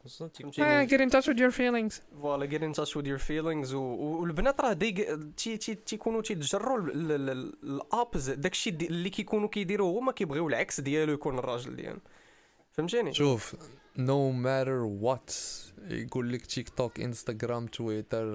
whatever 0.10 0.42
فهمتيني 0.42 0.88
get 0.88 1.02
in 1.02 1.14
touch 1.14 1.26
with 1.26 1.38
your 1.38 1.52
feelings. 1.52 2.02
voilà 2.22 2.50
get 2.50 2.62
in 2.62 2.80
touch 2.80 2.90
with 2.96 3.06
your 3.06 3.20
feelings. 3.28 3.74
والبنات 3.74 4.62
راه 4.62 4.74
دي 4.74 4.92
تي 5.38 5.58
تي 5.58 5.76
تيكونوا 5.76 6.22
تيتجروا 6.22 6.78
ال 7.64 7.72
opposite 7.72 8.40
داكشي 8.40 8.70
اللي 8.70 9.10
كيكونوا 9.10 9.50
كيديروه 9.50 10.00
هما 10.00 10.12
كيبغيو 10.12 10.48
العكس 10.48 10.82
ديالو 10.82 11.14
يكون 11.14 11.40
الراجل 11.40 11.76
ديالهم 11.76 12.02
فهمتيني 12.72 13.14
شوف 13.14 13.56
no 13.98 14.32
matter 14.32 14.72
what 14.72 15.36
يقول 15.88 16.34
لك 16.34 16.46
تيك 16.46 16.70
توك 16.70 17.00
انستغرام 17.00 17.68
تويتر 17.68 18.26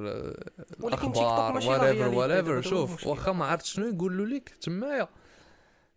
ولكن 0.80 1.12
تيك 1.12 1.22
توك 1.22 1.56
الاخبار 1.56 1.60
whatever 1.60 2.14
whatever 2.14 2.68
شوف. 2.68 3.06
واخا 3.06 3.32
ما 3.32 3.44
عرفت 3.44 3.64
شنو 3.66 3.86
يقولوا 3.86 4.26
لك 4.26 4.48
تمايا 4.48 5.08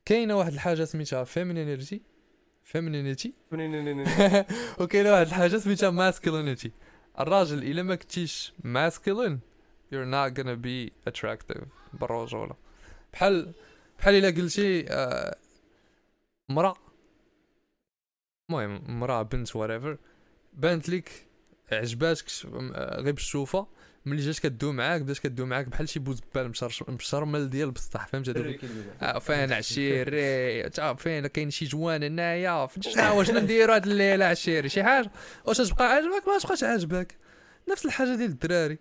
كاينة 0.05 0.37
واحد 0.37 0.53
الحاجة 0.53 0.83
سميتها 0.83 1.23
femininity 1.23 2.01
femininity 2.67 3.33
وكاينه 4.79 5.11
واحد 5.13 5.27
الحاجة 5.27 5.57
سميتها 5.57 5.89
masculinity 5.89 6.71
الراجل 7.19 7.63
إلا 7.63 7.83
ما 7.83 7.95
كنتيش 7.95 8.53
masculine 8.63 9.39
you're 9.91 10.05
not 10.05 10.33
gonna 10.39 10.55
be 10.55 10.91
attractive. 11.09 11.63
بالرجوله 11.93 12.55
بحال 13.13 13.53
بحال 13.99 14.15
إلا 14.15 14.41
قلتي 14.41 14.85
آه، 14.89 15.35
مرا 16.49 16.73
المهم 18.49 18.99
مرا 18.99 19.21
بنت 19.21 19.49
whatever. 19.49 19.97
بانت 20.53 20.89
لك 20.89 21.27
عجباتك 21.71 22.25
آه، 22.45 23.01
غير 23.01 23.13
بالشوفه 23.13 23.67
ملي 24.07 24.21
جات 24.21 24.39
كدوي 24.39 24.73
معاك 24.73 25.01
بدات 25.01 25.17
كدوي 25.17 25.47
معاك 25.47 25.67
بحال 25.67 25.89
شي 25.89 25.99
بوزبال 25.99 26.51
مشرمل 26.87 27.49
ديال 27.49 27.71
بسطح 27.71 28.07
فهمت؟ 28.07 28.29
هذوك 28.29 28.59
آه، 29.01 29.19
فين 29.19 29.53
عشيري؟ 29.53 30.63
تا 30.69 30.93
فين؟ 30.93 31.27
كاين 31.27 31.49
شي 31.49 31.65
جوان 31.65 32.03
هنايا. 32.03 32.67
شنو 32.79 33.17
واش 33.17 33.31
نديرو 33.31 33.73
هاد 33.73 33.87
الليلة 33.87 34.25
عشيري. 34.25 34.69
شي 34.69 34.83
حاجة. 34.83 35.11
واش 35.45 35.57
تبقى 35.57 35.91
عاجبك؟ 35.91 36.27
ما 36.27 36.39
تبقاش 36.39 36.63
عاجبك. 36.63 37.15
نفس 37.69 37.85
الحاجة 37.85 38.15
ديال 38.15 38.29
الدراري. 38.29 38.77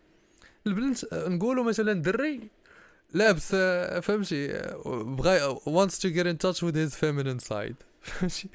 البنت 0.66 1.14
نقولوا 1.14 1.64
مثلا 1.64 2.02
دري 2.02 2.50
لابس 3.14 3.54
فهمتي؟ 4.02 4.48
بغا 4.86 5.54
wants 5.54 5.98
to 5.98 6.10
get 6.10 6.26
in 6.26 6.36
touch 6.46 6.62
with 6.62 6.74
his 6.74 6.94
feminine 6.94 7.38
side. 7.38 7.95
فهمتي؟ 8.06 8.48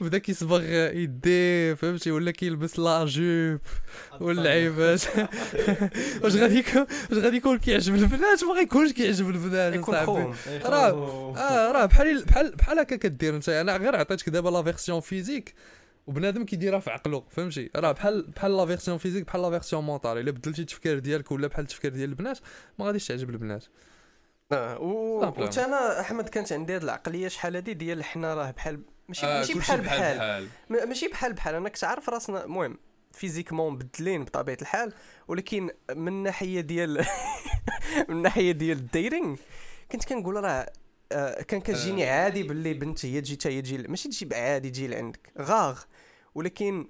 بدا 0.00 0.18
كيصبغ 0.18 0.62
يديه 0.94 1.74
فهمتي؟ 1.74 2.10
ولا 2.10 2.30
كيلبس 2.30 2.78
لا 2.78 3.04
جوب 3.04 3.58
واللعيبات. 4.20 5.02
واش 6.22 6.36
غادي 6.36 6.58
يكون 6.58 6.86
واش 7.10 7.18
غادي 7.18 7.36
يكون 7.36 7.58
كيعجب 7.58 7.94
البنات؟ 7.94 8.44
ما 8.44 8.52
غيكونش 8.54 8.92
كيعجب 8.92 9.28
البنات 9.30 9.74
يكون 9.74 9.94
صاحبي. 9.94 10.32
راه 10.64 11.36
آه 11.38 11.72
راه 11.72 11.86
بحال 11.86 12.24
بحال 12.24 12.56
بحال 12.56 12.78
هكا 12.78 12.96
كدير 12.96 13.36
انت. 13.36 13.48
أنا 13.48 13.76
غير 13.76 13.96
عطيتك 13.96 14.28
دابا 14.28 14.48
la 14.48 14.62
version 14.62 15.00
physique 15.00 15.54
وبنادم 16.06 16.44
كيديرها 16.44 16.78
في 16.78 16.90
عقله 16.90 17.24
فهمتي؟ 17.30 17.70
راه 17.76 17.92
بحال 17.92 18.22
بحال 18.36 18.56
la 18.56 18.66
version 18.66 18.98
physique 18.98 19.26
بحال 19.26 19.42
la 19.42 19.50
version 19.50 19.84
mentale 19.84 20.18
إلا 20.18 20.30
بدلتي 20.30 20.60
التفكير 20.62 20.98
ديالك 20.98 21.32
ولا 21.32 21.46
بحال 21.46 21.64
التفكير 21.64 21.90
ديال 21.92 22.08
البنات 22.10 22.38
ما 22.78 22.86
غاديش 22.86 23.06
تعجب 23.08 23.30
البنات. 23.30 23.64
آه 24.52 24.78
و- 24.78 25.24
أنا 25.58 26.00
أحمد 26.00 26.28
كانت 26.28 26.52
عندي 26.52 26.74
هاد 26.74 26.82
العقلية 26.82 27.28
شحال 27.28 27.54
هادي 27.56 27.74
ديال 27.74 28.04
حنا 28.04 28.34
راه 28.34 28.50
بحال 28.50 28.80
ماشي 29.08 29.26
آه، 29.26 29.38
ماشي 29.38 29.54
بحال 29.54 29.80
بحال 29.80 30.16
بحال. 30.18 30.48
ما- 30.70 30.84
ماشي 30.84 31.08
بحال 31.08 31.32
بحال. 31.32 31.54
أنا 31.54 31.68
كنت 31.68 31.84
عارف 31.84 32.08
راسنا 32.10 32.44
المهم 32.44 32.78
physiquement 33.12 33.72
مبدلين 33.72 34.24
بطبيعة 34.24 34.58
الحال 34.62 34.92
ولكن 35.28 35.70
من 35.94 36.08
الناحيه 36.08 36.60
ديال 36.60 36.92
من 38.08 38.16
الناحيه 38.16 38.52
ديال 38.52 38.78
ال 38.78 38.86
daring 38.86 39.36
كنت 39.92 40.04
كنقول 40.04 40.44
راه 40.44 40.72
آه، 41.12 41.42
كان 41.42 41.60
كتجيني 41.60 42.10
آه. 42.10 42.22
عادي 42.24 42.42
باللي 42.42 42.74
بنت 42.74 43.06
هي 43.06 43.20
تجي 43.20 43.34
حتى 43.34 43.48
هي 43.48 43.62
تجي 43.62 43.78
ماشي 43.78 44.08
تجي 44.08 44.34
عادي 44.34 44.70
تجي 44.70 44.86
لعندك. 44.88 45.32
غاغ. 45.38 45.80
ولكن 46.34 46.88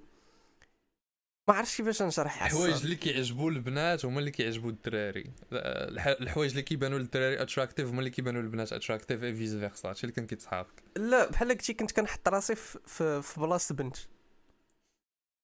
ما 1.49 1.55
عرفتش 1.55 1.77
كيفاش 1.77 2.03
نشرح 2.03 2.45
الحوايج 2.45 2.83
اللي 2.83 2.97
كيعجبوا 2.97 3.51
البنات 3.51 4.05
هما 4.05 4.19
اللي 4.19 4.31
كيعجبوا 4.31 4.71
الدراري. 4.71 5.31
الح- 5.53 6.07
الحوايج 6.07 6.51
اللي 6.51 6.63
كيبانوا 6.63 6.99
للدراري 6.99 7.43
attractive 7.43 7.89
هما 7.89 7.99
اللي 7.99 8.11
كيبانوا 8.11 8.43
للبنات 8.43 8.73
attractive 8.73 9.25
et 9.25 9.35
vice 9.35 9.57
versa 9.57 9.89
هادشي 9.89 10.05
اللي 10.05 10.13
كان 10.15 10.27
كيتصحابك 10.27 10.83
لا 10.97 11.31
بحال 11.31 11.49
قلتي 11.49 11.75
كنت 11.75 11.93
كنحط 11.93 12.29
راسي 12.29 12.55
في 12.55 13.23
في, 13.23 13.41
بلاصة 13.41 13.75
بنت. 13.75 13.97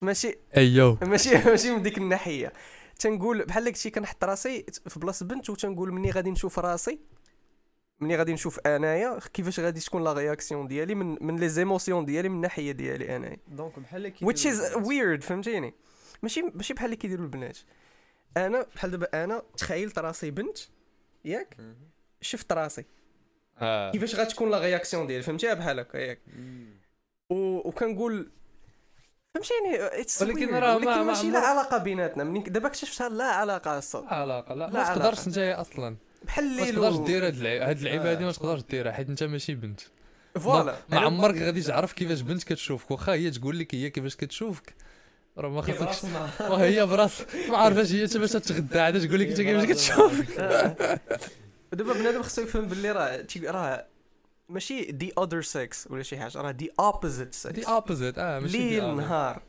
ماشي؟ 0.02 0.34
ايو 0.56 0.98
ماشي 1.02 1.34
ماشي 1.38 1.70
من 1.70 1.82
ديك 1.82 1.98
الناحية. 1.98 2.52
تنقول 2.98 3.44
بحال 3.44 3.64
قلتي 3.64 3.90
كنحط 3.90 4.24
راسي 4.24 4.66
في 4.88 5.00
بلاصة 5.00 5.26
بنت 5.26 5.50
وتنقول 5.50 5.92
مني 5.92 6.10
غادي 6.10 6.30
نشوف 6.30 6.58
راسي. 6.58 6.98
مني 8.00 8.16
غادي 8.16 8.32
نشوف 8.32 8.60
أنايا. 8.66 9.18
كيفاش 9.32 9.60
غادي 9.60 9.80
تكون 9.80 10.04
la 10.04 10.12
réaction 10.12 10.66
ديالي 10.68 10.94
من 10.94 11.16
من 11.26 11.36
les 11.36 11.48
émotions 11.48 12.04
ديالي 12.04 12.28
من 12.28 12.36
الناحية 12.36 12.72
ديالي 12.72 13.16
أنايا. 13.16 13.36
donc 13.48 13.78
بحال 13.78 14.12
which 14.24 14.38
is 14.46 14.76
weird 14.76 15.24
فهمتيني؟ 15.24 15.74
ماشي 16.22 16.42
ماشي 16.42 16.74
بحال 16.74 16.84
اللي 16.84 16.96
كيديروا 16.96 17.24
البنات. 17.24 17.58
أنا 18.36 18.66
بحال 18.74 18.90
دابا 18.90 19.24
أنا 19.24 19.42
تخيلت 19.56 19.98
راسي 19.98 20.30
بنت 20.30 20.58
ياك 21.24 21.56
شفت 22.20 22.52
راسي. 22.52 22.84
آه. 23.58 23.90
كيفاش 23.90 24.14
غتكون 24.14 24.50
la 24.50 24.58
réaction 24.58 25.06
ديالي؟ 25.06 25.22
فهمتيها 25.22 25.54
بحال 25.54 25.80
هكا 25.80 25.98
ياك. 25.98 26.18
و... 27.30 27.34
وكنقول 27.68 28.30
فهمتيني 29.34 30.00
اتس 30.00 30.22
ولكن 30.22 30.54
راه 30.54 30.74
ولكن 30.76 30.86
ما- 30.90 30.96
ما 30.96 31.02
ماشي 31.02 31.30
لا 31.30 31.38
علاقة 31.38 31.78
بيناتنا. 31.78 32.24
منين 32.24 32.42
دابا 32.42 32.66
اكتشفتها 32.66 33.08
لا 33.08 33.24
علاقة 33.24 33.78
لا 34.00 34.14
علاقة 34.14 34.54
لا. 34.54 34.64
لا 34.64 34.70
ما 34.72 34.94
تقدرش. 34.94 35.26
أنت 35.26 35.38
أصلا. 35.38 35.96
بحال 36.22 36.44
ما 36.44 36.50
الليل 36.52 36.74
تقدرش 36.74 37.06
دير 37.06 37.26
هاد 37.26 37.34
اللعيبه 37.34 37.68
هاد 37.70 37.78
اللعيبه 37.78 38.10
هادي 38.10 38.24
ما 38.24 38.30
آه. 38.30 38.32
تقدرش 38.32 38.62
ديرها 38.62 38.92
حيت 38.92 39.08
أنت 39.08 39.22
ماشي 39.22 39.54
بنت. 39.54 39.80
فوالا. 40.34 40.76
ما 40.88 40.98
عمرك 41.00 41.34
غادي 41.42 41.62
تعرف 41.62 41.92
كيفاش 41.92 42.20
بنت 42.20 42.44
كتشوفك. 42.44 42.90
واخا 42.90 43.12
هي 43.12 43.30
تقول 43.30 43.58
لك 43.58 43.74
هي 43.74 43.90
كيفاش 43.90 44.16
كتشوفك. 44.16 44.74
راه 45.38 45.48
ما 45.48 45.62
خاصكش 45.62 46.10
وهي 46.50 46.86
براس. 46.86 47.22
ما 47.48 47.56
عارفاش 47.56 47.92
هي 47.92 48.06
باش 48.18 48.32
تغدى 48.32 48.78
عاد 48.80 49.06
تقول 49.08 49.20
لك 49.20 49.28
انت 49.28 49.40
كيفاش 49.40 49.64
كتشوف. 49.66 50.40
دابا 51.72 51.92
بنادم 51.92 52.22
خصو 52.22 52.42
يفهم 52.42 52.66
باللي 52.68 52.92
راه 52.92 53.26
راه 53.46 53.86
ماشي 54.48 54.84
دي 54.84 55.12
اذر 55.18 55.42
سكس 55.42 55.86
ولا 55.90 56.02
شي 56.02 56.16
حاجة 56.18 56.38
راه 56.40 56.50
دي 56.50 56.70
اوبوزيت 56.80 57.26
دي 57.28 57.32
سكس 57.36 57.64
اوبوزيت 57.68 58.18
آه 58.18 58.38
ماشي 58.38 58.58
دي 58.58 58.80
ليل. 58.80 58.96
نهار 58.96 59.42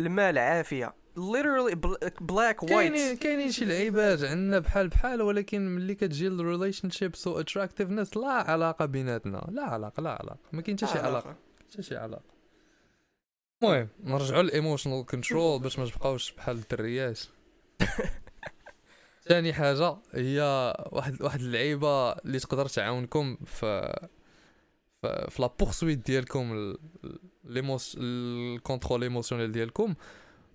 المال 0.00 0.38
عافية. 0.38 0.94
Literally 1.18 1.74
بلاك 2.20 2.56
كاينين 2.64 2.92
وايت 3.08 3.18
كاينين 3.22 3.50
شي 3.52 3.64
لعيبات 3.64 4.24
عندنا 4.24 4.58
بحال 4.58 4.88
بحال 4.88 5.22
ولكن 5.22 5.68
ملي 5.74 5.94
كتجي 5.94 6.26
الريليشن 6.26 6.90
شيب 6.90 7.16
سو 7.16 7.40
اتراكتيفنس 7.40 8.16
لا 8.16 8.28
علاقة 8.28 8.84
بيناتنا. 8.84 9.46
لا 9.52 9.62
علاقة 9.62 10.00
لا 10.02 10.10
علاقة. 10.10 10.38
ما 10.52 10.62
كاين 10.62 10.76
حتى 10.78 10.86
شي 10.86 10.98
علاقة. 10.98 11.36
حتى 11.72 11.82
شي 11.82 11.96
علاقة. 11.96 12.33
المهم 13.62 13.88
نرجعوا 14.04 14.42
للايموشنال 14.42 15.06
كنترول 15.06 15.60
باش 15.62 15.78
ما 15.78 15.86
تبقاوش 15.86 16.32
بحال 16.32 16.56
الدريات 16.56 17.20
ثاني 19.28 19.52
حاجة 19.52 19.96
هي 20.12 20.40
واحد 20.92 21.22
واحد 21.22 21.40
اللعيبة 21.40 22.12
اللي 22.12 22.38
تقدر 22.38 22.66
تعاونكم 22.66 23.36
في 23.44 23.92
ف- 25.02 25.06
في 25.06 25.42
la 25.42 25.50
poursuite 25.60 25.98
ديالكم 26.06 26.74
ليموس 27.44 27.96
ال 28.00 28.11
contrôle 28.11 29.02
émotionnel 29.02 29.52
ديالكم 29.52 29.94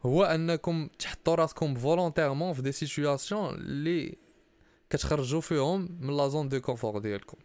هو 0.05 0.23
أنكم 0.23 0.87
تحطوا 0.99 1.35
راسكم 1.35 1.75
volontairement 1.75 2.53
في 2.53 2.61
des 2.61 2.71
situations 2.71 3.55
اللي 3.55 4.17
كتخرجوا 4.89 5.41
فيهم 5.41 5.97
من 6.01 6.17
la 6.17 6.27
zone 6.27 6.49
de 6.49 6.61
confort 6.61 6.99
ديالكم. 6.99 7.37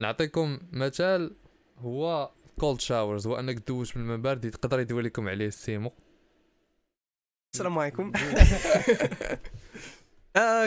نعطيكم 0.00 0.58
مثال 0.72 1.36
هو 1.78 2.30
cold 2.60 2.80
showers 2.80 3.26
هو 3.26 3.38
انك 3.38 3.68
دوش 3.68 3.92
بالماء 3.92 4.16
بارد 4.16 4.44
يقدر 4.44 4.80
يدوي 4.80 5.02
لكم 5.02 5.28
عليه 5.28 5.46
السيمو. 5.46 5.92
السلام 7.54 7.78
عليكم. 7.78 8.12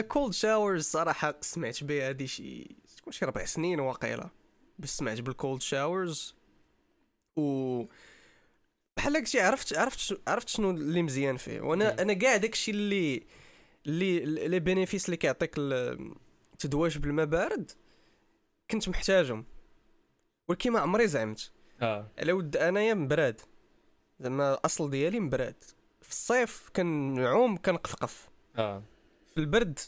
cold 0.08 0.32
showers 0.32 0.84
صراحة 0.84 1.34
سمعت 1.40 1.84
بها 1.84 2.08
هادي 2.08 2.26
شي 2.26 2.76
تكون 2.96 3.12
شي 3.12 3.24
ربع 3.24 3.44
سنين 3.44 3.80
واقيلا 3.80 4.30
بس 4.78 4.96
سمعت 4.96 5.20
بال 5.20 5.34
cold 5.34 5.62
showers 5.62 6.34
و 7.36 7.82
بحال 8.96 9.16
هكشي 9.16 9.40
عرفت 9.40 9.78
عرفت 9.78 10.20
عرفت 10.28 10.48
شنو 10.48 10.70
اللي 10.70 11.02
مزيان 11.02 11.36
فيه. 11.36 11.60
وأنا 11.60 12.02
أنا 12.02 12.12
كاع 12.12 12.36
داكشي 12.36 12.70
اللي 12.70 13.26
اللي 13.86 14.48
les 14.48 14.60
bénéfices 14.60 15.04
اللي 15.04 15.16
كيعطيك 15.16 15.54
تدواش 16.58 16.98
بالماء 16.98 17.26
بارد 17.26 17.70
كنت 18.70 18.88
محتاجهم. 18.88 19.44
ولكن 20.48 20.72
ما 20.72 20.80
عمري 20.80 21.08
زعمت. 21.08 21.53
آه 21.82 22.06
على 22.18 22.32
ود 22.32 22.56
أنايا 22.56 22.94
مبراد. 22.94 23.40
زعما 24.20 24.54
الأصل 24.54 24.90
ديالي 24.90 25.20
مبراد. 25.20 25.62
في 26.02 26.10
الصيف 26.10 26.70
كنعوم 26.76 27.56
كنقفقف. 27.56 28.28
آه 28.56 28.82
في 29.34 29.40
البرد 29.40 29.78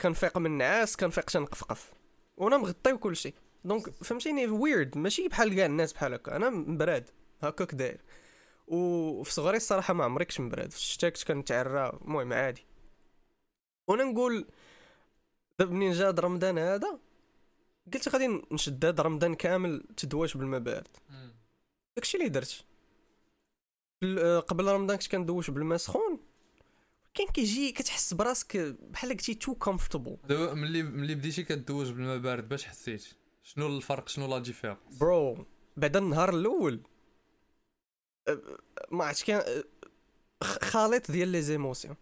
كنفيق 0.00 0.38
من 0.38 0.46
النعاس 0.46 0.96
كنفيق 0.96 1.24
تنقفقف. 1.24 1.92
وأنا 2.36 2.56
مغطي 2.56 2.92
وكل 2.92 3.16
شيء. 3.16 3.34
donc 3.64 3.90
فهمتيني؟ 3.90 4.46
ويرد 4.46 4.98
ماشي 4.98 5.28
بحال 5.28 5.54
كاع 5.54 5.66
الناس 5.66 5.92
بحال 5.92 6.14
هكا. 6.14 6.36
أنا 6.36 6.50
مبراد. 6.50 7.10
هكاك 7.42 7.74
داير. 7.74 8.00
وفي 8.66 9.32
صغري 9.32 9.56
الصراحة 9.56 9.94
ما 9.94 10.04
عمري 10.04 10.24
كنت 10.24 10.40
مبراد. 10.40 10.70
في 10.70 10.76
الشتا 10.76 11.08
كنت 11.08 11.24
كنتعرى. 11.24 11.98
المهم 12.02 12.32
عادي. 12.32 12.66
وأنا 13.86 14.04
نقول 14.04 14.46
دابا 15.58 15.72
منين 15.72 15.92
جا 15.92 16.08
هاد 16.08 16.20
رمضان 16.20 16.58
هذا 16.58 16.98
قلت 17.92 18.08
غادي 18.08 18.42
نشد 18.52 18.84
هاد 18.84 19.00
رمضان 19.00 19.34
كامل 19.34 19.84
تدواش 19.96 20.36
بالماء 20.36 20.60
بارد 20.60 20.88
داكشي 21.96 22.16
اللي 22.18 22.28
درت. 22.28 22.64
قبل 24.48 24.64
رمضان 24.64 24.96
كنت 24.96 25.06
كندوش 25.08 25.50
بالماء 25.50 25.78
سخون 25.78 26.20
كان 27.14 27.26
كيجي 27.26 27.72
كتحس 27.72 28.14
براسك 28.14 28.56
بحال 28.56 29.10
قلتي 29.10 29.34
too 29.34 29.54
comfortable 29.54 30.16
دابا 30.28 30.54
ملي 30.54 30.82
ملي 30.82 31.14
بديتي 31.14 31.42
كدوز 31.42 31.90
بالماء 31.90 32.18
بارد 32.18 32.48
باش 32.48 32.64
حسيت؟ 32.64 33.04
شنو 33.42 33.66
الفرق؟ 33.66 34.08
شنو 34.08 34.26
la 34.26 34.38
différence 34.38 34.98
bro 35.00 35.46
بعد 35.76 35.96
النهار 35.96 36.30
الأول. 36.30 36.80
أه، 38.28 38.58
ما 38.92 39.04
عرفتش 39.04 39.24
كان 39.24 39.62
خليط 40.42 41.10
ديال 41.10 41.28
les 41.28 41.42
émotions 41.42 41.96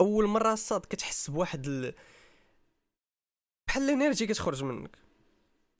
أول 0.00 0.26
مرة 0.26 0.54
صاد 0.54 0.80
كتحس 0.80 1.30
بواحد 1.30 1.66
ال... 1.66 1.94
بحال 3.68 3.82
ال 3.82 3.88
energy 3.88 4.26
كتخرج 4.26 4.64
منك. 4.64 4.98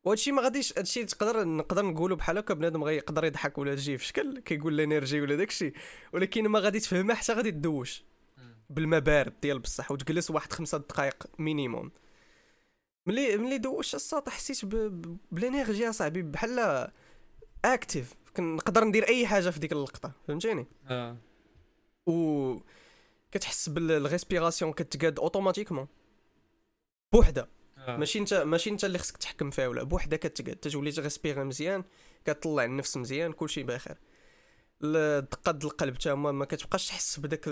وهادشي 0.05 0.33
ما 0.33 0.43
غاديش 0.43 0.79
هادشي 0.79 1.05
تقدر 1.05 1.45
نقدر 1.45 1.85
نقولوا 1.87 2.17
بحال 2.17 2.39
هكا 2.39 2.55
بنادم 2.55 2.85
غيقدر 2.85 3.25
يضحك 3.25 3.59
ولا 3.59 3.75
تجي 3.75 3.99
في 3.99 4.05
شكل 4.07 4.41
كيقول 4.41 4.75
ال 4.75 4.82
energy 4.82 5.21
ولا 5.21 5.37
داكشي. 5.37 5.73
ولكن 6.13 6.49
ما 6.49 6.59
غادي 6.59 6.81
تفهمها 6.81 7.15
حتى 7.15 7.33
غادي 7.33 7.51
تدوش. 7.51 8.05
بالماء 8.71 9.01
بارد 9.01 9.41
ديال 9.41 9.59
بصح 9.59 9.91
وتجلس 9.91 10.31
واحد 10.31 10.53
خمسة 10.53 10.79
دقائق 10.79 11.27
minimum 11.39 11.91
ملي 13.07 13.37
ملي 13.37 13.59
دوشت 13.59 13.95
الساط 13.95 14.29
حسيت 14.29 14.65
بال 15.33 15.47
energy 15.47 15.89
أصاحبي 15.89 16.23
بحال 16.23 16.89
actif 17.65 18.15
كنقدر 18.37 18.85
ندير 18.85 19.09
أي 19.09 19.27
حاجة 19.27 19.51
في 19.51 19.61
ديك 19.61 19.73
اللقطة. 19.73 20.13
فهمتيني؟ 20.29 20.67
آه. 20.89 21.17
و 22.07 22.59
كتحس 23.33 23.69
بال 23.69 23.85
respiration 23.85 24.73
كتقاد 24.73 25.19
automatiquement 25.19 25.87
بوحدة. 27.13 27.49
ماشي 27.89 28.19
انت 28.19 28.35
ماشي 28.35 28.71
انت 28.71 28.85
اللي 28.85 28.99
خصك 28.99 29.17
تحكم 29.17 29.51
فيها 29.51 29.69
ولا 29.69 29.83
بوحده 29.83 30.17
كتقاد 30.17 30.57
تتولي 30.57 30.93
ت 30.93 30.99
respirer 30.99 31.45
مزيان 31.45 31.85
كتطلع 32.25 32.65
النفس 32.65 32.97
مزيان 32.97 33.33
كلشي 33.33 33.63
بخير 33.63 33.97
الدقات 34.85 35.55
ديال 35.55 35.73
القلب 35.73 35.97
هما 36.07 36.33
ما 36.33 36.45
كتبقاش 36.45 36.89
تحس 36.89 37.21
بداك 37.21 37.49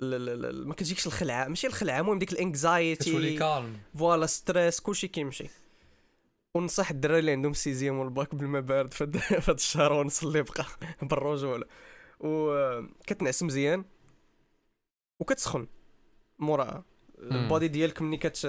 ما 0.00 0.74
كتجيكش 0.74 1.06
الخلعة 1.06 1.48
ماشي 1.48 1.66
الخلعة 1.66 2.00
المهم 2.00 2.18
ديك 2.18 2.28
كتولي 2.28 2.40
ال 2.42 2.54
anxiety 2.54 3.36
calme 3.38 3.78
voilà 3.94 4.26
stress 4.26 4.80
كلشي 4.80 5.08
كيمشي. 5.08 5.50
ونصح 6.54 6.90
الدراري 6.90 7.18
اللي 7.18 7.32
عندهم 7.32 7.52
sixième 7.52 7.98
وال 7.98 8.12
bac 8.12 8.34
بالماء 8.34 8.62
بارد 8.62 8.94
في 8.94 9.04
هاد 9.30 9.54
الشهر 9.54 9.92
ونص 9.92 10.24
اللي 10.24 10.42
بقى 10.42 10.66
بالرجوله 11.08 11.66
وكتنعس 12.20 13.42
مزيان 13.42 13.84
وكتسخن. 15.20 15.66
موراها. 16.38 16.84
ال 17.20 17.30
body 17.30 17.68
ديالك 17.68 18.02
ملي 18.02 18.16
كت 18.16 18.46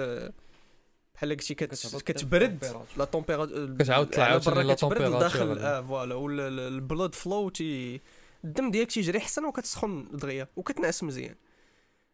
بحال 1.14 1.30
قلتي 1.30 1.54
كتبرد. 1.54 2.64
la 2.96 3.04
température 3.04 3.76
كتعاود 3.78 4.10
تطلع 4.10 4.24
عاوتاني 4.24 4.56
برا 4.56 4.62
لا 4.62 4.74
كتبرد 4.74 4.96
température 4.98 5.18
لداخل 5.18 5.48
غادي. 5.48 5.60
آه 5.60 5.80
voilà 5.82 6.14
وال 6.14 6.43
blood 6.43 7.14
flow 7.14 7.48
تي 7.48 8.00
الدم 8.44 8.70
ديالك 8.70 8.90
تيجري 8.92 9.18
احسن 9.18 9.44
وكتسخن 9.44 10.08
دغيا 10.12 10.48
وكتنعس 10.56 11.02
مزيان 11.02 11.34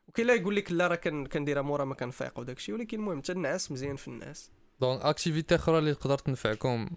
وكاين 0.08 0.26
لا 0.26 0.34
يقول 0.34 0.56
لك 0.56 0.72
لا 0.72 0.86
راه 0.86 0.94
كن- 0.96 1.26
كنديرها 1.26 1.62
مورا 1.62 1.84
ما 1.84 1.94
كنفيق 1.94 2.38
وداكشي 2.38 2.72
ولكن 2.72 2.98
المهم 2.98 3.20
تنعس 3.20 3.72
مزيان 3.72 3.96
في 3.96 4.08
الناس 4.08 4.50
donc 4.80 5.00
activité 5.02 5.54
أخرى 5.54 5.78
اللي 5.78 5.94
تقدر 5.94 6.18
تنفعكم 6.18 6.88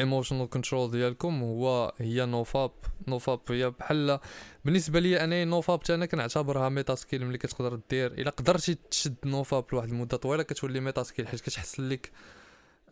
emotional 0.00 0.48
control 0.48 0.90
ديالكم 0.90 1.42
هو 1.42 1.92
هي 1.98 2.26
nofap 2.26 2.70
nofap 3.08 3.40
هي 3.50 3.70
بحال 3.70 4.18
بالنسبة 4.64 5.00
لي 5.00 5.24
أنا 5.24 5.44
nofap 5.44 5.82
حتى 5.82 5.94
أنا 5.94 6.06
كنعتبرها 6.06 6.68
meta 6.68 6.94
skill 6.94 7.26
ملي 7.26 7.38
كتقدر 7.38 7.80
دير 7.90 8.12
إلا 8.12 8.30
قدرتي 8.30 8.76
تشد 8.90 9.14
nofap 9.24 9.64
لواحد 9.72 9.88
المدة 9.88 10.16
طويلة 10.16 10.42
كتولي 10.42 10.80
meta 10.80 11.02
skill 11.02 11.28
حيت 11.28 11.40
كتحسن 11.40 11.88
لك 11.88 12.10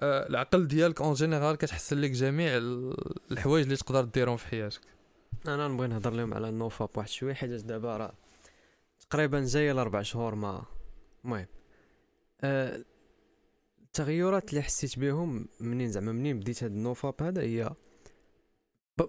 آه، 0.00 0.28
العقل 0.28 0.66
ديالك 0.68 1.00
en 1.00 1.14
général 1.14 1.56
كتحسن 1.56 2.00
لك 2.00 2.10
جميع 2.10 2.56
ال- 2.56 2.96
الحوايج 3.32 3.64
اللي 3.64 3.76
تقدر 3.76 4.04
ديرهم 4.04 4.36
في 4.36 4.46
حياتك. 4.46 4.80
أنا 5.48 5.68
نبغي 5.68 5.86
نهضر 5.88 6.10
لهم 6.10 6.34
على 6.34 6.48
ال 6.48 6.55
nofap 6.55 6.88
واحد 6.96 7.08
شوية 7.08 7.34
حيت 7.34 7.50
دابا 7.50 7.96
راه 7.96 8.12
تقريبا 9.10 9.40
جاية 9.44 9.72
لأربع 9.72 10.02
شهور 10.02 10.34
ما 10.34 10.62
المهم 11.24 11.46
آه، 12.40 12.80
التغيرات 13.92 14.50
اللي 14.50 14.62
حسيت 14.62 14.98
بهم 14.98 15.48
منين 15.60 15.90
زعما 15.90 16.12
منين 16.12 16.40
بديت 16.40 16.62
هاد 16.62 16.72
ال 16.72 16.81
nofap 16.81 17.22
هذا 17.22 17.42
هي 17.42 17.70
ب... 18.98 19.02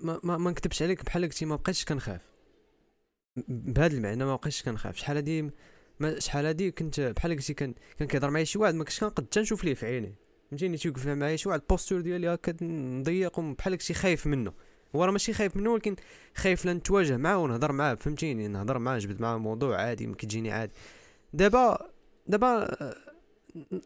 ما, 0.00 0.20
ما, 0.22 0.38
ما 0.38 0.50
نكتبش 0.50 0.82
عليك 0.82 1.04
بحال 1.04 1.24
قلتي 1.24 1.44
ما 1.44 1.56
بقيتش 1.56 1.84
كنخاف. 1.84 2.20
بهذا 3.48 3.96
المعنى 3.96 4.24
ما 4.24 4.36
بقيتش 4.36 4.62
كنخاف. 4.62 4.96
شحال 4.96 5.16
هادي 5.16 5.50
ما 6.00 6.20
شحال 6.20 6.46
هادي 6.46 6.70
كنت 6.70 7.00
بحال 7.00 7.36
قلتي 7.36 7.54
كان 7.54 7.74
كان 7.98 8.08
كيهضر 8.08 8.30
معايا 8.30 8.44
شي 8.44 8.58
واحد 8.58 8.74
ما 8.74 8.84
كنتش 8.84 9.00
كنقد 9.00 9.24
حتى 9.24 9.40
نشوف 9.40 9.64
ليه 9.64 9.74
في 9.74 9.86
عينيه 9.86 10.14
فهمتيني؟ 10.50 10.76
تيوقف 10.76 11.06
معايا 11.06 11.36
شي 11.36 11.48
واحد 11.48 11.60
ال 11.60 11.65
posture 11.65 12.00
ديالي 12.00 12.28
هكا 12.28 12.64
نضيق 12.64 13.38
وبحال 13.38 13.72
قلتي 13.72 13.94
خايف 13.94 14.26
منه. 14.26 14.52
هو 14.96 15.04
راه 15.04 15.12
ماشي 15.12 15.32
خايف 15.32 15.56
منه 15.56 15.70
ولكن 15.70 15.96
خايف 16.34 16.64
لا 16.64 16.72
نتواجه 16.72 17.16
معاه 17.16 17.38
ونهضر 17.38 17.72
معاه. 17.72 17.94
فهمتيني؟ 17.94 18.48
نهضر 18.48 18.78
معاه 18.78 18.96
نجبد 18.96 19.20
معاه 19.20 19.38
موضوع 19.38 19.76
عادي 19.76 20.06
ما 20.06 20.14
كتجيني 20.14 20.52
عادي. 20.52 20.72
دابا 21.32 21.90
دابا 22.26 22.76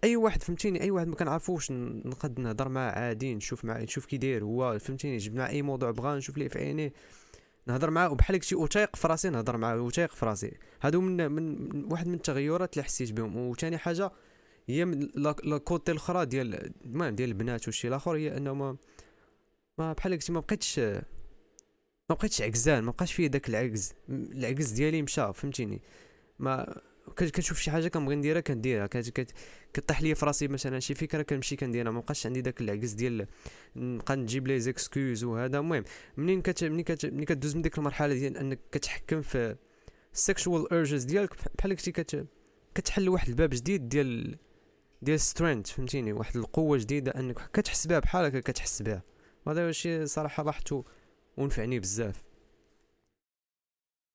أي 0.04 0.16
واحد 0.16 0.42
فهمتيني 0.42 0.82
أي 0.82 0.90
واحد 0.90 1.06
ما 1.06 1.14
كنعرفوش 1.14 1.70
نقد 1.72 2.40
نهضر 2.40 2.68
معاه 2.68 2.92
عادي 2.92 3.34
نشوف 3.34 3.64
معاه 3.64 3.82
نشوف 3.82 4.06
كي 4.06 4.16
داير 4.16 4.44
هو 4.44 4.78
فهمتيني 4.78 5.16
جبد 5.16 5.36
معاه 5.36 5.48
أي 5.48 5.62
موضوع 5.62 5.90
بغا 5.90 6.16
نشوف 6.16 6.38
ليه 6.38 6.48
في 6.48 6.58
عينيه. 6.58 6.92
نهضر 7.66 7.90
معاه 7.90 8.10
وبحال 8.10 8.36
هكشي 8.36 8.54
وتايق 8.54 8.96
في 8.96 9.08
راسي 9.08 9.30
نهضر 9.30 9.56
معاه 9.56 9.80
وتايق 9.80 10.14
في 10.14 10.26
راسي. 10.26 10.52
هادو 10.82 11.00
من, 11.00 11.32
من 11.32 11.84
واحد 11.92 12.08
من 12.08 12.14
التغيرات 12.14 12.72
اللي 12.72 12.84
حسيت 12.84 13.12
بهم. 13.12 13.36
وثاني 13.36 13.78
حاجة 13.78 14.10
هي 14.68 14.84
من 14.84 15.08
لا 15.14 15.36
لا 15.44 15.58
كوتي 15.58 15.92
الأخرى 15.92 16.26
ديال 16.26 16.72
المهم 16.84 17.14
ديال 17.14 17.28
البنات 17.28 17.66
والشي 17.66 17.88
الآخر 17.88 18.16
هي 18.16 18.36
إنه 18.36 18.54
ما 18.54 18.76
ما 19.78 19.92
بحال 19.92 20.12
هكشي 20.12 20.32
ما 20.32 20.40
بقيتش 20.40 20.78
ما 20.78 22.14
بقيتش 22.14 22.42
عكزان 22.42 22.84
ما 22.84 22.90
بقاش 22.90 23.12
فيه 23.12 23.26
داك 23.26 23.48
العجز 23.48 23.92
العجز 24.10 24.70
ديالي 24.70 25.02
مشى 25.02 25.32
فهمتيني. 25.32 25.80
ما 26.38 26.80
كنشوف 27.08 27.58
شي 27.58 27.70
حاجة 27.70 27.88
كنبغي 27.88 28.14
نديرها 28.16 28.40
كنديرها. 28.40 28.86
كطيح 29.72 30.02
لي 30.02 30.14
في 30.14 30.26
راسي 30.26 30.48
مثلا 30.48 30.80
شي 30.80 30.94
فكرة 30.94 31.22
كنمشي 31.22 31.56
كنديرها. 31.56 31.90
ما 31.92 32.00
بقاش 32.00 32.26
عندي 32.26 32.40
داك 32.40 32.60
العجز 32.60 32.92
ديال 32.92 33.26
نبقى 33.76 34.16
نجيب 34.16 34.48
لي 34.48 34.60
les 34.60 34.80
excuses 34.80 35.24
وهذا. 35.24 35.58
المهم 35.58 35.84
منين 36.16 36.42
كت 36.42 36.64
منين 36.64 36.84
كت 36.84 37.06
منين 37.06 37.24
كدوز 37.24 37.56
من 37.56 37.62
ديك 37.62 37.78
المرحلة 37.78 38.14
ديال 38.14 38.36
أنك 38.36 38.58
كتحكم 38.72 39.22
في 39.22 39.56
ال 40.14 40.23
sexual 40.23 40.72
urges 40.72 41.04
ديالك؟ 41.04 41.34
بح- 41.36 41.48
بحال 41.58 41.72
هكشي 41.72 41.92
كت 41.92 42.26
كتحل 42.74 43.08
واحد 43.08 43.28
الباب 43.28 43.50
جديد 43.50 43.88
ديال 43.88 44.36
ديال 45.02 45.20
strength 45.20 45.70
فهمتيني؟ 45.70 46.12
واحد 46.12 46.36
القوة 46.36 46.78
جديدة 46.78 47.10
أنك 47.10 47.50
كتحس 47.52 47.86
بها 47.86 47.98
بحال 47.98 48.24
هكا 48.24 48.40
كتحس 48.40 48.82
بها. 48.82 49.02
وهذا 49.46 49.68
الشيء 49.68 50.04
صراحة 50.04 50.42
لاحظته 50.44 50.84
ونفعني 51.36 51.80
بزاف. 51.80 52.22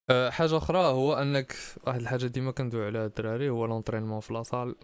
أه، 0.09 0.29
حاجة 0.29 0.57
أخرى 0.57 0.77
هو 0.77 1.13
أنك 1.13 1.55
واحد 1.87 1.99
الحاجة 1.99 2.25
ديما 2.25 2.51
كندوي 2.51 2.85
عليها 2.85 3.05
الدراري 3.05 3.49
هو 3.49 3.65
l'entraînement 3.65 4.19
في 4.19 4.33
la 4.33 4.44
salle. 4.44 4.75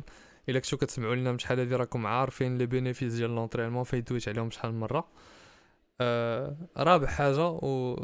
إلا 0.49 0.59
كنتو 0.59 0.77
كتسمعوا 0.77 1.15
لنا 1.15 1.37
شحال 1.37 1.59
هادي 1.59 1.75
راكم 1.75 2.07
عارفين 2.07 2.57
les 2.57 2.65
bénéfices 2.65 3.13
ديال 3.13 3.35
l'entraînement 3.35 3.83
فاي 3.83 3.99
دويت 3.99 4.29
عليهم 4.29 4.51
شحال 4.51 4.71
من 4.71 4.79
مره 4.79 5.07
رابع 6.77 7.07
حاجة 7.07 7.47
و 7.47 8.03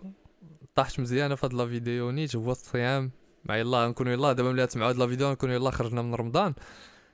طاحت 0.76 1.00
مزيانة 1.00 1.36
في 1.36 1.46
هاد 1.46 1.54
la 1.54 1.68
vidéo 1.68 2.12
نيت 2.12 2.36
هو 2.36 2.52
الصيام. 2.52 3.12
مع 3.46 3.58
يلاه 3.58 3.88
نكونوا 3.88 4.14
يلاه 4.14 4.34
دابا 4.34 4.52
ملي 4.52 4.68
تسمعوا 4.68 4.90
هاد 4.90 4.98
la 4.98 5.08
vidéo 5.08 5.32
نكونوا 5.32 5.56
يلاه 5.56 5.72
خرجنا 5.72 6.02
من 6.02 6.16
رمضان. 6.16 6.54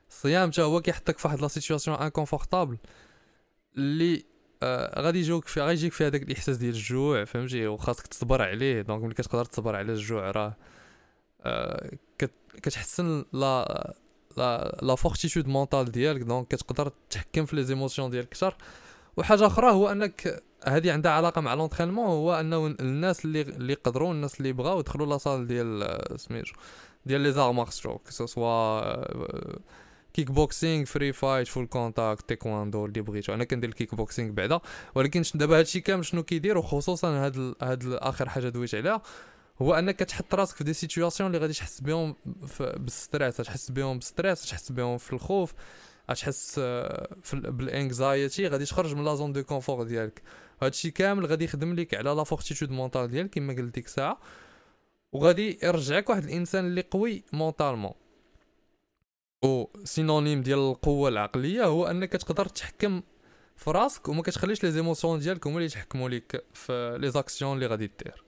الصيام 0.10 0.52
حتى 0.52 0.62
هو 0.62 0.82
كيحطك 0.82 1.18
في 1.18 1.28
واحد 1.28 1.42
la 1.42 1.48
situation 1.48 1.98
inconfortable 1.98 2.78
اللي 3.78 4.31
آه 4.64 5.02
غادي 5.02 5.20
يجوك 5.20 5.48
في 5.48 5.62
غادي 5.62 5.74
يجيك 5.74 5.94
في 5.94 6.08
هذاك 6.08 6.24
الإحساس 6.24 6.58
ديال 6.58 6.74
الجوع 6.74 7.26
فهمتي؟ 7.26 7.68
وخاصك 7.68 8.08
تصبر 8.08 8.42
عليه. 8.42 8.82
donc 8.82 9.04
ملي 9.04 9.14
كتقدر 9.14 9.46
تصبر 9.46 9.76
على 9.76 9.92
الجوع 9.92 10.32
راه 10.32 10.56
آه 11.42 11.92
كت 12.18 12.32
كتحسن 12.64 13.26
la 13.34 13.94
la 14.38 14.80
la 14.82 14.96
fortitude 14.96 15.48
mentale 15.48 15.92
ديالك. 15.92 16.22
donc 16.22 16.48
كتقدر 16.48 16.92
تحكم 17.10 17.46
في 17.46 17.56
les 17.56 17.64
émotions 17.64 18.10
ديالك 18.10 18.28
أكثر. 18.28 18.56
وحاجة 19.18 19.48
أخرى 19.48 19.72
هو 19.72 19.92
أنك 19.92 20.44
هذه 20.68 20.92
عندها 20.92 21.12
علاقة 21.12 21.42
مع 21.42 21.54
l'entraînement 21.54 22.06
هو 22.06 22.40
أنه 22.40 22.68
الناس 22.68 23.26
اللي 23.26 23.42
اللي 23.42 23.74
يقدروا 23.74 24.12
الناس 24.12 24.38
اللي 24.38 24.54
بغاو 24.54 24.80
يدخلوا 24.80 25.08
la 25.08 25.19
salle 25.19 25.48
ديال 25.48 25.84
آه، 25.84 26.18
سميتو 26.18 26.54
ديال 27.06 27.22
les 27.22 27.32
arts 27.32 27.52
martiaux 27.52 27.98
que 27.98 28.12
ce 28.26 28.82
soit 30.14 30.32
kick-boxing 30.32 30.86
free 30.86 31.14
fight 31.14 31.48
full 31.48 31.66
contact 31.68 32.28
تايكواندو 32.28 32.86
اللي 32.86 33.02
بغيتو 33.02 33.34
أنا 33.34 33.44
كندير 33.44 33.70
ال 33.70 33.96
kick-boxing 33.96 34.32
بعدا 34.32 34.60
ولكن 34.96 35.24
دابا 35.36 35.60
هادشي 35.60 35.80
كامل 35.82 36.06
شنو 36.06 36.24
كيدير 36.24 36.58
وخصوصا 36.58 37.26
هاد 37.26 37.56
هاد 37.62 37.94
آخر 37.94 38.30
حاجة 38.30 38.50
دويت 38.50 38.76
عليها 38.76 39.02
هو 39.62 39.74
أنك 39.74 39.96
كتحط 39.96 40.36
راسك 40.36 40.56
في 40.56 40.64
des 40.64 40.74
situations 40.74 41.28
اللي 41.28 41.38
غادي 41.42 41.54
تحس 41.54 41.82
بهم 41.82 42.16
بال 42.60 42.77
stress. 42.77 43.38
تحس 43.38 43.72
بهم 43.72 43.98
بال 43.98 44.09
stress 44.09 44.42
تحس 44.50 44.72
بهم 44.72 44.98
في 44.98 45.14
الخوف 45.14 45.54
غتحس 46.12 46.56
آه، 46.60 47.16
بال 47.34 47.59
anxiety 47.59 48.48
غادي 48.48 48.66
تخرج 48.66 48.96
من 48.96 49.06
la 49.06 49.16
zone 49.16 49.34
de 49.34 49.44
confort 49.44 49.84
ديالك. 49.84 50.22
هادشي 50.62 50.92
كامل 50.92 51.26
غادي 51.26 51.46
يخدم 51.46 51.74
لك 51.74 51.94
على 51.94 52.10
la 52.10 52.24
fortitude 52.24 52.72
mentale 52.72 53.08
ديالك 53.08 53.30
كما 53.30 53.54
قلت 53.54 53.76
ديك 53.76 53.86
الساعة 53.86 54.20
وغادي 55.12 55.60
يرجعك 55.64 56.10
واحد 56.10 56.24
الإنسان 56.24 56.66
اللي 56.66 56.82
قوي 56.92 57.24
mentalement 57.34 57.94
و 59.46 59.66
synonyme 59.84 60.42
ديال 60.42 60.60
القوة 60.60 61.10
العقلية 61.10 61.66
هو 61.66 61.86
أنك 61.86 62.12
تقدر 62.12 62.46
تحكم 62.46 63.02
في 63.56 63.72
راسك 63.72 64.08
وما 64.10 64.22
كتخليش 64.22 64.64
les 64.64 64.72
émotions 64.72 65.20
ديالك 65.20 65.48
هما 65.48 65.56
اللي 65.56 65.66
يتحكموا 65.66 66.10
لك 66.10 66.46
في 66.54 66.98
les 67.02 67.12
actions 67.12 67.54
اللي 67.56 67.68
غادي 67.68 67.88
دير. 67.88 68.24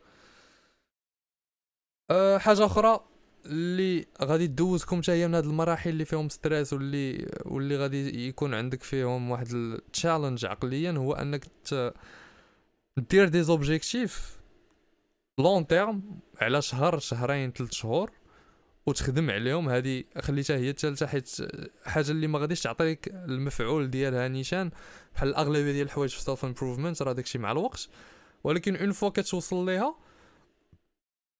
أه 2.11 2.37
حاجة 2.37 2.65
أخرى 2.65 2.99
اللي 3.45 4.05
غادي 4.21 4.47
تدوزكم 4.47 5.01
حتى 5.01 5.11
هي 5.11 5.27
من 5.27 5.35
هاد 5.35 5.45
المراحل 5.45 5.89
اللي 5.89 6.05
فيهم 6.05 6.29
stress 6.29 6.73
واللي 6.73 7.31
واللي 7.45 7.77
غادي 7.77 8.27
يكون 8.27 8.53
عندك 8.53 8.83
فيهم 8.83 9.31
واحد 9.31 9.47
ال 9.51 9.61
challenge 9.61 10.45
عقليا 10.45 10.91
هو 10.91 11.13
أنك 11.13 11.45
دير 12.97 13.27
des 13.29 13.43
objectifs 13.43 14.37
long 15.39 15.67
terme 15.67 16.19
على 16.41 16.61
شهر 16.61 16.99
شهرين 16.99 17.51
ثلاث 17.51 17.71
شهور. 17.71 18.11
وتخدم 18.85 19.29
عليهم. 19.29 19.69
هذه 19.69 20.03
خليتها 20.21 20.57
هي 20.57 20.69
الثالثة 20.69 21.07
حيت 21.07 21.29
حاجة 21.85 22.11
اللي 22.11 22.27
ما 22.27 22.39
غاديش 22.39 22.61
تعطيك 22.61 23.07
المفعول 23.07 23.89
ديالها 23.89 24.27
نيشان. 24.27 24.71
بحال 25.15 25.29
الأغلبية 25.29 25.71
ديال 25.71 25.85
الحوايج 25.85 26.11
في 26.11 26.21
self 26.21 26.45
improvement 26.45 27.01
راه 27.01 27.13
داكشي 27.13 27.37
مع 27.37 27.51
الوقت. 27.51 27.89
ولكن 28.43 28.75
une 28.75 28.91
fois 28.91 29.09
كتوصل 29.09 29.65
ليها 29.65 29.95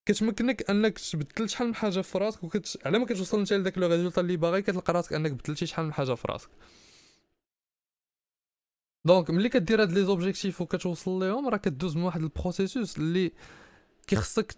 كتمكنك 0.06 0.70
أنك 0.70 1.00
تبدل 1.00 1.50
شحال 1.50 1.68
من 1.68 1.76
حاجة 1.76 2.02
في 2.02 2.18
راسك 2.18 2.44
وكت 2.44 2.80
على 2.86 3.00
ما 3.00 3.06
كتوصل 3.06 3.40
انت 3.40 3.54
لذاك 3.54 3.78
le 3.78 3.88
résultat 3.88 4.22
اللي 4.22 4.38
باغي 4.38 4.62
كتلقى 4.62 4.94
راسك 4.94 5.14
أنك 5.14 5.32
بدلتي 5.32 5.66
شحال 5.66 5.86
من 5.86 5.94
حاجة 5.94 6.14
في 6.14 6.28
راسك. 6.28 6.50
donc 9.06 9.30
ملي 9.30 9.50
كدير 9.50 9.82
هاد 9.82 9.92
les 9.92 10.06
objectifs 10.06 10.62
وكتوصل 10.62 11.20
ليهم 11.20 11.50
راه 11.50 11.58
كدوز 11.58 11.96
من 11.98 12.04
واحد 12.04 12.22
ال 12.22 12.29
processus 12.29 12.98
اللي 12.98 13.32
كيخصك 14.08 14.56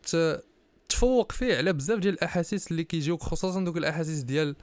تفوق 0.89 1.31
فيه 1.31 1.57
على 1.57 1.73
بزاف 1.73 1.99
ديال 1.99 2.13
الأحاسيس 2.13 2.71
اللي 2.71 2.83
كيجيوك 2.83 3.23
خصوصا 3.23 3.63
دوك 3.65 3.77
الأحاسيس 3.77 4.19
ديال 4.21 4.55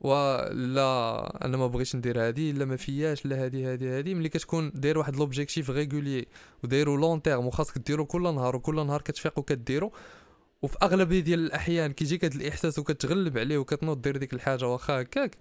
ولا 0.00 1.44
أنا 1.44 1.56
ما 1.56 1.66
بغيتش 1.66 1.96
ندير 1.96 2.26
هادي 2.26 2.52
لا 2.52 2.64
ما 2.64 2.76
فياش 2.76 3.26
لا 3.26 3.44
هادي 3.44 3.64
هادي 3.64 3.88
هادي. 3.88 4.14
ملي 4.14 4.28
كتكون 4.28 4.72
داير 4.74 4.98
واحد 4.98 5.16
l'objectif 5.16 5.70
régulier 5.70 6.26
ودايرو 6.64 6.96
long 6.96 7.22
terme 7.22 7.46
وخاصك 7.46 7.78
ديرو 7.78 8.06
كل 8.06 8.22
نهار 8.22 8.56
وكل 8.56 8.86
نهار 8.86 9.02
كتفيق 9.02 9.38
وكديرو 9.38 9.92
وفي 10.62 10.76
اغلبيه 10.82 11.20
ديال 11.20 11.38
الأحيان 11.38 11.92
كيجيك 11.92 12.24
هاد 12.24 12.34
الإحساس 12.34 12.78
وكتغلب 12.78 13.38
عليه 13.38 13.58
وكتنوض 13.58 14.02
دير 14.02 14.16
ديك 14.16 14.32
الحاجة 14.34 14.66
واخا 14.68 15.00
هكاك 15.00 15.36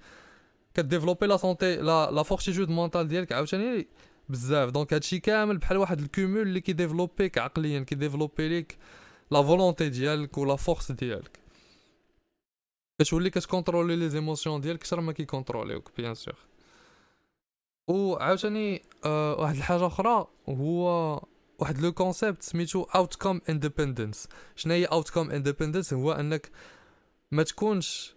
كديفلوبي 0.73 1.25
la 1.27 1.37
santé 1.37 1.75
la 1.75 2.11
la 2.11 2.23
fortitude 2.23 2.69
mentale 2.69 3.07
ديالك 3.07 3.31
عاوتاني 3.31 3.87
بزاف. 4.29 4.69
donc 4.69 4.93
هادشي 4.93 5.19
كامل 5.19 5.57
بحال 5.57 5.77
واحد 5.77 5.99
ال 5.99 6.06
cumul 6.06 6.41
اللي 6.41 6.61
كيديفلوبيك 6.61 7.37
عقليا 7.37 7.79
كيديفلوبي 7.79 8.47
ليك 8.49 8.77
la 9.31 9.43
volonté 9.43 9.89
ديالك 9.89 10.37
و 10.37 10.43
la 10.43 10.55
force 10.55 10.91
ديالك 10.91 11.39
كتولي 13.01 13.29
كتكونترولي 13.29 13.95
les 13.95 14.09
émotions 14.09 14.61
ديالك 14.61 14.79
أكثر 14.79 15.01
ما 15.01 15.11
كيكونتروليوك 15.11 15.91
bien 15.97 16.13
sûr 16.13 16.35
وعاوتاني 17.87 18.81
آه 19.05 19.35
واحد 19.35 19.55
الحاجة 19.55 19.87
أخرى 19.87 20.27
هو 20.49 21.21
واحد 21.59 21.77
le 21.77 21.91
concept 21.91 22.43
سميتو 22.43 22.83
outcome 22.83 23.41
independence 23.49 24.27
شنو 24.55 24.73
هي 24.73 24.85
outcome 24.85 25.31
independence 25.31 25.93
هو 25.93 26.11
أنك 26.11 26.51
ما 27.31 27.43
تكونش 27.43 28.13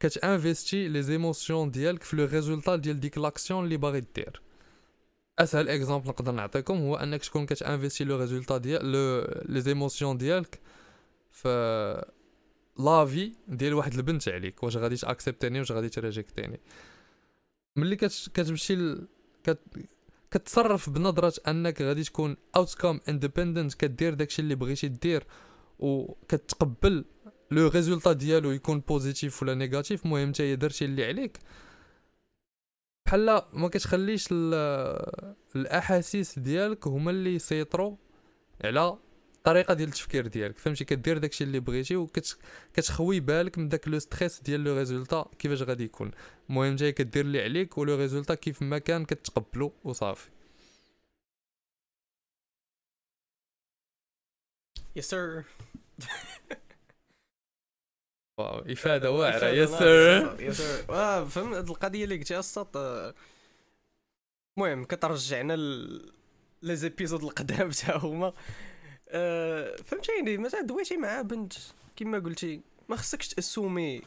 كتانفيستي 0.00 0.88
les 0.88 1.02
émotions 1.02 1.70
ديالك 1.70 2.02
في 2.02 2.16
le 2.16 2.24
résultat 2.24 2.76
ديال 2.76 3.00
ديك 3.00 3.18
l'action 3.18 3.64
اللي 3.64 3.76
باغي 3.76 4.00
دير. 4.14 4.42
أسهل 5.40 5.68
exemple 5.68 6.08
نقدر 6.08 6.32
نعطيكم 6.32 6.78
هو 6.78 6.96
أنك 6.96 7.22
تكون 7.22 7.46
كتأنفيستي 7.46 8.04
le 8.04 8.16
résultat 8.16 8.58
ديال 8.58 8.92
le 8.92 9.26
les 9.48 9.60
émotions 9.60 10.18
ديالك. 10.18 10.60
ف 11.30 11.48
l'avis 12.78 13.32
ديال 13.48 13.74
واحد 13.74 13.94
البنت 13.94 14.28
عليك. 14.28 14.62
واش 14.62 14.76
غادي 14.76 14.96
تأكسيبتيني 14.96 15.58
واش 15.58 15.72
غادي 15.72 15.88
تريجيكتيني. 15.88 16.60
ملي 17.76 17.96
كتمشي 17.96 18.74
ل... 18.74 19.06
كت... 19.44 19.58
كتصرف 20.30 20.90
بنظرة 20.90 21.32
أنك 21.48 21.82
غادي 21.82 22.02
تكون 22.02 22.36
outcome 22.56 23.00
independent 23.08 23.74
كدير 23.74 24.14
داكشي 24.14 24.42
اللي 24.42 24.54
بغيتي 24.54 24.88
دير 24.88 25.24
وكتقبل 25.78 27.04
le 27.50 27.68
résultat 27.68 28.12
ديالو 28.12 28.50
يكون 28.50 28.80
positif 28.80 29.42
ولا 29.42 29.54
négatif 29.54 30.04
المهم 30.04 30.26
انت 30.26 30.42
درتي 30.42 30.84
اللي 30.84 31.04
عليك. 31.04 31.38
بحال 33.10 33.42
ما 33.52 33.68
كتخليش 33.68 34.28
الأحاسيس 35.56 36.38
ديالك 36.38 36.86
هما 36.86 37.10
اللي 37.10 37.34
يسيطروا 37.34 37.96
على 38.64 38.98
الطريقة 39.36 39.74
ديال 39.74 39.88
التفكير 39.88 40.26
ديالك. 40.26 40.58
فهمتي؟ 40.58 40.84
كدير 40.84 41.18
داكشي 41.18 41.44
اللي 41.44 41.60
بغيتي 41.60 41.96
وكتخوي 41.96 43.20
بالك 43.20 43.58
من 43.58 43.68
داك 43.68 43.88
le 43.88 43.98
stress 43.98 44.40
ديال 44.40 44.64
le 44.64 44.76
résultat 44.76 45.30
كيفاش 45.38 45.62
غادي 45.62 45.84
يكون. 45.84 46.10
المهم 46.50 46.76
جاي 46.76 46.92
كدير 46.92 47.24
اللي 47.24 47.42
عليك 47.42 47.78
و 47.78 47.84
le 47.84 47.96
résultat 47.96 48.34
كيف 48.34 48.62
ما 48.62 48.78
كان 48.78 49.04
كتقبلو 49.04 49.72
وصافي 49.84 50.30
yes 54.96 55.10
sir 55.10 55.44
wow 58.40 58.72
إفادة 58.72 59.10
واعرة. 59.10 59.46
yes 59.46 59.70
sir. 59.70 60.40
yes 60.40 60.56
sir. 60.62 60.84
فهم 61.26 61.54
هاد 61.54 61.68
القضية 61.70 62.04
اللي 62.04 62.16
قلتيها 62.16 62.38
السط 62.38 62.76
المهم 64.58 64.84
كترجعنا 64.84 65.56
les 66.62 66.76
épisodes 66.76 67.22
القدام 67.22 67.70
تا 67.78 67.96
هما. 67.96 68.32
أه 69.08 69.76
فهمتيني 69.76 70.36
مثلا 70.36 70.60
دويتي 70.60 70.96
مع 70.96 71.22
بنت. 71.22 71.52
كما 71.96 72.18
قلتي 72.18 72.60
ما 72.88 72.96
خصكش 72.96 73.28
تأسومي 73.28 74.02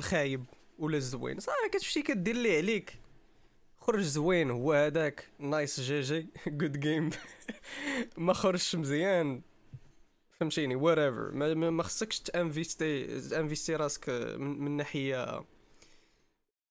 الخايب 0.00 0.44
ولا 0.78 0.96
الزوين. 0.96 1.40
صافي 1.40 1.68
كتمشي 1.72 2.02
كدير 2.02 2.34
اللي 2.34 2.56
عليك. 2.56 2.98
خرج 3.80 4.00
زوين 4.02 4.50
هو 4.50 4.72
هذاك. 4.72 5.28
nice 5.38 6.26
GG. 6.46 6.61
good 6.61 6.80
game 6.80 7.10
ما 8.16 8.32
خرجش 8.32 8.76
مزيان. 8.76 9.42
فهمتيني 10.44 10.74
وات 10.74 10.98
ما, 11.34 11.54
ما 11.54 11.82
خصكش 11.82 12.20
تانفيستي 12.20 13.04
انفيستي 13.40 13.76
راسك 13.76 14.08
من, 14.38 14.64
من 14.64 14.76
ناحية 14.76 15.44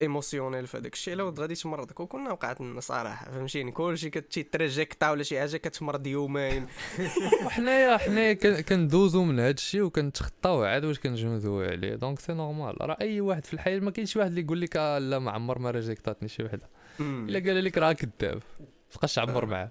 émotionnelle 0.01 0.67
في 0.67 0.77
هذاك 0.77 0.93
الشيء. 0.93 1.15
لو 1.15 1.29
غادي 1.29 1.55
تمرضك 1.55 1.99
وكنا 1.99 2.31
وقعت 2.31 2.61
لنا 2.61 2.79
صراحة 2.79 3.31
فهمتيني؟ 3.31 3.71
كلشي 3.71 4.09
كتريجيكتا 4.09 5.11
ولا 5.11 5.23
شي 5.23 5.39
حاجة 5.39 5.57
كتمرض 5.57 6.07
يومين. 6.07 6.67
وحنايا 7.45 7.97
حنايا 7.97 8.33
كندوزو 8.61 9.23
من 9.23 9.39
هذا 9.39 9.51
الشيء 9.51 9.81
وكنتخطاو 9.81 10.63
عاد 10.63 10.85
واش 10.85 10.99
كنجمدو 10.99 11.61
عليه. 11.61 11.95
donc 11.95 12.19
c'est 12.19 12.33
normal 12.33 12.81
راه 12.81 12.97
أي 13.01 13.21
واحد 13.21 13.45
في 13.45 13.53
الحياة 13.53 13.79
ما 13.79 13.91
كاينش 13.91 14.13
شي 14.13 14.19
واحد 14.19 14.29
اللي 14.29 14.41
يقول 14.41 14.61
لك 14.61 14.77
آه 14.77 14.99
لا 14.99 15.19
ما 15.19 15.31
عمر 15.31 15.59
ما 15.59 15.71
ريجيكتاتني 15.71 16.29
شي 16.29 16.43
وحدة. 16.43 16.69
إلا 16.99 17.39
قال 17.39 17.63
لك 17.63 17.77
راه 17.77 17.93
كذاب. 17.93 18.43
تبقاش 18.91 19.15
تعمر 19.15 19.45
معاه؟ 19.45 19.69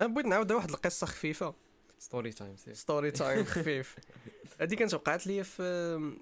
بغيت 0.00 0.26
نعاود 0.26 0.52
واحد 0.52 0.70
القصة 0.70 1.06
خفيفة. 1.06 1.54
story 2.00 2.32
time 2.32 2.56
story 2.56 3.10
time 3.10 3.44
خفيف 3.44 3.96
هذه 4.60 4.74
كانت 4.74 4.94
وقعت 4.94 5.26
لي 5.26 5.44
في 5.44 6.12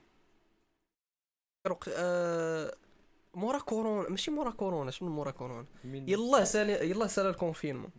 مورا 3.35 3.59
كورونا 3.59 4.09
ماشي 4.09 4.31
مورا 4.31 4.51
كورونا 4.51 4.91
شنو 4.91 5.09
مورا 5.09 5.31
كورونا؟ 5.31 5.67
يلا 6.09 6.45
سالي 6.45 6.91
يلا 6.91 7.07
سال 7.07 7.27
ال 7.27 7.32
confinement 7.32 7.91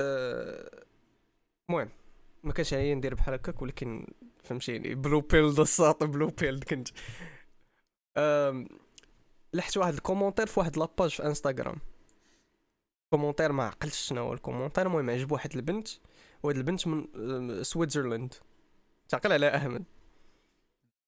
أه، 0.00 0.84
المهم 1.68 1.88
ما 2.42 2.52
كانش 2.52 2.74
عليا 2.74 2.94
ندير 2.94 3.14
بحال 3.14 3.34
هكاك 3.34 3.62
ولكن 3.62 4.06
فهمتيني 4.44 4.94
blue 4.94 5.20
pilled 5.20 5.60
الساط 5.60 6.04
blue 6.04 6.26
pilled 6.26 6.64
كنت. 6.64 6.88
أم، 8.16 8.68
لحت 9.52 9.76
واحد 9.76 9.94
ال 9.94 9.98
commentaire 9.98 10.46
في 10.46 10.60
واحد 10.60 10.76
la 10.78 10.89
page 10.89 11.10
في 11.10 11.26
انستغرام 11.26 11.78
commentaire 13.10 13.52
ما 13.52 13.64
عقلتش 13.64 13.98
شنو 14.08 14.22
هو 14.22 14.32
ال 14.32 14.37
commentaire 14.37 14.86
المهم 14.86 15.10
عجب 15.10 15.32
واحد 15.32 15.56
البنت. 15.56 15.88
وهاد 16.42 16.56
البنت 16.56 16.86
من 16.86 17.62
سويتزرلاند. 17.62 18.34
تعقل 19.08 19.32
على 19.32 19.56
احمد 19.56 19.84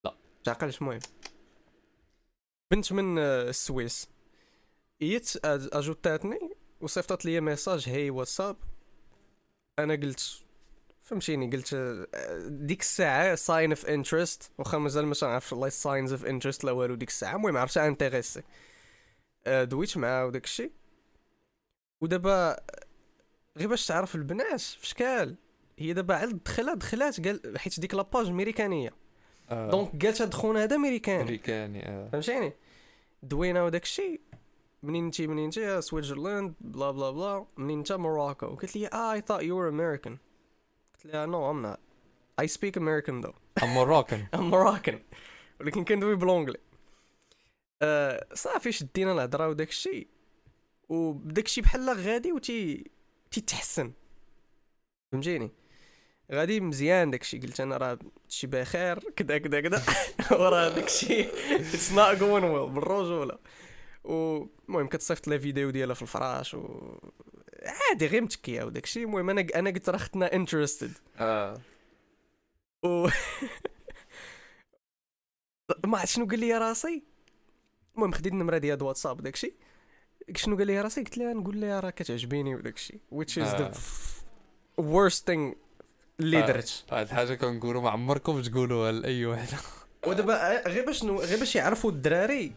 لا. 0.05 0.15
تعقلش 0.45 0.79
المهم 0.81 0.99
بنت 2.71 2.93
من 2.93 3.19
السويس. 3.19 4.09
هي 5.01 5.19
ت- 5.19 5.25
أج- 5.39 5.77
أجوتاتني 5.77 6.39
وصيفطت 6.81 7.25
لي 7.25 7.41
message 7.41 7.89
hey 7.89 8.11
what's 8.11 8.42
up. 8.42 8.57
أنا 9.79 9.95
قلت 9.95 10.43
فهمتيني 11.03 11.51
قلت 11.51 11.75
آه، 11.75 12.47
ديك 12.49 12.81
الساعة 12.81 13.35
sign 13.35 13.71
of 13.71 13.87
interest 13.87 14.51
واخا 14.59 14.79
مازال 14.79 15.07
ما 15.07 15.15
عرفت 15.23 15.53
الله 15.53 15.69
signs 15.69 16.13
of 16.13 16.25
interest 16.25 16.65
لا 16.65 16.73
والو 16.73 16.95
ديك 16.95 17.09
الساعة. 17.09 17.37
المهم 17.37 17.57
عرفت 17.57 17.79
intéressée. 17.79 18.43
آه، 19.47 19.65
دويت 19.65 19.97
معاه 19.97 20.27
وداك 20.27 20.45
الشيء 20.45 20.73
ودابا 22.01 22.57
غير 23.61 23.69
باش 23.69 23.87
تعرف 23.87 24.15
البنات 24.15 24.61
فشكال. 24.61 25.37
هي 25.79 25.93
دابا 25.93 26.15
عاد 26.15 26.43
دخلات 26.45 26.77
دخلات 26.77 27.27
قال 27.27 27.59
حيت 27.59 27.81
ديك 27.81 27.95
la 27.95 28.06
page 28.06 28.27
أمريكانية. 28.27 28.95
آه. 29.51 29.71
donc 29.71 30.07
قالت 30.07 30.23
هاد 30.23 30.35
خونا 30.35 30.63
هذا 30.63 30.77
أمريكاني. 30.77 31.23
أمريكاني 31.23 31.89
آه. 31.89 32.09
فهمتيني؟ 32.13 32.53
دوينا 33.23 33.63
وداك 33.63 33.83
الشيء. 33.83 34.21
منين 34.83 35.05
انتي 35.05 35.27
منين 35.27 35.45
انتي 35.45 35.81
سويتزرلاند 35.81 36.55
بلا 36.61 36.91
بلا 36.91 37.11
بلا. 37.11 37.47
منين 37.57 37.79
انت 37.79 37.93
موراكو. 37.93 38.47
قالت 38.47 38.77
لي 38.77 38.87
آه 38.87 39.21
I 39.21 39.23
thought 39.23 39.43
you 39.43 39.55
were 39.55 39.71
American. 39.73 40.13
قلت 40.95 41.05
لها 41.05 41.27
no 41.27 41.53
I'm 41.53 41.67
not. 41.67 41.81
I 42.45 42.47
speak 42.47 42.77
American 42.77 43.27
though. 43.27 43.65
Moroccan 43.65 44.27
I'm 44.37 44.53
Moroccan. 44.53 44.95
ولكن 45.61 45.85
كندوي 45.85 46.17
ب 46.17 46.21
l'anglais 46.21 46.59
آه 47.83 48.27
صافي 48.35 48.73
شدينا 48.73 49.13
الهضرة 49.13 49.49
وداك 49.49 49.69
الشيء. 49.69 50.09
وداك 50.89 51.47
الشيء 51.47 51.65
بحال 51.65 51.91
غادي 51.91 52.33
وتي 52.33 52.91
تيتحسن 53.31 53.93
فهمتيني؟ 55.13 55.51
غادي 56.33 56.61
مزيان 56.61 57.11
داك 57.11 57.23
الشيء 57.23 57.43
قلت 57.43 57.61
أنا 57.61 57.77
راه 57.77 57.99
شي 58.29 58.47
بخير 58.47 58.99
كدا 59.17 59.39
كدا 59.39 59.61
كدا. 59.61 59.83
وراه 60.41 60.69
داك 60.69 60.87
الشيء 60.87 61.31
it's 61.55 61.93
not 61.93 62.17
going 62.17 62.45
well 62.45 62.71
بالرجوله 62.71 63.39
ومهم 64.05 64.87
كتصيفط 64.89 65.29
لي 65.29 65.39
فيديو 65.39 65.71
ديالها 65.71 65.95
في 65.95 66.03
الفراش 66.03 66.55
و 66.55 66.99
عادي 67.65 68.07
غير 68.07 68.23
متكية 68.23 68.65
وداك 68.65 68.85
الشيء 68.85 69.05
المهم 69.05 69.31
أنا 69.31 69.47
أنا 69.55 69.71
قلت 69.71 69.89
راه 69.89 69.99
ختنا 69.99 70.35
interested 70.35 70.93
آه. 71.19 71.61
و 72.85 73.09
ما 75.87 75.99
عرفت 75.99 76.13
شنو 76.13 76.27
قال 76.27 76.39
لي 76.41 76.59
راسي. 76.59 77.03
المهم 77.95 78.13
خديت 78.13 78.33
النمرة 78.33 78.59
ديال 78.59 78.73
هاد 78.73 78.83
واتساب 78.83 79.23
داكشي. 79.23 79.55
شنو 80.37 80.57
قال 80.57 80.67
لي 80.67 80.81
راسي 80.81 81.01
قلت 81.03 81.19
لها 81.19 81.33
نقول 81.33 81.61
لها 81.61 81.81
راه 81.81 81.91
كتعجبيني 81.91 82.55
وداكشي 82.55 82.99
which 83.15 83.33
is 83.33 83.49
the 83.57 83.61
آه. 83.61 83.73
f- 83.73 84.81
worst 84.81 85.21
thing 85.31 85.55
اللي 86.21 86.39
آه. 86.43 86.47
درت 86.47 86.85
هاد 86.93 87.07
الحاجة 87.07 87.35
كنقولوا 87.35 87.83
ما 87.83 87.91
عمركم 87.91 88.43
تقولوها 88.43 88.93
لأي 88.93 89.27
وحده 89.27 89.59
ودابا 90.07 90.63
غير 90.69 90.87
باش. 90.87 91.05
غير 91.05 91.39
باش 91.39 91.57
يعرفوا 91.57 91.91
الدراري 91.91 92.53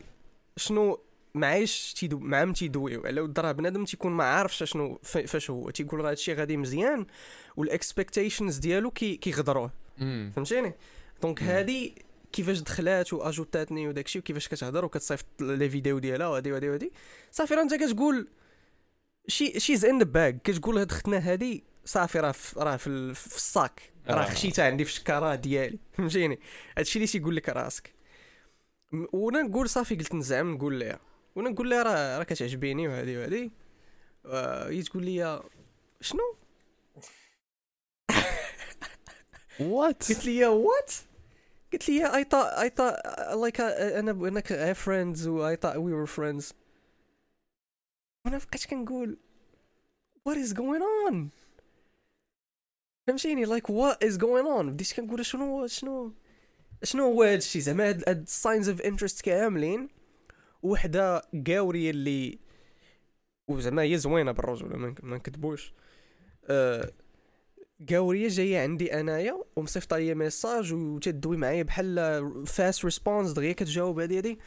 شنو 0.57 0.99
معايش 1.35 1.93
تيدو 1.93 2.19
معاهم 2.19 2.53
تيدويو 2.53 3.01
على 3.05 3.21
ود 3.21 3.39
راه 3.39 3.51
بنادم 3.51 3.85
تيكون 3.85 4.11
ما 4.11 4.23
عارفش 4.23 4.63
شنو 4.63 4.99
فاش 5.03 5.49
هو 5.49 5.69
تيقول 5.69 5.99
راه 5.99 6.09
هادشي 6.11 6.33
غادي 6.33 6.57
مزيان 6.57 7.05
وال 7.57 7.72
expectations 7.72 8.57
ديالو 8.57 8.91
كي 8.91 9.15
كيغدروه 9.15 9.71
فهمتيني 9.97 10.73
donc. 11.21 11.43
هادي 11.43 11.95
كيفاش 12.33 12.59
دخلات 12.59 13.13
واجوتاتني 13.13 13.87
وداكشي 13.87 14.19
وكيفاش 14.19 14.47
كتهضر 14.47 14.85
وكتصيفط 14.85 15.25
لي 15.41 15.69
فيديو 15.69 15.99
ديالها 15.99 16.27
وهادي 16.27 16.51
وهادي 16.51 16.69
وهادي 16.69 16.91
صافي 17.31 17.53
راه 17.53 17.61
أنت 17.61 17.73
كتقول 17.73 18.27
she 19.27 19.59
she's 19.59 19.85
in 19.85 20.03
bag 20.03 20.41
كتقول 20.41 20.77
هاد 20.77 20.91
ختنا 20.91 21.17
هادي 21.17 21.63
صافي 21.85 22.19
راه 22.19 22.35
راه 22.57 22.77
في, 22.77 23.13
في 23.13 23.35
الصاك. 23.35 23.93
راه 24.07 24.23
آه. 24.23 24.29
خشيتها 24.29 24.65
عندي 24.65 24.85
في 24.85 24.91
الشكارة 24.91 25.35
ديالي. 25.35 25.79
فهمتيني؟ 25.93 26.39
هادشي 26.77 26.99
اللي 26.99 27.07
تيقول 27.07 27.35
لك 27.35 27.49
راسك. 27.49 27.93
وأنا 28.91 29.41
نقول 29.41 29.69
صافي 29.69 29.95
قلت 29.95 30.15
نزعم 30.15 30.53
نقول 30.53 30.79
لها 30.79 30.99
وأنا 31.35 31.49
نقول 31.49 31.69
لها 31.69 31.83
راه 31.83 32.17
راه 32.17 32.23
كتعجبيني 32.23 32.87
وهادي 32.87 33.17
وهادي 33.17 33.51
آه، 34.25 34.69
هي 34.69 34.81
تقول 34.81 35.05
لي 35.05 35.43
شنو؟ 36.01 36.37
وات 39.59 40.09
قلت 40.09 40.25
لي 40.25 40.45
وات 40.45 40.93
قلت 41.73 41.89
لي 41.89 42.05
I 42.05 42.23
thought 42.23 42.97
uh, 43.05 43.35
like 43.35 43.57
uh, 43.59 43.81
أنا 43.81 44.11
أنا 44.11 44.73
friends 44.73 45.27
و 45.27 45.55
I 45.55 45.57
thought 45.57 45.77
we 45.77 45.91
were 45.93 46.07
friends. 46.15 46.53
وأنا 48.25 48.37
بقيت 48.37 48.65
كنقول؟ 48.65 49.17
What 50.29 50.37
is 50.37 50.53
going 50.53 50.81
on? 51.09 51.29
فهمتيني؟ 53.07 53.45
Like 53.45 53.67
what 53.69 53.97
is 54.07 54.17
going 54.17 54.45
on 54.59 54.65
بديت 54.65 54.93
كنقول 54.93 55.25
شنو 55.25 55.67
شنو 55.67 56.11
شنو 56.83 57.03
هو 57.03 57.23
هادشي 57.23 57.61
زعما 57.61 57.89
هاد 57.89 58.29
signs 58.29 58.65
of 58.67 58.85
interest 58.85 59.21
كاملين. 59.21 59.89
وحدة 60.63 61.21
قاوريه 61.47 61.89
اللي 61.89 62.39
وزعما 63.47 63.81
هي 63.81 63.97
زوينة 63.97 64.31
نك- 64.87 65.03
ما 65.03 65.15
نكذبوش. 65.15 65.73
أه 66.45 66.91
قاوريه 67.89 68.27
جاية 68.27 68.59
عندي 68.59 68.99
أنايا 68.99 69.43
ومصيفطة 69.55 69.97
لي 69.97 70.15
message 70.15 70.73
وتدوي 70.73 71.37
معايا 71.37 71.63
بحال 71.63 72.47
fast 72.47 72.85
response 72.85 73.31
دغيا 73.31 73.53
كتجاوب 73.53 73.99
هادي 73.99 74.17
هادي. 74.17 74.39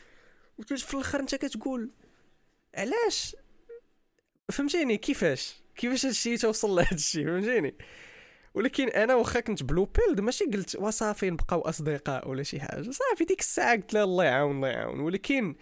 وفي 0.59 0.95
الأخر 0.95 1.21
أنت 1.21 1.35
كتقول 1.35 1.91
علاش؟ 2.75 3.37
فهمتيني؟ 4.53 4.97
كيفاش؟ 4.97 5.57
كيفاش 5.77 6.07
هادشي 6.07 6.37
توصل 6.37 6.71
لهادشي 6.71 7.25
فهمتيني؟ 7.25 7.75
ولكن 8.55 8.89
أنا 8.89 9.15
واخا 9.15 9.41
كنت 9.41 9.63
blue 9.63 9.85
pilled 9.85 10.21
ماشي 10.21 10.45
قلت 10.45 10.77
وصافي 10.77 11.31
نبقاو 11.31 11.61
أصدقاء 11.61 12.29
ولا 12.29 12.43
شي 12.43 12.61
حاجة. 12.61 12.91
صافي 12.91 13.25
ديك 13.25 13.41
الساعة 13.41 13.77
قلت 13.77 13.95
لها 13.95 14.05
الله 14.05 14.25
يعاون 14.25 14.57
الله 14.57 14.69
يعاون. 14.69 15.01
ولكن 15.01 15.57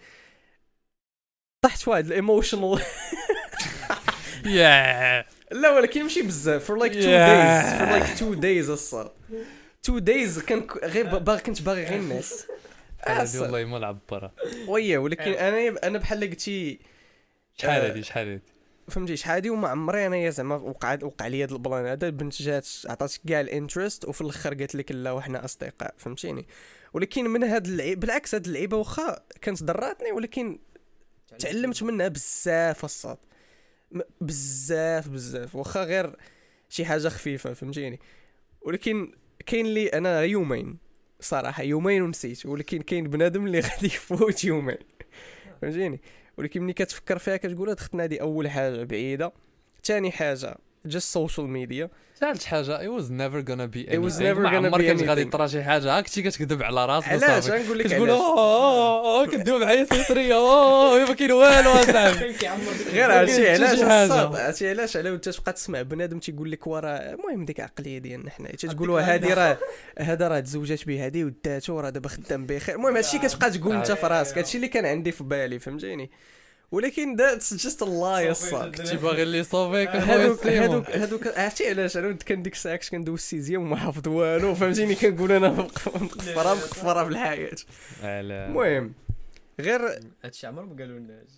طحت 1.61 1.79
في 1.79 1.89
واحد 1.89 2.05
ال 2.05 2.13
emotional 2.13 2.81
يا 4.45 5.25
لا 5.51 5.71
ولكن 5.71 6.03
ماشي 6.03 6.21
بزاف. 6.21 6.71
For 6.71 6.75
like 6.77 6.91
two 6.91 6.95
Yeah. 6.95 7.29
days. 7.31 7.79
For 7.79 7.99
like 7.99 8.19
two 8.19 8.41
days 8.41 8.69
الساط 8.69 9.11
two 9.87 9.99
days 10.01 10.45
كان 10.45 10.67
غير 10.83 11.17
باغي 11.17 11.41
كنت 11.41 11.61
باغي 11.61 11.83
غير 11.83 11.99
الناس. 11.99 12.47
هادي 13.07 13.39
والله 13.39 13.65
ما 13.65 13.77
لعب 13.77 13.99
برا. 14.09 14.31
yeah 14.67 14.97
ولكن 14.97 15.31
أنا 15.31 15.75
أنا 15.83 15.97
بحال 15.97 16.29
قلتي 16.29 16.79
شحال 17.57 17.81
آه. 17.81 17.87
هادي 17.87 18.03
شحال 18.03 18.27
هادي؟ 18.27 18.41
فهمتي 18.89 19.17
شحال 19.17 19.35
هادي؟ 19.35 19.49
وما 19.49 19.67
عمري 19.67 20.07
انايا 20.07 20.29
زعما 20.29 20.55
وقع 20.55 20.97
وقع 21.01 21.27
لي 21.27 21.43
هاد 21.43 21.51
ال 21.51 21.58
plan 21.58 21.85
هذا. 21.85 22.07
البنت 22.07 22.41
جات 22.41 22.67
عطاتك 22.85 23.21
كاع 23.27 23.41
ال 23.41 23.48
interest 23.48 24.05
وفي 24.05 24.21
الأخر 24.21 24.53
قالت 24.53 24.75
لك 24.75 24.91
لا 24.91 25.11
وحنا 25.11 25.45
أصدقاء. 25.45 25.93
فهمتيني؟ 25.97 26.47
ولكن 26.93 27.27
من 27.29 27.43
هاد 27.43 27.65
اللعيب 27.67 27.99
بالعكس 27.99 28.35
هاد 28.35 28.45
اللعيبة 28.45 28.77
واخا 28.77 29.19
كانت 29.41 29.63
ضراتني 29.63 30.11
ولكن 30.11 30.59
تعلمت 31.39 31.83
منها 31.83 32.07
بزاف 32.07 32.85
الساط 32.85 33.17
بزاف 34.21 35.09
بزاف. 35.09 35.55
واخا 35.55 35.83
غير 35.83 36.15
شي 36.69 36.85
حاجة 36.85 37.07
خفيفة 37.07 37.53
فهمتيني؟ 37.53 37.99
ولكن 38.61 39.11
كاين 39.45 39.65
لي 39.65 39.87
أنا 39.87 40.21
يومين 40.21 40.77
صراحة 41.19 41.63
يومين 41.63 42.01
ونسيت. 42.01 42.45
ولكن 42.45 42.81
كاين 42.81 43.09
بنادم 43.09 43.45
اللي 43.45 43.59
غادي 43.69 43.85
يفوت 43.85 44.43
يومين. 44.43 44.77
فهمتيني؟ 45.61 46.01
ولكن 46.37 46.63
ملي 46.63 46.73
كتفكر 46.73 47.17
فيها 47.17 47.37
كتقول 47.37 47.69
هاد 47.69 47.79
ختنا 47.79 48.03
هادي 48.03 48.21
أول 48.21 48.49
حاجة 48.49 48.83
بعيدة. 48.83 49.31
ثاني 49.83 50.11
حاجة 50.11 50.57
just 50.85 51.13
social 51.13 51.47
media 51.47 51.89
ثالث 52.19 52.43
حاجة 52.43 52.77
it 52.79 53.01
was 53.01 53.05
never 53.05 53.47
gonna 53.47 53.67
be 53.75 53.91
It 53.93 53.99
was 53.99 54.13
anything. 54.19 54.21
never 54.21 54.43
gonna 54.45 54.77
be 54.77 54.81
كانت 54.81 55.03
غادي 55.03 55.25
anything. 55.25 55.29
طرا 55.29 55.47
شي 55.47 55.63
حاجة. 55.63 55.97
هاك 55.97 56.03
كنتي 56.05 56.21
كتكذب 56.21 56.63
على 56.63 56.85
راسك 56.85 57.07
علاش. 57.07 57.49
غنقول 57.49 57.79
لك 57.79 57.85
كتقول 57.87 58.09
آه 58.09 59.21
آه 59.23 59.25
كدوي 59.25 59.59
معايا 59.59 59.83
c'est 59.85 60.06
sérieux 60.06 60.35
آه 60.35 61.05
ما 61.05 61.13
كاين 61.13 61.31
والو 61.31 61.71
اصاحبي 61.71 62.17
غير 62.25 62.31
كاين 62.31 63.11
علاش؟ 63.11 63.35
شي 63.35 63.49
عرفتي 63.49 64.69
علاش؟ 64.69 64.97
على 64.97 65.11
ود 65.11 65.19
تبقى 65.19 65.53
تسمع. 65.53 65.81
بنادم 65.81 66.19
تيقول 66.19 66.51
لك 66.51 66.67
ورا 66.67 67.13
المهم 67.13 67.45
ديك 67.45 67.59
العقليه 67.59 67.97
ديالنا 67.97 68.29
حنا. 68.29 68.49
تقولوا 68.49 69.01
هادي 69.01 69.33
راه 69.33 69.57
هذا 69.99 70.27
راه 70.27 70.39
تزوجات 70.39 70.85
به 70.87 71.05
هادي 71.05 71.23
وداتو 71.23 71.79
راه 71.79 71.89
دابا 71.89 72.09
خدام 72.09 72.45
بخير 72.45 72.75
المهم 72.75 72.95
هادشي 72.95 73.19
كتبقى 73.19 73.51
تقول 73.51 73.75
انت 73.75 73.91
في 73.91 74.07
راسك. 74.07 74.37
هادشي 74.37 74.57
اللي 74.57 74.67
كان 74.67 74.85
عندي 74.85 75.11
في 75.11 75.23
بالي 75.23 75.59
فهمتيني؟ 75.59 76.11
ولكن 76.71 77.15
that's 77.15 77.53
just 77.53 77.83
lie 77.83 78.31
الساط 78.31 78.75
كنتي 78.75 78.97
باغي 78.97 79.23
اللي 79.23 79.37
يصوفيك 79.37 79.89
هادوك 79.89 80.47
هادوك 80.47 80.89
هادوك 80.89 81.27
عرفتي 81.27 81.69
علاش؟ 81.69 81.97
أنا 81.97 82.13
كان 82.13 82.43
ديك 82.43 82.53
الساعة 82.53 82.75
كنت 82.75 82.89
كندوز 82.89 83.19
ال 83.19 83.24
sixième 83.24 83.61
وما 83.61 83.75
حافظ 83.75 84.07
والو 84.07 84.55
فهمتيني؟ 84.55 84.95
كنقول 84.95 85.31
أنا 85.31 85.49
مقفره 85.49 86.53
مقفرة 86.53 87.03
بالحياة 87.03 87.55
المهم 88.03 88.93
غير 89.59 89.99
هادشي 90.23 90.47
عمر 90.47 90.65
ما 90.65 90.75
قالوا 90.75 90.99
لناش 90.99 91.29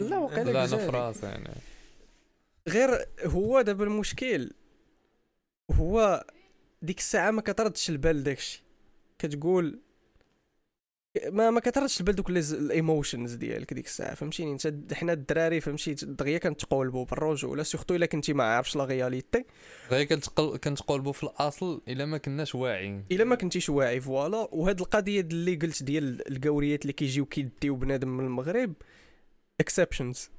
لا 0.00 0.18
وقيلا 0.18 0.50
لا 0.50 0.64
أنا. 0.64 0.76
في 0.76 0.86
راسي 0.86 1.26
يعني. 1.26 1.50
غير 2.68 3.06
هو 3.24 3.60
دابا 3.60 3.84
المشكل 3.84 4.50
هو 5.70 6.24
ديك 6.82 6.98
الساعة 6.98 7.30
ما 7.30 7.42
كتردش 7.42 7.90
البال 7.90 8.22
داكشي. 8.22 8.64
كتقول 9.18 9.80
ما 11.26 11.50
ما 11.50 11.60
كتردش 11.60 12.00
البال 12.00 12.14
دوك 12.14 12.30
ال 12.30 12.42
emotions 12.42 13.34
ديالك 13.34 13.74
ديك 13.74 13.86
الساعة 13.86 14.14
فهمتيني؟ 14.14 14.52
انت 14.52 14.94
حنا 14.94 15.12
الدراري 15.12 15.60
فهمتي 15.60 15.94
دغيا 15.94 16.38
كنتقولبوا 16.38 17.04
بالرجوله 17.04 17.62
surtout 17.62 17.94
إلا 17.94 18.06
كنتي 18.06 18.32
ما 18.32 18.44
عارفش 18.44 18.76
la 18.76 18.84
réalité 18.84 19.44
كنتقل 19.90 20.56
كنتقولبوا 20.56 21.12
في 21.12 21.22
الأصل 21.22 21.82
إلا 21.88 22.06
ما 22.06 22.18
كناش 22.18 22.54
واعيين. 22.54 23.04
إلا 23.12 23.24
ما 23.24 23.34
كنتيش 23.34 23.68
واعي 23.68 24.00
voilà. 24.00 24.48
وهاد 24.52 24.80
القضية 24.80 25.20
اللي 25.20 25.54
قلت 25.54 25.82
ديال 25.82 26.28
القوريات 26.32 26.82
اللي 26.82 26.92
كيجيو 26.92 27.24
كيديو 27.26 27.76
بنادم 27.76 28.08
من 28.16 28.24
المغرب 28.24 28.72
exceptions 29.60 30.30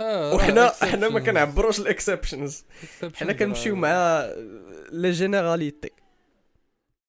آه 0.00 0.34
وحنا 0.34 0.64
راه 0.64 0.72
حنا 0.90 1.08
ما. 1.08 1.20
كنعبروش 1.20 1.80
ال 1.80 1.88
exceptions 1.88 2.64
حنا 3.14 3.32
كنمشيو 3.32 3.76
مع 3.76 4.20
la 4.92 5.10
généralité 5.10 5.90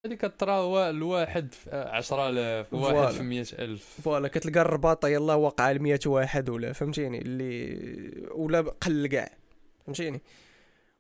اللي 0.06 0.16
كترى 0.16 0.52
هو 0.52 0.90
الواحد 0.90 1.54
في 1.54 1.70
10000 1.76 2.74
واحد. 2.74 3.12
في 3.14 3.24
100000 3.24 4.02
voilà 4.04 4.28
كتلقى 4.28 4.62
الرباطه 4.62 5.08
يلا 5.08 5.34
واقعه 5.34 5.72
ل 5.74 5.80
100 5.82 6.00
واحد 6.06 6.50
ولا 6.50 6.74
فهمتيني؟ 6.74 7.18
اللي 7.22 8.28
ولا 8.32 8.62
قل 8.62 9.08
كاع 9.08 9.30
فهمتيني؟ 9.86 10.22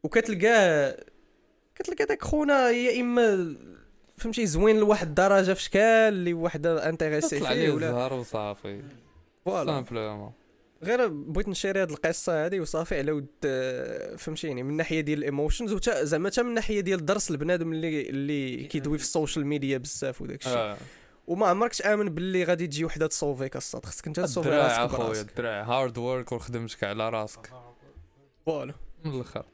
وكتلقاه 0.04 0.97
كتلقى 1.76 2.06
داك 2.06 2.24
خونا 2.24 2.70
يا 2.70 3.02
إما 3.02 3.56
فهمتي 4.18 4.45
زوين 4.45 4.78
لواحد 4.80 5.08
الدرجة 5.08 5.54
في 5.54 5.62
شكال 5.62 5.82
اللي 6.14 6.34
وحده 6.34 6.89
intéressée 6.89 7.39
طلع 7.39 7.49
فيه 7.49 7.56
عليه 7.56 7.72
ولا. 7.72 7.88
الزهر 7.89 8.14
وصافي. 8.14 8.82
voilà. 9.45 9.72
simplement 9.72 10.32
غير 10.84 11.07
بغيت 11.07 11.47
نشير 11.47 11.82
هاد 11.82 11.91
القصة 11.91 12.45
هادي 12.45 12.59
وصافي 12.59 12.97
على 12.97 13.11
ود 13.11 13.27
آه، 13.45 14.15
فهمتيني 14.15 14.63
من 14.63 14.77
ناحية 14.77 15.01
ديال 15.01 15.19
ال 15.20 15.26
emotions 15.26 15.74
وتا 15.73 16.03
زعما 16.03 16.29
حتى 16.29 16.43
من 16.43 16.53
ناحية 16.53 16.79
ديال 16.79 17.05
درس 17.05 17.32
البنادم 17.32 17.73
اللي 17.73 18.09
اللي 18.09 18.63
كيدوي 18.63 18.97
في 18.97 19.03
ال 19.03 19.09
social 19.09 19.45
media 19.45 19.78
بزاف 19.77 20.21
وداك 20.21 20.39
الشيء 20.39 20.57
آه. 20.57 20.77
وما 21.27 21.47
عمرك 21.47 21.75
تامن 21.75 22.09
باللي 22.09 22.43
غادي 22.43 22.67
تجي 22.67 22.86
وحدة 22.86 23.07
تصوفيك 23.07 23.55
الساط 23.55 23.86
خصك 23.86 24.07
انت 24.07 24.19
تصوفي 24.19 24.49
راسك 24.49 24.79
أخويا 24.79 25.21
الدراع. 25.21 25.63
hard 25.64 25.97
work 25.97 26.32
وخدمتك 26.32 26.84
على 26.84 27.09
راسك. 27.09 27.49
Voilà. 28.45 28.74
من 29.05 29.15
الأخر. 29.15 29.45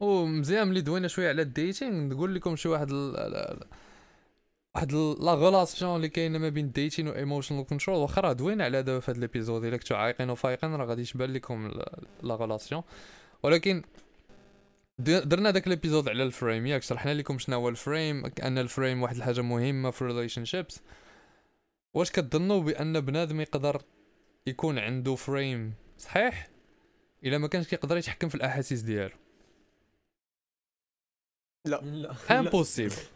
ومزيان 0.00 0.68
ملي 0.68 0.80
دوينا 0.80 1.08
شوية 1.08 1.28
على 1.28 1.42
ال 1.42 1.52
dating 1.52 2.14
نقول 2.14 2.34
لكم 2.34 2.56
شي 2.56 2.68
واحد 2.68 2.90
ال... 2.90 3.60
واحد 4.74 4.92
la 4.92 5.34
relation 5.34 5.96
اللي 5.96 6.08
كاينة 6.08 6.38
ما 6.38 6.48
بين 6.48 6.64
ال 6.64 6.70
dating 6.70 7.08
و 7.08 7.14
emotional 7.14 7.66
control 7.66 7.98
واخا 7.98 8.20
راه 8.20 8.32
دوينا 8.32 8.64
على 8.64 8.82
دابا 8.82 9.00
في 9.00 9.10
هذا 9.10 9.18
ال 9.18 9.24
épisode 9.24 9.64
إلا 9.64 9.76
كنتو 9.76 9.94
عايقين 9.94 10.30
وفايقين 10.30 10.74
راه 10.74 10.84
غادي 10.84 11.10
يبان 11.14 11.32
لكم 11.32 11.70
la 12.22 12.34
relation 12.34 12.82
ولكن 13.42 13.82
درنا 14.98 15.50
داك 15.50 15.66
الابيزود 15.66 16.08
على 16.08 16.22
ال 16.22 16.29
frame 16.29 16.66
ياك 16.66 16.82
شرحنا 16.82 17.14
لكم 17.14 17.38
شنو 17.38 17.56
هو 17.56 17.68
ال 17.68 17.78
frame 17.78 18.26
أن 18.42 18.58
ال 18.58 18.65
frame 18.65 19.02
واحد 19.02 19.16
الحاجة 19.16 19.40
مهمة 19.40 19.90
في 19.90 20.02
ال 20.02 20.44
relationships 20.44 20.80
واش 21.94 22.10
كتظنوا 22.10 22.60
بأن 22.60 23.00
بنادم 23.00 23.40
يقدر 23.40 23.82
يكون 24.46 24.78
عنده 24.78 25.14
frame 25.14 25.74
صحيح؟ 25.98 26.48
إلا 27.24 27.38
ما 27.38 27.48
كانش 27.48 27.68
كيقدر 27.68 27.96
يتحكم 27.96 28.28
في 28.28 28.34
الأحاسيس 28.34 28.80
ديالو. 28.80 29.14
لا. 31.64 32.14
Impossible 32.30 32.96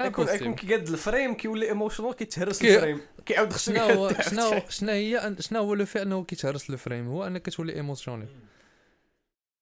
يكون 0.00 0.28
يكون 0.28 0.54
كيقاد 0.54 0.88
ال 0.88 0.96
frame 0.96 1.34
كيولي 1.34 1.68
emotional 1.68 2.14
كيتهرس 2.14 2.58
كي- 2.58 2.74
ال 2.76 2.80
frame 2.80 3.00
كيعاود 3.26 3.52
خصو 3.52 3.72
شنو 3.72 4.08
شنو؟ 4.20 4.60
شنو 4.68 4.90
هي 4.90 5.36
شنو 5.40 5.58
هو 5.60 5.74
le 5.74 5.84
fait 5.84 6.02
أنه 6.02 6.24
كيتهرس 6.24 6.70
ال 6.70 6.76
frame 6.76 7.08
هو 7.08 7.26
أنك 7.26 7.42
كتولي 7.42 7.74
émotionnel 7.74 8.28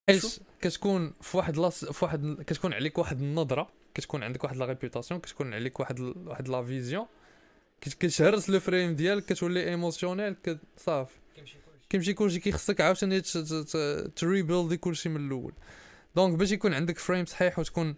حيت 0.08 0.38
كتكون 0.60 1.12
في 1.20 1.36
واحد 1.36 1.56
لاس 1.56 1.84
في 1.84 2.04
واحد 2.04 2.42
كتكون 2.46 2.72
عليك 2.72 2.98
واحد 2.98 3.20
النظرة 3.20 3.68
كتكون 3.94 4.22
عندك 4.22 4.44
واحد 4.44 4.56
la 4.56 4.64
réputation 4.64 5.20
كتكون 5.20 5.54
عليك 5.54 5.80
واحد 5.80 6.00
ال- 6.00 6.28
واحد 6.28 6.48
la 6.48 6.62
vision 6.64 7.06
كت- 7.80 7.94
كتهرس 7.94 8.50
le 8.50 8.60
frame 8.60 8.94
ديالك 8.96 9.24
كتولي 9.24 9.68
émotionnel 9.68 10.34
كت- 10.42 10.58
صافي. 10.76 11.14
كيمشي 11.88 12.12
كلشي. 12.14 12.40
كيخصك 12.40 12.80
عاوتاني 12.80 13.20
ت 14.16 14.22
rebuilder 14.22 14.76
كلشي 14.76 15.08
من 15.08 15.26
الأول. 15.26 15.52
donc 16.16 16.38
باش 16.38 16.52
يكون 16.52 16.74
عندك 16.74 16.98
frame 16.98 17.24
صحيح 17.24 17.58
وتكون 17.58 17.94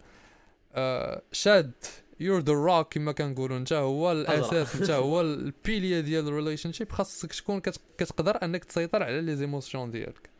آه، 0.74 1.22
شاد 1.32 1.72
you're 2.20 2.40
the 2.40 2.52
rock 2.52 2.92
كما 2.92 3.12
كنقولوا 3.12 3.56
انت 3.56 3.72
هو 3.72 4.12
الاساس 4.12 4.76
انت 4.76 4.90
هو 4.90 5.20
ال 5.20 5.32
pilier 5.32 6.00
ديال 6.00 6.28
ال 6.28 6.72
relationship 6.72 6.92
خاصك 6.92 7.32
تكون 7.34 7.60
كت- 7.60 7.80
كتقدر 7.98 8.38
انك 8.44 8.64
تسيطر 8.64 9.02
على 9.02 9.20
les 9.20 9.36
émotions 9.36 9.90
ديالك 9.90 10.30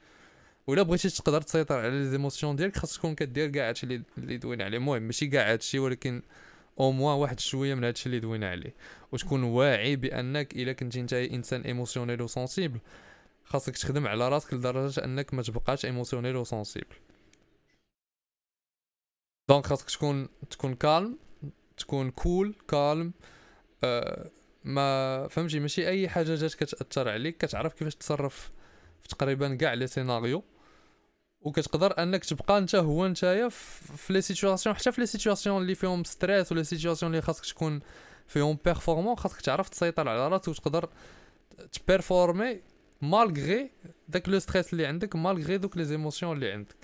ولا 0.67 0.83
بغيتي 0.83 1.09
تقدر 1.11 1.43
تسيطر 1.43 1.75
على 1.79 1.91
les 1.91 2.11
émotions 2.11 2.57
ديالك 2.57 2.77
خاصك 2.77 2.99
تكون 2.99 3.15
كدير 3.15 3.49
كاع 3.51 3.69
هادشي 3.69 3.87
اللي 3.87 4.03
اللي 4.19 4.37
دوينا 4.37 4.65
عليه 4.65 4.79
المهم 4.79 5.03
ماشي 5.03 5.27
كاع 5.27 5.53
هادشي 5.53 5.79
ولكن 5.79 6.23
أو 6.81 6.93
موا 6.93 7.13
واحد 7.13 7.41
شوية 7.41 7.75
من 7.75 7.85
هادشي 7.85 8.07
اللي 8.07 8.21
دوينا 8.21 8.51
عليه 8.51 8.75
وتكون 9.13 9.43
واعي 9.43 9.97
بانك 9.97 10.53
الا 10.57 10.73
كنتي 10.73 11.01
انت 11.01 11.13
انسان 11.13 11.61
émotionnel 11.63 12.23
و 12.23 12.29
sensible 12.29 12.79
خاصك 13.45 13.77
تخدم 13.77 14.07
على 14.07 14.29
راسك 14.29 14.55
لدرجه 14.55 15.05
انك 15.05 15.35
ما 15.35 15.43
تبقاش 15.43 15.85
émotionnel 15.85 16.37
و 16.37 16.43
sensible 16.43 16.97
donc 19.49 19.67
خاصك 19.67 19.91
تكون 19.91 20.29
تكون 20.51 20.75
calme 20.75 21.19
تكون 21.79 22.11
cool 22.11 22.55
calme 22.69 23.13
آه 23.85 24.31
ما 24.65 25.29
فهمتي؟ 25.29 25.61
ماشي 25.61 25.89
أي 25.89 26.09
حاجة 26.09 26.35
جات 26.35 26.55
كتأثر 26.55 27.09
عليك 27.09 27.37
كتعرف 27.37 27.75
كيفاش 27.75 27.95
تصرف 27.95 28.51
في 29.03 29.09
تقريبا 29.09 29.55
كاع 29.55 29.75
les 29.75 29.87
scénarios 29.87 30.45
وكتقدر 31.41 32.03
أنك 32.03 32.25
تبقى 32.25 32.59
أنت 32.59 32.75
هو 32.75 33.09
نتايا 33.09 33.49
في 33.49 34.13
les 34.13 34.21
situations 34.21 34.77
حتى 34.77 34.93
في 34.93 35.01
les 35.01 35.07
situations 35.07 35.63
اللي 35.63 35.75
فيهم 35.75 36.05
stress 36.05 36.53
ولا 36.53 36.63
situations 36.63 37.13
اللي 37.13 37.23
خاصك 37.23 37.47
تكون 37.47 37.81
فيهم 38.27 38.59
performant 38.65 39.17
خاصك 39.17 39.41
تعرف 39.41 39.69
تسيطر 39.69 40.09
على 40.09 40.29
راسك 40.29 40.49
وتقدر 40.49 40.89
ت 41.73 41.82
performer 41.82 42.61
malgré 43.03 43.71
داك 44.09 44.29
le 44.29 44.39
stress 44.39 44.73
اللي 44.73 44.87
عندك 44.87 45.17
malgré 45.17 45.59
دوك 45.59 45.77
les 45.77 45.85
émotions 45.85 46.37
اللي 46.37 46.53
عندك. 46.53 46.78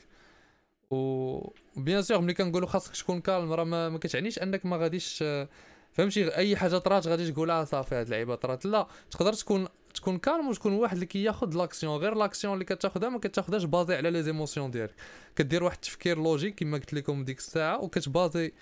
و 0.91 1.39
bien 1.77 2.03
sûr 2.03 2.21
ملي 2.21 2.35
كنقولوا 2.35 2.69
خاصك 2.69 2.97
تكون 2.97 3.21
calme 3.21 3.53
راه 3.53 3.65
ما, 3.65 3.89
ما 3.89 3.99
كتعنيش 3.99 4.39
أنك 4.39 4.67
ما 4.67 4.77
غاديش 4.77 5.19
آه، 5.23 5.49
فهمتي؟ 5.93 6.37
أي 6.37 6.57
حاجة 6.57 6.79
طرات 6.79 7.07
غادي 7.07 7.33
تقول 7.33 7.51
آه 7.51 7.65
صافي 7.65 7.95
هاد 7.95 8.07
اللعيبة 8.07 8.35
طرات. 8.35 8.67
لا 8.67 8.87
تقدر 9.11 9.33
تكون 9.33 9.69
تكون 9.95 10.19
calme 10.19 10.49
وتكون 10.49 10.73
واحد 10.73 10.95
اللي 10.95 11.07
كياخذ 11.07 11.57
l'action 11.57 11.97
غير 11.97 12.15
l'action 12.15 12.55
اللي 12.55 12.65
كتاخذها 12.65 13.09
ما 13.09 13.19
كتاخذهاش 13.19 13.65
basé 13.65 13.95
على 13.95 14.11
les 14.11 14.23
émotions 14.23 14.71
ديالك. 14.71 14.95
كدير 15.37 15.65
واحد 15.65 15.77
التفكير 15.77 16.19
logique 16.19 16.55
كما 16.55 16.79
قلت 16.79 16.95
لكم 16.95 17.25
ديك 17.25 17.39
الساعة 17.39 17.85
وكت 17.85 18.10
baser 18.10 18.53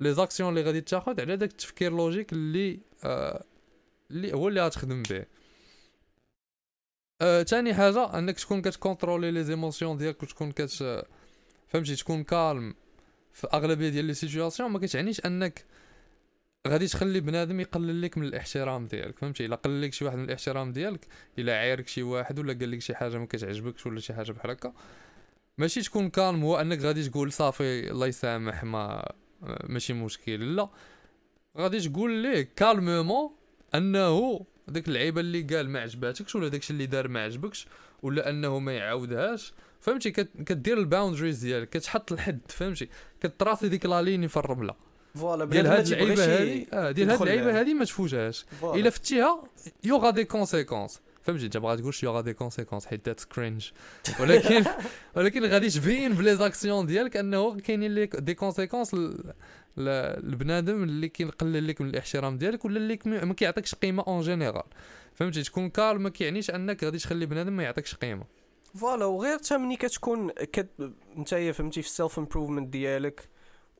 les 0.00 0.14
actions 0.14 0.48
اللي 0.50 0.62
غادي 0.62 0.80
تاخذ 0.80 1.20
على 1.20 1.36
داك 1.36 1.50
التفكير 1.50 1.92
logique 1.92 2.32
اللي 2.32 2.80
آه 3.04 3.44
اللي 4.10 4.32
هو 4.32 4.48
اللي 4.48 4.66
غتخدم 4.66 5.02
به. 5.02 5.24
آه، 7.20 7.42
تاني 7.42 7.74
حاجة 7.74 8.18
أنك 8.18 8.40
تكون 8.40 8.62
كت 8.62 8.74
contrôler 8.74 9.30
les 9.30 9.44
émotions 9.44 9.96
ديالك 9.96 10.22
وتكون 10.22 10.52
كت 10.52 11.04
فهمتي؟ 11.68 11.96
تكون 11.96 12.22
calme 12.24 12.74
في 13.32 13.46
أغلبية 13.54 13.88
ديال 13.88 14.04
les 14.04 14.14
situations 14.14 14.70
ما 14.70 14.78
كتعنيش 14.78 15.26
أنك 15.26 15.64
غادي 16.68 16.86
تخلي 16.86 17.20
بنادم 17.20 17.60
يقلل 17.60 18.02
لك 18.02 18.18
من 18.18 18.24
الاحترام 18.24 18.86
ديالك 18.86 19.18
فهمتي؟ 19.18 19.46
إلا 19.46 19.56
قلل 19.56 19.82
لك 19.82 19.92
شي 19.92 20.04
واحد 20.04 20.16
من 20.16 20.24
الاحترام 20.24 20.72
ديالك 20.72 21.06
إلا 21.38 21.58
عايرك 21.58 21.88
شي 21.88 22.02
واحد 22.02 22.38
ولا 22.38 22.52
قال 22.52 22.70
لك 22.70 22.78
شي 22.78 22.94
حاجة 22.94 23.18
ما 23.18 23.26
كتعجبكش 23.26 23.86
ولا 23.86 24.00
شي 24.00 24.14
حاجة 24.14 24.32
بحال 24.32 24.50
هكا. 24.50 24.72
ماشي 25.58 25.82
تكون 25.82 26.10
calme 26.10 26.42
هو 26.42 26.60
أنك 26.60 26.80
غادي 26.80 27.08
تقول 27.08 27.32
صافي 27.32 27.90
الله 27.90 28.06
يسامح 28.06 28.64
ما 28.64 29.12
ماشي 29.64 29.92
مشكل. 29.92 30.56
لا. 30.56 30.68
غادي 31.58 31.80
تقول 31.80 32.10
ليه 32.10 32.48
calmement 32.56 33.30
أنه 33.74 34.46
ديك 34.68 34.88
اللعيبة 34.88 35.20
اللي 35.20 35.42
قال 35.42 35.70
ما 35.70 35.80
عجباتكش 35.80 36.34
ولا 36.36 36.48
داكشي 36.48 36.72
اللي 36.72 36.86
دار 36.86 37.08
ما 37.08 37.24
عجبكش 37.24 37.66
ولا 38.02 38.30
أنه 38.30 38.58
ما 38.58 38.72
يعاودهاش. 38.72 39.52
فهمتي؟ 39.80 40.10
كدير 40.46 40.78
ال 40.78 40.84
boundaries 40.84 41.38
ديالك 41.38 41.68
كتحط 41.68 42.12
الحد 42.12 42.40
فهمتي؟ 42.48 42.88
كت 43.20 43.32
tracer 43.32 43.68
ديك 43.68 43.86
la 43.86 44.02
ligne 44.02 44.26
في 44.26 44.36
الرملة. 44.36 44.74
voilà 45.14 45.44
ديال 45.44 45.64
ما 45.64 45.78
هاد 45.78 45.86
اللعيبة 45.86 46.24
هادي؟ 46.24 46.68
آه 46.72 46.90
ديال 46.90 47.10
هاد 47.10 47.20
اللعيبة 47.22 47.50
لها. 47.50 47.60
هادي 47.60 47.74
ما 47.74 47.84
تفوتهاش. 47.84 48.46
إلا 48.62 48.90
فتيها 48.90 49.42
il 49.84 49.91
y 49.91 49.95
aura 49.95 50.10
des 50.10 50.24
conséquences. 50.24 51.00
فهمتي؟ 51.22 51.44
انت 51.44 51.56
بغا 51.56 51.76
تقول 51.76 51.94
il 52.02 52.07
y 52.07 52.10
aura 52.10 52.20
des 52.20 52.32
conséquences 52.32 52.86
حيت 52.86 53.06
that's 53.06 53.24
cringe 53.24 53.70
ولكن 54.20 54.64
ولكن 55.16 55.44
غادي 55.44 55.70
تبين 55.70 56.12
ب 56.12 56.36
les 56.36 56.51
actions 56.51 56.86
ديالك 56.86 57.16
أنه 57.16 57.56
كاينين 57.56 58.08
des 58.18 58.34
conséquences 58.34 58.96
البنادم 59.78 60.82
اللي 60.82 61.08
كيقلل 61.08 61.68
لك 61.68 61.80
من 61.80 61.88
الاحترام 61.88 62.38
ديالك 62.38 62.64
ولا 62.64 62.76
اللي 62.76 62.98
ما 63.04 63.34
كيعطيكش 63.34 63.74
قيمة 63.74 64.04
en 64.06 64.20
général 64.20 64.62
فهمتي؟ 65.14 65.42
تكون 65.42 65.70
calme 65.70 66.02
ما 66.02 66.08
كيعنيش 66.08 66.50
أنك 66.50 66.84
غادي 66.84 66.98
تخلي 66.98 67.26
بنادم 67.26 67.52
ما 67.52 67.62
يعطيكش 67.62 67.94
قيمة. 67.94 68.24
Voilà 68.74 69.04
وغير 69.04 69.38
حتى 69.38 69.58
ملي 69.58 69.76
كتكون 69.76 70.30
كت... 70.30 70.68
نتايا 71.16 71.52
فهمتي 71.52 71.82
في 71.82 71.88
ال 71.88 72.18
self-improvement 72.18 72.68
ديالك 72.68 73.28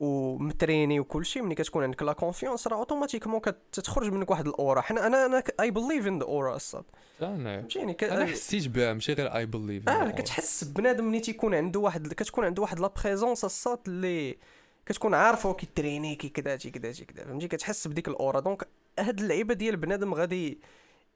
ومتريني 0.01 1.01
وكل 1.01 1.27
شيء 1.27 1.43
ملي 1.43 1.55
كتكون 1.55 1.83
عندك 1.83 2.03
la 2.03 2.13
confiance 2.13 2.67
راه 2.67 2.77
automatiquement 2.77 3.41
كتخرج 3.41 4.13
منك 4.13 4.31
واحد 4.31 4.47
الاورا 4.47 4.81
حنا 4.81 5.07
أنا 5.07 5.27
أنا 5.27 5.43
اي 5.61 5.71
بليف 5.71 6.07
ان 6.07 6.19
ذا 6.19 6.25
aura 6.25 6.57
الصاد 6.57 6.85
أنا 7.23 7.61
فهمتيني 7.61 7.95
ك... 7.95 8.05
أنا 8.05 8.27
حسيت 8.27 8.69
بها 8.69 8.93
ماشي 8.93 9.13
غير 9.13 9.37
I 9.37 9.47
believe 9.47 9.89
آه 9.89 10.11
كتحس 10.11 10.65
بنادم 10.65 11.05
ملي 11.05 11.21
تيكون 11.21 11.55
عنده 11.55 11.81
واحد 11.81 12.13
كتكون 12.13 12.45
عنده 12.45 12.63
واحد 12.63 12.81
la 12.81 12.93
présence 13.05 13.45
الصاد 13.45 13.79
اللي 13.87 14.39
كتكون 14.87 15.15
عارفه 15.15 15.53
كي 15.53 15.67
trainer 15.67 16.15
كي 16.15 16.29
كذا 16.29 16.57
كي 16.57 16.71
كذا 16.71 16.93
كي 16.93 17.05
كذا 17.05 17.25
فهمتي 17.25 17.49
كتحس 17.49 17.89
بديك 17.89 18.09
ال 18.09 18.15
aura 18.15 18.41
donc 18.41 18.69
هاد 18.99 19.21
اللعيبه 19.21 19.55
ديال 19.55 19.77
بنادم 19.77 20.15
غادي 20.15 20.59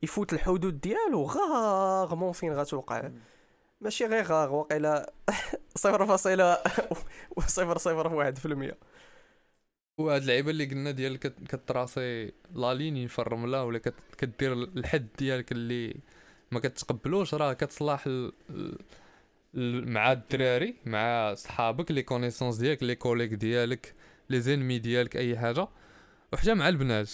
يفوت 0.02 0.32
الحدود 0.32 0.80
ديالو 0.80 1.22
rarement 1.22 2.32
فين 2.32 2.52
غتوقع 2.52 3.10
ماشي 3.82 4.06
غير 4.06 4.24
غاغ 4.24 4.54
واقيلا 4.54 5.12
صفر 5.76 6.06
فاصلة 6.06 6.58
صفر 7.46 7.78
صفر 7.78 8.14
واحد 8.14 8.38
في 8.38 8.46
المية. 8.46 8.78
وهاد 9.98 10.22
اللعيبة 10.22 10.50
اللي 10.50 10.64
قلنا 10.64 10.90
ديال 10.90 11.18
كت- 11.18 11.44
كت 11.48 11.69
tracer 11.69 12.32
la 12.54 12.74
ligne 12.74 13.08
في 13.08 13.18
الرمله 13.18 13.64
ولا 13.64 13.78
كدير 14.18 14.52
الحد 14.52 15.06
ديالك 15.18 15.52
اللي 15.52 15.96
ما 16.52 16.60
كتقبلوش 16.60 17.34
راه 17.34 17.52
كتصلح 17.52 18.04
ال- 19.54 19.90
مع 19.90 20.12
الدراري 20.12 20.74
مع 20.86 21.34
صحابك 21.34 21.90
les 21.90 22.02
connaissances 22.02 22.56
ديالك 22.56 22.82
les 22.82 22.94
collègues 22.94 23.34
ديالك 23.34 23.94
les 24.30 24.40
ennemis 24.40 24.78
ديالك 24.78 25.16
أي 25.16 25.38
حاجة. 25.38 25.68
وحتى 26.32 26.54
مع 26.54 26.68
البنات. 26.68 27.10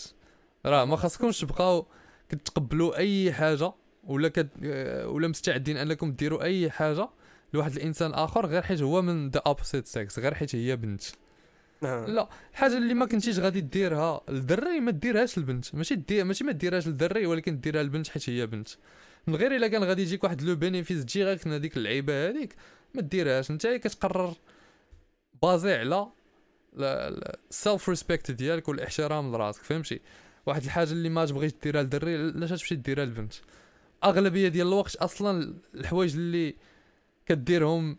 راه 0.66 0.84
ما 0.84 0.96
خاصكمش 0.96 1.40
تبقاو 1.40 1.86
كتقبلوا 2.30 2.96
أي 2.98 3.32
حاجة 3.32 3.72
ولا 4.05 4.28
كت... 4.28 4.49
ولا 5.05 5.28
مستعدين 5.28 5.76
انكم 5.76 6.12
ديروا 6.12 6.42
اي 6.42 6.70
حاجة 6.70 7.09
لواحد 7.55 7.72
الانسان 7.72 8.14
آخر 8.14 8.46
غير 8.46 8.62
حيت 8.62 8.82
هو 8.82 9.03
من 9.03 9.30
the 9.30 9.42
opposite 9.46 9.86
sex 9.86 10.18
غير 10.18 10.34
حيت 10.34 10.57
هي 10.57 10.76
بنت. 10.76 11.03
آه. 11.82 12.07
لا 12.07 12.28
الحاجة 12.53 12.76
اللي 12.76 12.94
ما 12.94 13.07
كنتيش 13.07 13.38
غادي 13.38 13.61
ديرها 13.61 14.20
للدري 14.28 14.80
ما 14.80 14.90
ديرهاش 14.90 15.38
للبنت. 15.38 15.74
ماشي 15.74 15.94
دير 15.94 16.24
ماشي 16.24 16.44
ما 16.44 16.53
ديرهاش 16.53 16.86
للدري 16.86 17.26
ولكن 17.26 17.61
ديرها 17.61 17.82
للبنت 17.82 18.09
حيت 18.09 18.30
هي 18.30 18.46
بنت. 18.46 18.68
من 19.26 19.36
غير 19.36 19.57
إلا 19.57 19.68
كان 19.68 19.84
غادي 19.84 20.03
يجيك 20.03 20.24
واحد 20.24 20.42
le 20.42 20.56
bénéfice 20.56 20.98
direct 20.98 21.46
من 21.46 21.53
هذيك 21.53 21.76
اللعيبة 21.76 22.28
هذيك 22.28 22.55
ما 22.94 23.03
ديرهاش. 23.03 23.51
أنت 23.51 23.66
كتقرر 23.66 24.34
basé 25.42 25.74
على 25.74 26.09
ال 26.76 27.88
self-respect 27.88 28.30
ديالك 28.30 28.68
والإحترام 28.68 29.32
لراسك 29.32 29.62
فهمتي؟ 29.62 30.01
واحد 30.46 30.64
الحاجة 30.64 30.92
اللي 30.92 31.09
ما 31.09 31.26
تبغيش 31.26 31.53
ديرها 31.62 31.82
للدري 31.82 32.16
علاش 32.16 32.51
تمشي 32.51 32.74
ديرها 32.74 33.05
للبنت. 33.05 33.34
أغلبية 34.05 34.49
ديال 34.49 34.66
الوقت 34.66 34.96
أصلا 34.96 35.55
الحوايج 35.74 36.14
اللي 36.14 36.55
كديرهم 37.26 37.96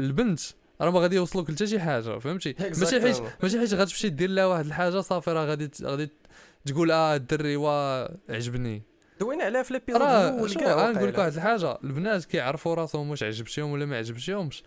البنت 0.00 0.40
راه 0.80 0.90
ما 0.90 1.00
غادي 1.00 1.16
يوصلوك 1.16 1.50
لتا 1.50 1.66
شي 1.66 1.80
حاجة 1.80 2.18
فهمتي 2.18 2.54
ماشي 2.60 3.00
حيت. 3.00 3.22
ماشي 3.42 3.58
حيت 3.58 3.74
غتمشي 3.74 4.08
دير 4.08 4.30
لها 4.30 4.46
واحد 4.46 4.66
الحاجة 4.66 5.00
صافي 5.00 5.30
راه 5.30 5.44
غادي 5.44 5.70
غادي 5.82 6.08
تقول 6.66 6.90
آه 6.90 7.16
الدري 7.16 7.56
وا 7.56 8.04
عجبني 8.32 8.82
دوينا 9.20 9.44
عليها 9.44 9.62
في 9.62 9.72
l'épisode 9.74 10.02
الأول 10.02 10.54
كاع 10.54 10.86
غنقول 10.88 11.08
لك. 11.08 11.18
واحد 11.18 11.32
الحاجة 11.32 11.78
البنات 11.84 12.24
كيعرفوا 12.24 12.74
راسهم 12.74 13.10
واش 13.10 13.22
عجبتيهم 13.22 13.70
ولا 13.70 13.86
ما 13.86 13.96
عجبتيهمش 13.98 14.62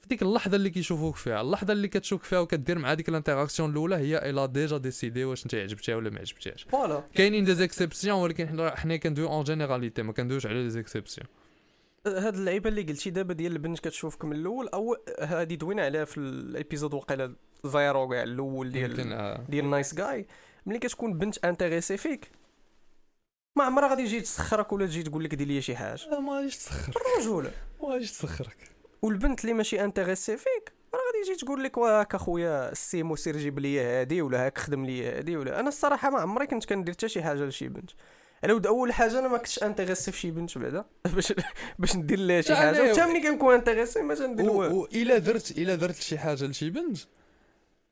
في 0.00 0.08
ديك 0.08 0.22
اللحظة 0.22 0.56
اللي 0.56 0.70
كيشوفوك 0.70 1.16
فيها 1.16 1.40
اللحظة 1.40 1.72
اللي 1.72 1.88
كتشوف 1.88 2.22
فيها 2.22 2.38
وكدير 2.38 2.78
مع 2.78 2.94
ديك 2.94 3.08
ال 3.08 3.13
interaction 3.13 3.70
الأولى 3.70 3.96
هي 3.96 4.30
إلا 4.30 4.46
déjà 4.46 4.76
décidé 4.76 5.24
واش 5.24 5.44
أنت 5.44 5.54
عجبتيها 5.54 5.96
ولا 5.96 6.10
ما 6.10 6.18
عجبتيهاش. 6.18 6.66
Voilà. 6.70 7.04
كاينين 7.14 7.44
des 7.44 7.54
exceptions 7.54 8.18
ولكن 8.18 8.48
حنا 8.48 8.76
حنا 8.76 8.96
كندويو 8.96 9.28
en 9.28 9.44
généralité 9.44 10.02
ما 10.02 10.12
كندويوش 10.12 10.46
على 10.46 10.62
les 10.62 10.70
exceptions 10.70 11.26
هاد 12.06 12.34
اللعيبة 12.34 12.70
اللي 12.70 12.82
قلتي 12.82 13.10
دابا 13.10 13.34
ديال 13.34 13.52
البنت 13.52 13.78
كتشوفك 13.78 14.24
من 14.24 14.32
الأول 14.32 14.68
أو 14.68 14.96
هادي 15.20 15.56
دوينا 15.56 15.84
عليها 15.84 16.04
في 16.04 16.18
ال 16.18 16.28
épisode 16.28 16.94
وقيلا 16.94 17.36
زيرو 17.64 18.08
كاع 18.08 18.22
الأول 18.22 18.72
ديال 18.72 19.12
آه. 19.12 19.44
ديال 19.48 19.70
nice 19.70 19.94
guy 19.94 20.26
ملي 20.66 20.78
كتكون 20.78 21.18
بنت 21.18 21.44
intéressée 21.44 21.96
فيك 21.96 22.30
ما 23.56 23.64
عمرها 23.64 23.88
غادي 23.88 24.04
تجي 24.04 24.20
تسخرك 24.20 24.72
ولا 24.72 24.86
تجي 24.86 25.02
تقول 25.02 25.24
لك 25.24 25.34
دير 25.34 25.46
لي 25.46 25.62
شي 25.62 25.76
حاجة. 25.76 26.10
لا 26.10 26.20
ما 26.20 26.32
غاديش 26.32 26.56
تسخر 26.56 26.92
رجوله 27.20 27.52
ما 27.82 27.88
غاديش 27.88 28.10
تسخرك. 28.10 28.77
والبنت 29.02 29.40
اللي 29.40 29.52
ماشي 29.52 29.84
intéressée 29.84 30.36
فيك. 30.36 30.72
راه 30.94 31.00
غادي 31.00 31.34
تجي 31.34 31.46
تقول 31.46 31.64
لك 31.64 31.78
واك 31.78 32.14
اخويا 32.14 32.72
السيمو 32.72 33.16
سير 33.16 33.36
جيب 33.36 33.58
لي 33.58 33.80
هادي 33.80 34.22
ولا 34.22 34.46
هاك 34.46 34.58
خدم 34.58 34.84
لي 34.84 35.08
هادي 35.08 35.36
ولا. 35.36 35.60
أنا 35.60 35.68
الصراحة 35.68 36.10
ما 36.10 36.20
عمري 36.20 36.46
كنت 36.46 36.64
كندير 36.64 36.94
حتى 36.94 37.08
شي 37.08 37.22
حاجة 37.22 37.44
لشي 37.44 37.68
بنت. 37.68 37.90
أنا 38.44 38.52
ود 38.52 38.66
أول 38.66 38.92
حاجة 38.92 39.18
أنا 39.18 39.28
ما 39.28 39.38
كنتش 39.38 39.62
intéressé 39.62 40.12
في 40.12 40.18
شي 40.18 40.30
بنت 40.30 40.58
بعدا. 40.58 40.84
باش 41.14 41.32
باش 41.78 41.96
ندير 41.96 42.18
لها 42.18 42.40
شي 42.40 42.54
حاجة. 42.54 42.82
وحتى 42.82 43.06
ملي 43.06 43.20
كنكون 43.20 43.54
intéressé 43.54 44.02
ما 44.02 44.14
تندير 44.14 44.50
والو. 44.50 44.82
والا 44.82 45.18
درت 45.18 45.50
إلا 45.50 45.74
درت 45.74 45.96
شي 45.96 46.18
حاجة 46.18 46.44
لشي 46.44 46.70
بنت 46.70 46.98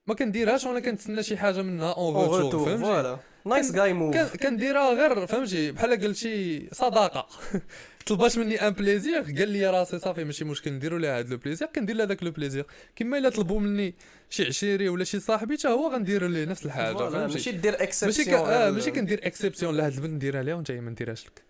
ما 0.06 0.14
كنديرهاش 0.14 0.64
وأنا 0.66 0.80
كنتسنى 0.80 1.22
شي 1.22 1.36
حاجة 1.36 1.62
منها 1.62 1.92
en 1.92 2.14
retour 2.14 2.78
فهمتي؟ 2.78 3.18
nice 3.44 3.72
guy 3.72 3.92
move 3.92 4.36
كنديرها 4.36 4.94
غير 4.94 5.26
فهمتي؟ 5.26 5.72
بحال 5.72 6.00
قلتي 6.00 6.68
صداقة. 6.72 7.28
طلبات 8.06 8.38
مني 8.38 8.66
un 8.66 8.72
plaisir. 8.72 9.20
قال 9.22 9.48
لي 9.48 9.70
راسي 9.70 9.98
صافي 9.98 10.24
ماشي 10.24 10.44
مشكل 10.44 10.72
نديرو 10.72 10.96
لها 10.96 11.18
هاد 11.18 11.28
le 11.28 11.36
plaisir؟ 11.36 11.68
كندير 11.68 11.96
لها 11.96 12.06
داك 12.06 12.22
le 12.22 12.30
plaisir. 12.30 12.66
كما 12.96 13.18
إلا 13.18 13.28
طلبوا 13.28 13.60
مني 13.60 13.94
شي 14.30 14.44
عشيري 14.46 14.88
ولا 14.88 15.04
شي 15.04 15.20
صاحبي 15.20 15.56
حتى 15.56 15.68
هو 15.68 15.92
غندير 15.92 16.26
ليه 16.26 16.44
نفس 16.44 16.66
الحاجة 16.66 17.26
ماشي 17.26 17.50
دير 17.52 17.72
ماشي 17.72 17.84
exception 17.84 18.26
ك... 18.26 18.48
آه 18.48 18.70
ماشي 18.70 18.90
كندير 18.90 19.26
exception 19.26 19.76
لهاد 19.76 19.92
البنت 19.92 20.10
نديرها 20.10 20.42
ليها 20.42 20.54
وانت 20.54 20.70
ما 20.70 20.90
نديرهاش 20.90 21.26
لك. 21.26 21.45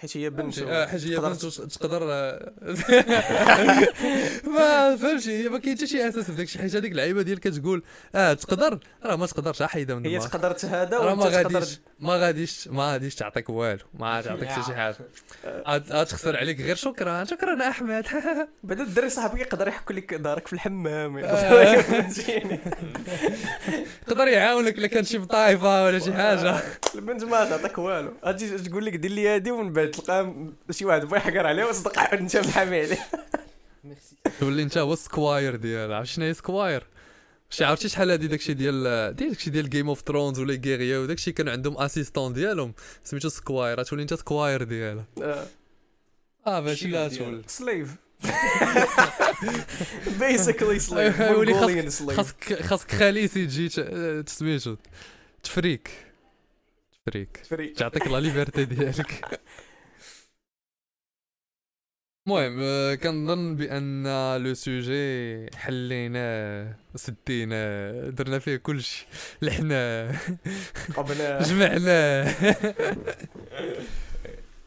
حيت 0.00 0.16
هي 0.16 0.30
بنت؟ 0.30 0.58
آه 0.58 0.86
حاجة 0.86 1.04
هي 1.06 1.14
تقدر 1.16 1.28
بنت 1.28 1.44
تقدر 1.46 2.00
آه، 2.02 2.52
ما 4.56 4.96
فهمتي. 4.96 5.48
ما 5.48 5.58
كاين 5.58 5.76
حتى 5.76 5.86
شي 5.86 6.08
أساس 6.08 6.24
في 6.24 6.32
داك 6.32 6.46
الشيء 6.46 6.62
حيت 6.62 6.76
هذيك 6.76 6.92
اللعيبة 6.92 7.22
ديال 7.22 7.40
كتقول 7.40 7.82
آه 8.14 8.32
تقدر. 8.32 8.78
راه 9.04 9.16
ما 9.16 9.26
تقدرش 9.26 9.62
حيدها 9.62 9.96
من 9.96 10.06
هي 10.06 10.18
تقدر 10.18 10.52
تهدى 10.52 10.96
راه 10.96 11.06
وأنت 11.06 11.22
ما 11.22 11.26
غاديش 11.28 11.80
ما 12.00 12.16
غاديش 12.16 12.68
ما 12.68 12.92
غاديش 12.92 13.14
تعطيك 13.14 13.50
والو 13.50 13.84
ما 13.94 14.16
غاتعطيك 14.16 14.48
حتى 14.48 14.62
شي 14.66 14.74
حاجة. 14.74 14.96
غتخسر 16.00 16.36
عليك 16.36 16.60
غير 16.60 16.76
شكرا. 16.76 17.24
شكرا 17.24 17.68
أحمد. 17.68 18.06
بعدا 18.64 18.82
الدري 18.82 19.10
صاحبك 19.10 19.40
يقدر 19.40 19.68
يحك 19.68 19.92
لك 19.92 20.14
دارك 20.14 20.46
في 20.46 20.52
الحمام. 20.52 21.18
آه. 21.18 21.20
يقدر 21.62 21.82
فهمتيني 21.82 22.60
يقدر 24.08 24.28
يعاونك 24.28 24.78
إلا 24.78 24.86
كان 24.86 25.04
شي 25.04 25.18
بطايفة 25.18 25.84
ولا 25.84 25.98
شي 25.98 26.12
حاجة. 26.12 26.56
البنت 26.94 27.24
ما 27.24 27.44
تعطيك 27.44 27.78
والو. 27.78 28.12
غادي 28.24 28.58
تقول 28.58 28.84
لك 28.86 28.96
دير 28.96 29.10
لي 29.10 29.28
هادي 29.28 29.49
ومن 29.50 29.72
بعد 29.72 29.90
تلقى 29.90 30.34
شي 30.70 30.84
واحد 30.84 31.04
بغى 31.04 31.16
يحقر 31.16 31.46
عليه 31.46 31.64
وصدق 31.64 31.98
عاود 31.98 32.20
انت 32.20 32.36
محامي 32.36 32.80
عليه 32.80 32.98
تولي 34.40 34.62
انت 34.62 34.78
هو 34.78 34.92
السكواير 34.92 35.56
ديال 35.56 35.92
عرفت 35.92 36.10
شنو 36.12 36.24
هي 36.24 36.34
سكواير؟ 36.34 36.86
شي 37.50 37.64
عرفتي 37.64 37.88
شحال 37.88 38.10
هادي 38.10 38.26
داكشي 38.28 38.54
ديال 38.54 38.82
ديال 39.16 39.30
داكشي 39.30 39.50
ديال 39.50 39.70
جيم 39.70 39.88
اوف 39.88 40.02
ثرونز 40.06 40.38
ولا 40.38 40.54
غيريا 40.64 40.98
وداكشي 40.98 41.32
كان 41.32 41.48
عندهم 41.48 41.78
اسيستون 41.78 42.32
ديالهم 42.32 42.74
سميتو 43.04 43.28
سكواير 43.28 43.82
تولي 43.82 44.02
انت 44.02 44.14
سكواير 44.14 44.62
ديالها. 44.62 45.04
آه. 46.46 46.60
ماشي 46.60 46.88
لا 46.88 47.08
تولي 47.08 47.42
سليف 47.46 47.88
بيسكلي 50.20 50.78
سليف 50.78 51.20
يولي 51.20 51.52
مونغوليان 51.52 51.90
سليف 51.90 52.16
خاصك 52.16 52.62
خاصك 52.62 52.90
خاليسي 52.90 53.46
تجي 53.46 53.68
ت- 53.68 53.80
تسميتو 54.26 54.76
ت 55.42 55.49
free 55.49 55.76
ك. 55.76 55.90
ت 57.06 57.11
free 57.11 57.31
ك 57.31 57.36
free 57.36 57.68
تعطيك 57.68 58.06
la 58.06 58.20
liberté 58.20 58.64
ديالك 58.64 59.40
المهم 62.28 62.60
كنظن 62.94 63.56
بان 63.56 64.06
le 64.44 64.54
sujet 64.54 65.46
حليناه 65.56 66.76
سديناه 66.94 68.10
درنا 68.10 68.38
فيه 68.38 68.56
كلشي 68.56 69.06
لحنا 69.42 70.12
قبنا 70.96 71.42
جمعناه 71.42 72.34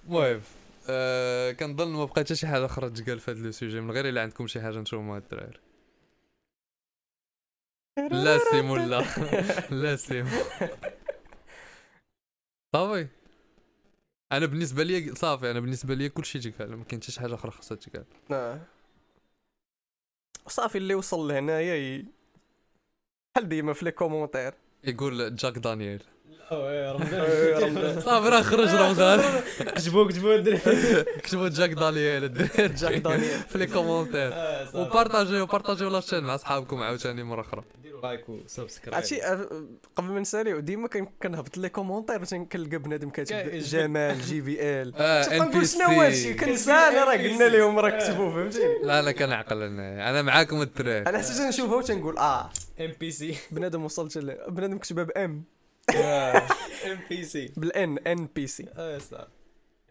المهم 0.06 0.42
آه 0.90 1.52
كنظن 1.52 1.88
ما 1.94 2.06
بقى 2.06 2.14
حتى 2.22 2.36
شي 2.36 2.48
حاجة 2.48 2.66
أخرى 2.66 2.90
تقال 2.90 3.20
في 3.20 3.32
هذا 3.32 3.40
le 3.40 3.52
sujet 3.52 3.82
من 3.82 3.92
غير 3.92 4.10
الا 4.10 4.22
عندكم 4.22 4.48
شي 4.48 4.62
حاجة 4.62 4.80
نتوما 4.80 5.18
الدراري 5.18 5.60
لا 8.12 8.38
سيمو 8.52 8.76
لا 8.76 9.04
لا 9.72 9.96
سيمو 9.96 10.30
صافي 12.74 13.08
أنا 14.32 14.46
بالنسبة 14.46 14.84
لي 14.84 15.16
صافي 15.16 15.52
أنا 15.52 15.60
بالنسبة 15.60 15.94
لي 15.94 16.10
كلشي 16.10 16.40
تقال 16.40 16.76
ما 16.76 16.84
كاين 16.84 17.02
حتى 17.02 17.12
شي 17.12 17.20
حاجة 17.20 17.36
أخرى 17.36 17.52
خاصها 17.52 17.76
تقال. 17.78 18.06
آه. 18.32 18.62
صافي 20.48 20.78
اللي 20.78 20.96
وصل 20.96 21.28
لهنايا 21.28 22.06
بحال 23.36 23.50
ديما 23.50 23.74
في 23.74 23.86
les 23.86 23.92
commentaires؟ 23.92 24.54
يقول 24.84 25.36
Jack 25.36 25.58
Daniel. 25.58 26.04
صافي 28.06 28.30
راه 28.30 28.42
خرج 28.42 28.70
رمضان. 28.76 29.20
كتبوا 29.76 30.08
كتبوا 30.08 30.36
الدراري 30.36 31.04
كتبوا 31.24 31.50
Jack 31.50 31.70
Daniel 31.70 32.24
الدراري 32.24 32.74
Jack 32.74 32.94
Daniel. 32.94 33.40
في 33.50 33.58
les 33.58 33.68
commentaires 33.68 34.34
وبارطاجيو 34.74 35.46
بارطاجيو 35.46 35.90
la 35.90 35.98
chaîne 35.98 36.24
مع 36.24 36.38
صحابكم 36.38 36.84
عاوتاني 36.84 37.24
مرة 37.24 37.42
أخرى. 37.42 37.64
ديروا 37.84 38.02
like 38.02 38.30
و 38.30 38.36
subscribe 38.36 38.96
عرفتي 38.96 39.24
أه، 39.26 39.48
قبل 39.96 40.08
ما 40.08 40.20
نساليو 40.20 40.60
ديما 40.60 40.88
كن- 40.88 41.08
كنهبط 41.24 41.58
les 41.58 41.70
commentaires 41.70 42.26
كنلقى 42.44 42.78
بنادم 42.78 43.10
كاتب 43.10 43.50
جمال 43.52 44.22
JB 44.22 44.58
L. 44.62 44.92
كنقول 45.30 45.60
بي 45.60 45.66
شنو 45.66 46.02
هادشي 46.02 46.32
أنا 46.72 47.04
راه 47.04 47.14
قلنا 47.18 47.44
لهم 47.44 47.80
راه 47.80 47.90
كتبوا 47.90 48.32
فهمتيني؟ 48.32 48.74
لا 48.84 49.02
لا 49.02 49.12
كنعقل 49.12 49.62
أنا 49.62 50.10
أنا 50.10 50.22
معاكم 50.22 50.62
الدراري 50.62 51.10
أنا 51.10 51.18
حتى 51.18 51.34
تنشوفها 51.34 51.76
وتنقول 51.76 52.18
آه. 52.18 52.50
MBC 52.82 53.36
بنادم 53.52 53.84
وصلت. 53.86 54.18
بنادم 54.50 54.78
كتبها 54.78 55.04
بام 55.04 55.44
MBC 55.90 57.54
بالان 57.58 57.98
NBC 57.98 58.66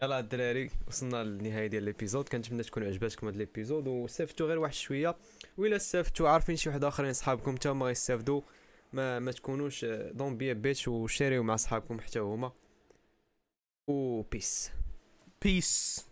يلا 0.01 0.19
الدراري 0.19 0.69
وصلنا 0.87 1.23
للنهايه 1.23 1.67
ديال 1.67 1.83
l'épisode 1.83 2.29
كنتمنى 2.29 2.63
تكون 2.63 2.83
عجباتكم 2.83 3.27
هاد 3.27 3.35
l'épisode 3.35 3.87
واستفدتوا 3.87 4.47
غير 4.47 4.59
واحد 4.59 4.73
شوية. 4.73 5.15
وإلا 5.57 5.75
استفدتوا 5.75 6.29
عارفين 6.29 6.55
شي 6.55 6.69
واحد 6.69 6.83
آخرين 6.83 7.13
صحابكم 7.13 7.55
حتى 7.55 7.69
هما 7.69 7.85
غيستافدوا 7.85 8.41
ما 8.93 9.19
ما 9.19 9.31
تكونوش 9.31 9.85
don't 9.85 10.37
be 10.37 10.53
bitch 10.53 10.87
وشاريو 10.87 11.43
مع 11.43 11.55
صحابكم 11.55 11.99
حتى 11.99 12.19
هما. 12.19 12.51
و 13.87 14.21
peace 14.21 14.71
peace 15.41 16.05